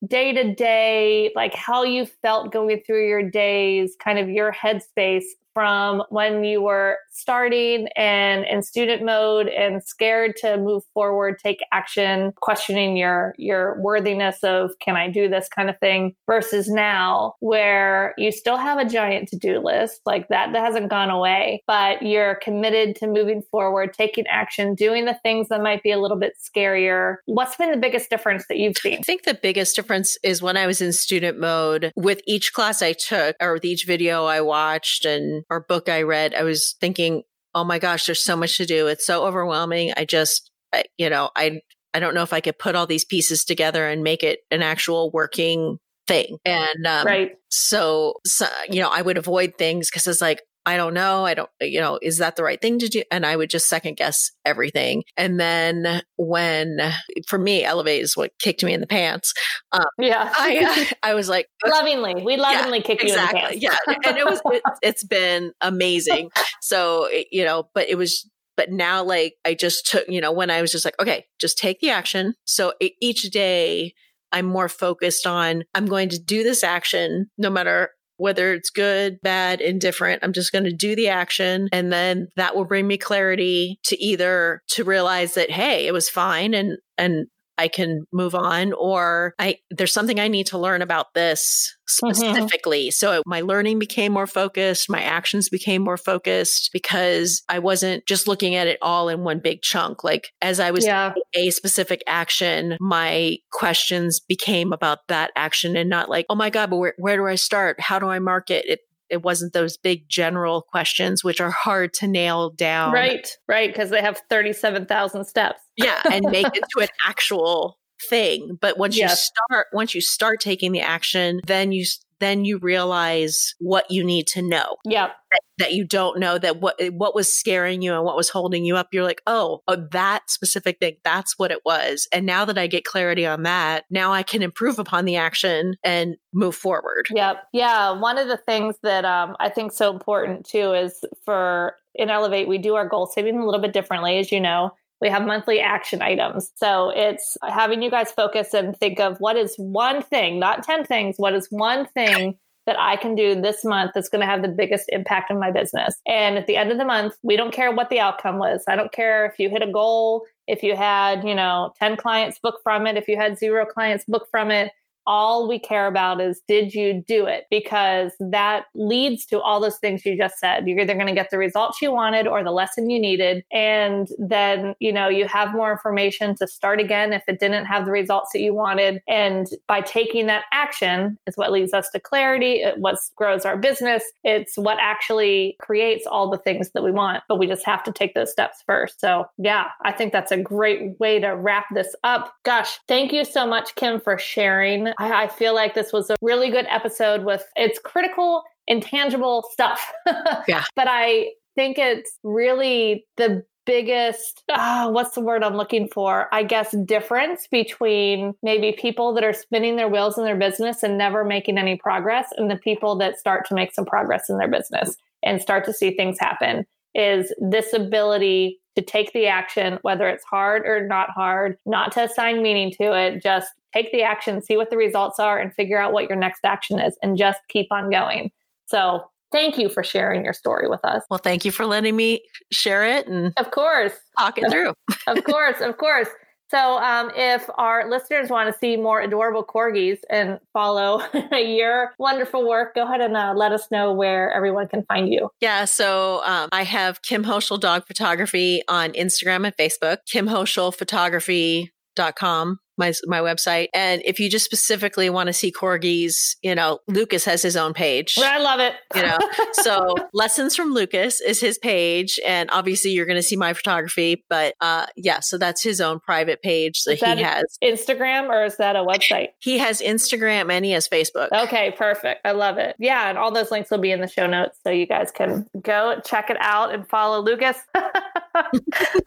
day 0.06 0.34
to 0.34 0.54
day, 0.54 1.32
like 1.36 1.54
how 1.54 1.84
you 1.84 2.06
felt 2.06 2.52
going 2.52 2.82
through 2.86 3.08
your 3.08 3.30
days, 3.30 3.96
kind 4.04 4.20
of 4.20 4.30
your 4.30 4.52
headspace 4.52 5.24
from 5.56 6.04
when 6.10 6.44
you 6.44 6.62
were 6.62 6.98
starting 7.12 7.88
and 7.96 8.46
in 8.46 8.62
student 8.62 9.04
mode 9.04 9.48
and 9.48 9.82
scared 9.82 10.36
to 10.36 10.58
move 10.58 10.84
forward, 10.94 11.40
take 11.42 11.62
action, 11.72 12.34
questioning 12.42 12.98
your 12.98 13.34
your 13.38 13.80
worthiness 13.82 14.44
of 14.44 14.72
can 14.82 14.98
I 14.98 15.10
do 15.10 15.30
this 15.30 15.48
kind 15.48 15.70
of 15.70 15.80
thing 15.80 16.14
versus 16.28 16.70
now 16.70 17.36
where 17.40 18.14
you 18.18 18.34
still 18.34 18.58
have 18.58 18.78
a 18.78 18.86
giant 18.86 19.30
to-do 19.30 19.60
list, 19.60 20.02
like 20.06 20.28
that 20.28 20.52
that 20.52 20.62
hasn't 20.62 20.90
gone 20.90 21.10
away, 21.10 21.64
but 21.68 22.02
you're 22.02 22.36
committed 22.36 22.98
to 22.98 23.08
moving 23.08 23.42
forward, 23.50 23.94
taking 23.94 24.28
action, 24.28 24.76
doing 24.76 25.06
the 25.06 25.18
things 25.24 25.48
that 25.48 25.62
might 25.62 25.82
be 25.82 25.92
a 25.92 26.00
little 26.00 26.20
bit 26.20 26.34
scarier. 26.38 27.16
What's 27.28 27.56
been 27.56 27.72
the 27.72 27.78
biggest 27.78 28.10
difference 28.10 28.44
that 28.50 28.58
you've 28.58 28.78
seen? 28.78 29.00
I 29.00 29.04
think 29.04 29.24
the 29.24 29.40
biggest 29.42 29.74
difference 29.78 30.18
is 30.22 30.42
when 30.42 30.58
I 30.58 30.68
was 30.68 30.82
in 30.82 30.92
student 30.92 31.40
mode 31.40 31.94
with 31.96 32.20
each 32.28 32.52
class 32.52 32.82
I 32.82 32.92
took 32.92 33.38
or 33.40 33.54
with 33.54 33.64
each 33.64 33.86
video 33.86 34.26
I 34.26 34.42
watched 34.42 35.06
and 35.06 35.45
or 35.50 35.62
book 35.62 35.90
I 35.90 36.04
read, 36.04 36.34
I 36.34 36.44
was 36.44 36.76
thinking, 36.80 37.24
oh 37.54 37.64
my 37.64 37.80
gosh, 37.80 38.06
there's 38.06 38.24
so 38.24 38.36
much 38.36 38.58
to 38.58 38.66
do. 38.66 38.88
It's 38.88 39.06
so 39.06 39.26
overwhelming. 39.26 39.94
I 39.96 40.06
just, 40.06 40.52
I, 40.74 40.84
you 40.98 41.10
know, 41.10 41.30
I, 41.36 41.62
I 41.94 42.00
don't 42.00 42.14
know 42.14 42.24
if 42.24 42.34
I 42.34 42.42
could 42.42 42.60
put 42.60 42.76
all 42.76 42.88
these 42.88 43.06
pieces 43.06 43.46
together 43.46 43.88
and 43.88 44.04
make 44.04 44.24
it 44.24 44.40
an 44.52 44.62
actual 44.62 45.12
working 45.12 45.78
thing. 46.08 46.38
And, 46.46 46.86
um, 46.86 47.06
right. 47.06 47.32
so, 47.50 48.16
so 48.26 48.48
you 48.70 48.82
know 48.82 48.90
i 48.90 49.02
would 49.02 49.18
avoid 49.18 49.54
things 49.58 49.90
because 49.90 50.06
it's 50.06 50.22
like 50.22 50.42
i 50.66 50.78
don't 50.78 50.94
know 50.94 51.26
i 51.26 51.34
don't 51.34 51.50
you 51.62 51.80
know 51.80 52.00
is 52.02 52.18
that 52.18 52.36
the 52.36 52.44
right 52.44 52.62
thing 52.62 52.80
to 52.80 52.88
do? 52.88 53.04
And 53.12 53.26
i 53.26 53.36
would 53.36 53.50
just 53.50 53.70
second 53.70 53.98
guess 53.98 54.32
everything. 54.46 55.04
And 55.18 55.40
then 55.40 56.02
when 56.18 56.80
for 57.28 57.38
me 57.38 57.64
elevate 57.64 58.02
is 58.02 58.16
what 58.16 58.32
kicked 58.40 58.64
me 58.64 58.74
in 58.74 58.82
the 58.82 58.88
pants. 58.88 59.34
Um, 59.72 59.84
yeah. 59.98 60.32
i 60.36 60.92
i 61.04 61.14
was 61.14 61.28
like 61.28 61.48
lovingly. 61.66 62.16
We 62.24 62.38
lovingly 62.38 62.82
kick 62.82 63.04
you 63.04 63.10
in 63.10 63.16
the 63.16 63.28
pants. 63.28 63.58
yeah. 63.58 63.76
And 63.88 64.18
it 64.18 64.26
was 64.26 64.42
it, 64.46 64.62
it's 64.82 65.04
been 65.04 65.52
amazing. 65.62 66.30
So 66.62 67.06
it, 67.06 67.28
you 67.32 67.44
know 67.44 67.70
but 67.74 67.90
it 67.90 67.98
was 67.98 68.30
but 68.58 68.72
now 68.72 69.04
like 69.04 69.34
i 69.46 69.54
just 69.54 69.88
took 69.88 70.06
you 70.08 70.22
know 70.22 70.32
when 70.32 70.50
i 70.50 70.62
was 70.62 70.72
just 70.72 70.86
like 70.86 71.00
okay 71.00 71.26
just 71.40 71.58
take 71.58 71.80
the 71.80 71.90
action. 71.90 72.36
So 72.46 72.74
each 73.02 73.24
day 73.32 73.94
i'm 74.32 74.46
more 74.46 74.70
focused 74.70 75.28
on 75.28 75.64
i'm 75.74 75.86
going 75.86 76.10
to 76.10 76.20
do 76.20 76.44
this 76.44 76.64
action 76.64 77.30
no 77.38 77.50
matter 77.50 77.90
whether 78.18 78.54
it's 78.54 78.70
good, 78.70 79.20
bad, 79.22 79.62
indifferent, 79.62 80.24
I'm 80.24 80.34
just 80.34 80.52
going 80.52 80.66
to 80.66 80.74
do 80.74 80.96
the 80.96 81.10
action. 81.10 81.68
And 81.72 81.92
then 81.92 82.28
that 82.36 82.56
will 82.56 82.66
bring 82.66 82.88
me 82.88 82.98
clarity 82.98 83.80
to 83.86 84.02
either 84.02 84.62
to 84.70 84.84
realize 84.84 85.34
that, 85.36 85.52
hey, 85.52 85.88
it 85.88 85.92
was 85.92 86.10
fine 86.10 86.54
and, 86.54 86.78
and 86.98 87.28
I 87.58 87.68
can 87.68 88.06
move 88.12 88.36
on 88.36 88.74
or 88.74 89.34
I, 89.40 89.58
there's 89.70 89.94
something 89.94 90.20
I 90.20 90.28
need 90.28 90.48
to 90.48 90.58
learn 90.58 90.82
about 90.82 91.14
this 91.14 91.74
mm-hmm. 92.04 92.14
specifically. 92.14 92.92
So 92.92 93.22
my 93.26 93.42
learning 93.42 93.80
became 93.80 94.12
more 94.12 94.28
focused. 94.28 94.90
My 94.90 95.02
actions 95.02 95.50
became 95.50 95.82
more 95.82 95.98
focused 95.98 96.70
because 96.74 97.44
I 97.50 97.60
wasn't 97.60 98.06
just 98.06 98.28
looking 98.28 98.56
at 98.56 98.68
it 98.68 98.78
all 98.82 99.10
in 99.10 99.22
one 99.22 99.40
big 99.40 99.62
chunk. 99.62 100.04
Like 100.04 100.30
as 100.42 100.60
I 100.60 100.72
was 100.72 100.86
Yeah. 100.86 101.14
a 101.36 101.50
specific 101.50 102.04
action, 102.08 102.78
my 102.80 103.38
questions 103.52 104.20
became 104.20 104.74
about 104.74 105.00
that 105.08 105.32
action 105.36 105.76
and 105.76 105.90
not 105.90 106.10
like, 106.10 106.26
oh 106.30 106.36
my 106.36 106.50
God, 106.50 106.70
but 106.70 106.78
where, 106.78 106.94
where 106.98 107.18
do 107.18 107.26
I 107.26 107.36
start? 107.36 107.80
How 107.80 108.00
do 108.00 108.08
I 108.08 108.20
market? 108.20 108.66
It, 108.66 108.80
it 109.10 109.22
wasn't 109.24 109.54
those 109.54 109.78
big 109.78 110.10
general 110.10 110.62
questions, 110.62 111.24
which 111.24 111.40
are 111.40 111.52
hard 111.52 111.94
to 111.96 112.08
nail 112.08 112.50
down. 112.52 112.94
Right. 112.94 113.28
Right. 113.48 113.70
Because 113.72 113.90
they 113.90 114.02
have 114.02 114.22
37,000 114.30 115.26
steps. 115.26 115.62
Yeah. 115.78 116.02
And 116.12 116.26
make 116.30 116.48
it 116.48 116.64
to 116.76 116.82
an 116.82 116.90
actual 117.08 117.78
thing. 118.10 118.58
But 118.60 118.78
once 118.78 118.98
Yes. 118.98 119.12
you 119.12 119.16
start, 119.50 119.68
once 119.74 119.96
you 119.96 120.02
start 120.02 120.40
taking 120.40 120.72
the 120.72 120.82
action, 120.82 121.42
then 121.46 121.72
you, 121.72 121.86
then 122.20 122.46
you 122.46 122.58
realize 122.58 123.54
what 123.60 123.90
you 123.90 124.04
need 124.04 124.28
to 124.28 124.42
know 124.42 124.78
Yep. 124.86 125.12
that, 125.32 125.42
that 125.58 125.74
you 125.74 125.86
don't 125.86 126.20
know 126.20 126.38
that 126.38 126.62
what, 126.62 126.80
what 126.94 127.16
was 127.16 127.32
scaring 127.32 127.82
you 127.82 127.94
and 127.94 128.04
what 128.04 128.16
was 128.16 128.30
holding 128.30 128.66
you 128.66 128.76
up. 128.76 128.88
You're 128.92 129.04
like, 129.04 129.22
oh, 129.28 129.62
oh, 129.68 129.88
that 129.92 130.30
specific 130.30 130.80
thing. 130.80 130.98
That's 131.04 131.38
what 131.38 131.52
it 131.52 131.60
was. 131.66 132.08
And 132.12 132.26
now 132.26 132.46
that 132.46 132.58
I 132.58 132.68
get 132.68 132.86
clarity 132.86 133.26
on 133.26 133.44
that, 133.44 133.86
now 133.90 134.12
I 134.12 134.24
can 134.24 134.42
improve 134.42 134.80
upon 134.80 135.06
the 135.06 135.18
action 135.18 135.76
and 135.84 136.16
move 136.34 136.56
forward. 136.56 137.08
Yep. 137.12 137.44
Yeah. 137.54 137.92
One 137.92 138.18
of 138.18 138.28
the 138.28 138.38
things 138.38 138.76
that 138.84 139.06
um, 139.06 139.36
I 139.40 139.50
think 139.50 139.72
so 139.72 139.92
important 139.92 140.46
too 140.46 140.74
is 140.74 141.04
for 141.24 141.76
in 141.96 142.10
Elevate, 142.10 142.48
we 142.48 142.58
do 142.58 142.76
our 142.76 142.88
goal 142.88 143.08
setting 143.08 143.38
a 143.40 143.46
little 143.46 143.62
bit 143.62 143.74
differently, 143.74 144.18
as 144.18 144.32
you 144.32 144.42
know. 144.42 144.72
We 145.02 145.10
have 145.10 145.26
monthly 145.26 145.60
action 145.60 146.02
items. 146.02 146.52
So 146.56 146.92
it's 146.96 147.38
having 147.44 147.82
you 147.82 147.92
guys 147.92 148.12
focus 148.12 148.54
and 148.54 148.76
think 148.78 149.00
of 149.00 149.18
what 149.20 149.36
is 149.36 149.56
one 149.58 150.02
thing, 150.02 150.40
not 150.40 150.64
10 150.64 150.86
things, 150.86 151.16
what 151.18 151.34
is 151.34 151.48
one 151.50 151.86
thing 151.88 152.38
that 152.66 152.80
I 152.80 152.96
can 152.96 153.16
do 153.16 153.40
this 153.40 153.64
month 153.64 153.92
that's 153.94 154.10
going 154.10 154.22
to 154.22 154.26
have 154.26 154.42
the 154.42 154.48
biggest 154.48 154.86
impact 154.90 155.30
on 155.30 155.40
my 155.40 155.52
business. 155.52 156.02
And 156.08 156.38
at 156.38 156.48
the 156.48 156.58
end 156.58 156.72
of 156.72 156.78
the 156.78 156.86
month, 156.86 157.14
we 157.22 157.36
don't 157.36 157.54
care 157.54 157.72
what 157.72 157.90
the 157.90 158.00
outcome 158.00 158.40
was. 158.40 158.64
I 158.68 158.76
don't 158.76 158.92
care 158.92 159.26
if 159.26 159.38
you 159.38 159.50
hit 159.50 159.62
a 159.62 159.72
goal, 159.72 160.26
if 160.48 160.64
you 160.64 160.76
had, 160.76 161.24
you 161.24 161.36
know, 161.36 161.74
10 161.80 161.98
clients 161.98 162.40
book 162.40 162.60
from 162.64 162.88
it, 162.88 162.98
if 162.98 163.08
you 163.08 163.18
had 163.18 163.38
zero 163.38 163.66
clients 163.66 164.06
book 164.08 164.28
from 164.32 164.50
it. 164.50 164.72
All 165.08 165.48
we 165.48 165.60
care 165.60 165.88
about 165.88 166.22
is 166.22 166.42
did 166.48 166.74
you 166.74 167.04
do 167.08 167.26
it? 167.26 167.46
Because 167.50 168.12
that 168.20 168.66
leads 168.74 169.26
to 169.28 169.40
all 169.42 169.60
those 169.60 169.78
things 169.78 170.06
you 170.06 170.18
just 170.18 170.40
said. 170.40 170.68
You're 170.68 170.80
either 170.80 170.94
going 170.94 171.08
to 171.08 171.14
get 171.14 171.30
the 171.30 171.38
results 171.38 171.82
you 171.82 171.92
wanted 171.92 172.28
or 172.28 172.44
the 172.44 172.52
lesson 172.52 172.90
you 172.90 173.00
needed. 173.00 173.44
And 173.52 174.08
then, 174.18 174.76
you 174.80 174.92
know, 174.92 175.08
you 175.08 175.28
have 175.28 175.54
more 175.54 175.72
information 175.72 176.36
to 176.36 176.48
start 176.48 176.80
again 176.80 177.14
if 177.14 177.24
it 177.28 177.40
didn't 177.40 177.66
have 177.66 177.86
the 177.86 177.92
results 177.92 178.32
that 178.34 178.40
you 178.40 178.54
wanted. 178.54 179.02
And 179.08 179.48
by 179.68 179.82
taking 179.82 180.28
that 180.28 180.46
action 180.52 181.18
is 181.28 181.38
what 181.38 181.52
leads 181.52 181.74
us 181.74 181.90
to 181.92 182.00
clarity. 182.00 182.62
It 182.62 182.80
what 182.80 182.98
grows 183.16 183.46
our 183.46 183.58
business. 183.58 184.04
It's 184.24 184.58
what 184.58 184.78
actually 184.80 185.58
creates 185.60 186.06
all 186.06 186.30
the 186.30 186.38
things 186.38 186.72
that 186.72 186.84
we 186.84 186.92
want, 186.92 187.24
but 187.28 187.40
we 187.40 187.48
just 187.48 187.66
have 187.66 187.84
to 187.84 187.92
take 187.92 188.14
those 188.14 188.32
steps 188.32 188.64
first. 188.66 189.00
So 189.00 189.26
yeah, 189.38 189.68
I 189.84 189.92
think 189.92 190.12
that's 190.12 190.32
a 190.32 190.38
great 190.38 191.00
way 191.00 191.20
to 191.20 191.30
wrap 191.30 191.66
this 191.74 191.96
up. 192.04 192.34
Gosh, 192.44 192.80
thank 192.88 193.12
you 193.12 193.26
so 193.26 193.46
much, 193.46 193.76
Kim, 193.76 194.00
for 194.00 194.18
sharing. 194.18 194.88
I, 195.00 195.24
I 195.24 195.28
feel 195.28 195.54
like 195.54 195.74
this 195.74 195.92
was 195.94 196.10
a 196.10 196.16
really 196.22 196.50
good 196.50 196.66
episode 196.70 197.24
with 197.24 197.44
it's 197.56 197.80
critical, 197.80 198.44
intangible 198.68 199.46
stuff. 199.52 199.92
yeah. 200.48 200.66
But 200.76 200.88
I 200.90 201.32
think 201.56 201.78
it's 201.78 202.20
really 202.24 203.06
the 203.18 203.44
biggest 203.66 204.44
uh, 204.50 204.90
what's 204.92 205.16
the 205.16 205.22
word 205.22 205.44
i'm 205.44 205.58
looking 205.58 205.88
for 205.88 206.28
i 206.32 206.44
guess 206.44 206.76
difference 206.86 207.48
between 207.48 208.34
maybe 208.44 208.72
people 208.72 209.14
that 209.14 209.24
are 209.24 209.34
spinning 209.34 209.76
their 209.76 209.90
wheels 209.90 210.18
in 210.18 210.24
their 210.24 210.36
business 210.36 210.84
and 210.84 210.98
never 210.98 211.26
making 211.26 211.58
any 211.58 211.76
progress 211.76 212.28
and 212.38 212.52
the 212.52 212.56
people 212.58 212.96
that 212.96 213.18
start 213.18 213.44
to 213.48 213.56
make 213.56 213.74
some 213.74 213.86
progress 213.86 214.30
in 214.30 214.38
their 214.38 214.48
business 214.48 214.96
and 215.24 215.42
start 215.42 215.66
to 215.66 215.74
see 215.74 215.96
things 215.96 216.20
happen 216.20 216.64
is 216.94 217.34
this 217.40 217.74
ability 217.74 218.60
to 218.76 218.82
take 218.82 219.14
the 219.14 219.28
action, 219.28 219.80
whether 219.82 220.08
it's 220.08 220.24
hard 220.26 220.66
or 220.66 220.86
not 220.88 221.10
hard, 221.10 221.58
not 221.66 221.92
to 221.94 222.04
assign 222.04 222.42
meaning 222.42 222.72
to 222.72 222.94
it, 222.98 223.22
just 223.22 223.52
take 223.74 223.92
the 223.92 224.04
action, 224.04 224.42
see 224.42 224.58
what 224.58 224.70
the 224.70 224.78
results 224.78 225.20
are, 225.20 225.40
and 225.40 225.54
figure 225.54 225.80
out 225.80 225.94
what 225.94 226.10
your 226.10 226.18
next 226.18 226.44
action 226.44 226.80
is, 226.80 226.98
and 227.02 227.18
just 227.18 227.40
keep 227.50 227.68
on 227.72 227.90
going. 227.90 228.32
So, 228.68 229.06
thank 229.32 229.58
you 229.58 229.68
for 229.70 229.84
sharing 229.84 230.24
your 230.24 230.34
story 230.34 230.70
with 230.70 230.84
us. 230.86 231.04
Well, 231.10 231.18
thank 231.18 231.44
you 231.44 231.52
for 231.52 231.66
letting 231.66 231.96
me 231.96 232.22
share 232.52 232.86
it 232.86 233.08
and 233.08 233.34
of 233.38 233.52
course 233.52 233.94
talk 234.18 234.38
it 234.38 234.50
through. 234.50 234.74
of 235.08 235.24
course, 235.26 235.60
of 235.62 235.78
course. 235.78 236.08
So, 236.52 236.78
um, 236.78 237.12
if 237.16 237.50
our 237.58 237.90
listeners 237.90 238.30
want 238.30 238.54
to 238.54 238.60
see 238.60 238.78
more 238.78 239.02
adorable 239.02 239.44
corgis 239.44 240.00
and 240.10 240.40
follow 240.54 241.02
your 241.32 241.94
wonderful 241.98 242.48
work, 242.48 242.76
go 242.76 242.84
ahead 242.84 243.02
and 243.02 243.18
uh, 243.18 243.34
let 243.36 243.52
us 243.52 243.70
know 243.72 243.94
where 243.94 244.32
everyone 244.32 244.68
can 244.68 244.84
find 244.84 245.12
you. 245.12 245.30
Yeah. 245.42 245.66
So, 245.66 246.22
um, 246.24 246.50
I 246.52 246.64
have 246.64 247.02
Kim 247.02 247.24
Hoschel 247.24 247.60
Dog 247.60 247.88
Photography 247.88 248.62
on 248.68 248.92
Instagram 248.94 249.46
and 249.46 249.56
Facebook, 249.58 249.98
Kim 250.06 250.28
Hoschel 250.28 250.74
Photography.com 250.74 252.60
my 252.78 252.94
my 253.06 253.20
website. 253.20 253.68
And 253.74 254.02
if 254.06 254.20
you 254.20 254.30
just 254.30 254.46
specifically 254.46 255.10
want 255.10 255.28
to 255.28 255.34
see 255.34 255.52
corgis, 255.52 256.36
you 256.42 256.56
know, 256.56 256.80
Lucas 256.88 257.26
has 257.26 257.42
his 257.42 257.56
own 257.56 257.74
page. 257.74 258.16
I 258.18 258.40
love 258.40 258.60
it. 258.60 258.74
You 258.96 259.04
know, 259.04 259.18
so 259.54 259.96
lessons 260.14 260.56
from 260.56 260.74
Lucas 260.74 261.22
is 261.22 261.40
his 261.40 261.58
page, 261.58 262.20
and 262.26 262.50
obviously 262.52 262.92
you're 262.92 263.06
going 263.06 263.18
to 263.18 263.24
see 263.24 263.36
my 263.36 263.54
photography. 263.54 264.24
But 264.30 264.56
uh, 264.62 264.88
yeah, 264.96 265.20
so 265.20 265.38
that's 265.38 265.64
his 265.64 265.82
own 265.82 266.00
private 266.00 266.42
page 266.42 266.84
that, 266.84 267.00
that 267.00 267.18
he 267.18 267.24
has. 267.24 267.58
Instagram 267.64 268.30
or 268.30 268.46
is 268.46 268.58
that 268.58 268.76
a 268.76 268.80
website? 268.80 269.30
He 269.40 269.58
has 269.58 269.82
Instagram 269.82 270.52
and 270.52 270.66
he 270.66 270.72
has 270.72 270.88
Facebook. 270.88 271.30
Okay, 271.32 271.74
perfect. 271.78 272.22
I 272.26 272.32
love 272.32 272.58
it. 272.58 272.76
Yeah, 272.80 273.10
and 273.10 273.18
all 273.18 273.32
those 273.32 273.52
links 273.52 273.72
will 273.72 273.80
be 273.80 273.92
in 273.92 274.02
the 274.02 274.08
show 274.08 274.28
notes, 274.28 274.60
so 274.64 274.70
you 274.70 274.86
guys 274.86 275.12
can 275.12 275.46
go 275.62 276.00
check 276.04 276.30
it 276.30 276.38
out 276.40 276.74
and 276.74 276.88
follow 276.88 277.22
Lucas. 277.22 277.58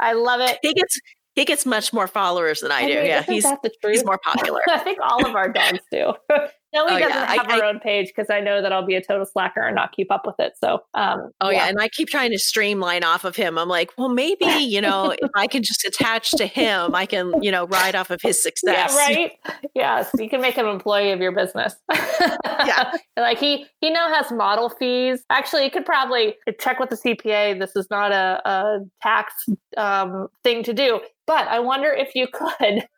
I 0.01 0.13
love 0.15 0.41
it. 0.41 0.59
He 0.63 0.75
gets 0.75 0.99
he 1.39 1.45
gets 1.45 1.65
much 1.65 1.93
more 1.93 2.09
followers 2.09 2.61
than 2.61 2.73
I, 2.73 2.81
I 2.81 2.89
do. 2.89 2.95
Mean, 2.97 3.07
yeah, 3.07 3.23
he's 3.23 3.47
he's 3.87 4.05
more 4.05 4.19
popular. 4.19 4.61
I 4.69 4.79
think 4.79 4.99
all 5.01 5.25
of 5.25 5.37
our 5.37 5.49
dogs 5.49 5.79
do. 5.91 6.15
Oh, 6.77 6.87
doesn't 6.87 7.09
yeah. 7.09 7.33
have 7.33 7.47
I, 7.49 7.57
her 7.57 7.65
I, 7.65 7.69
own 7.71 7.81
page 7.81 8.09
because 8.09 8.29
I 8.29 8.41
know 8.41 8.61
that 8.61 8.75
I'll 8.75 8.85
be 8.85 8.95
a 8.95 9.03
total 9.03 9.25
slacker 9.25 9.63
and 9.63 9.75
not 9.75 9.93
keep 9.93 10.13
up 10.13 10.27
with 10.27 10.35
it. 10.39 10.53
So, 10.63 10.81
um, 10.93 11.31
oh 11.41 11.49
yeah. 11.49 11.65
yeah. 11.65 11.69
and 11.69 11.81
I 11.81 11.89
keep 11.89 12.09
trying 12.09 12.31
to 12.33 12.39
streamline 12.39 13.05
off 13.05 13.25
of 13.25 13.37
him. 13.37 13.57
I'm 13.57 13.69
like, 13.69 13.91
well, 13.97 14.11
maybe 14.11 14.45
you 14.45 14.83
know, 14.83 15.11
if 15.23 15.31
I 15.35 15.47
can 15.47 15.63
just 15.63 15.87
attach 15.87 16.31
to 16.33 16.45
him, 16.47 16.95
I 16.95 17.07
can 17.07 17.43
you 17.43 17.51
know 17.51 17.67
ride 17.69 17.95
off 17.95 18.11
of 18.11 18.21
his 18.21 18.43
success. 18.43 18.93
Yeah, 18.93 18.97
right. 18.99 19.33
yes, 19.75 20.11
you 20.19 20.29
can 20.29 20.43
make 20.43 20.57
him 20.57 20.67
an 20.67 20.75
employee 20.75 21.11
of 21.11 21.21
your 21.21 21.33
business. 21.33 21.75
yeah, 21.91 22.93
like 23.17 23.39
he 23.39 23.65
he 23.81 23.89
now 23.89 24.13
has 24.13 24.31
model 24.31 24.69
fees. 24.69 25.25
Actually, 25.31 25.65
you 25.65 25.71
could 25.71 25.87
probably 25.87 26.35
check 26.61 26.79
with 26.79 26.91
the 26.91 26.97
CPA. 26.97 27.59
This 27.59 27.77
is 27.77 27.87
not 27.91 28.13
a, 28.13 28.43
a 28.45 28.81
tax 29.03 29.33
um, 29.79 30.29
thing 30.45 30.63
to 30.65 30.75
do. 30.75 31.01
But 31.29 31.47
I 31.47 31.61
wonder 31.61 31.93
if 31.93 32.15
you 32.15 32.27
could 32.33 32.89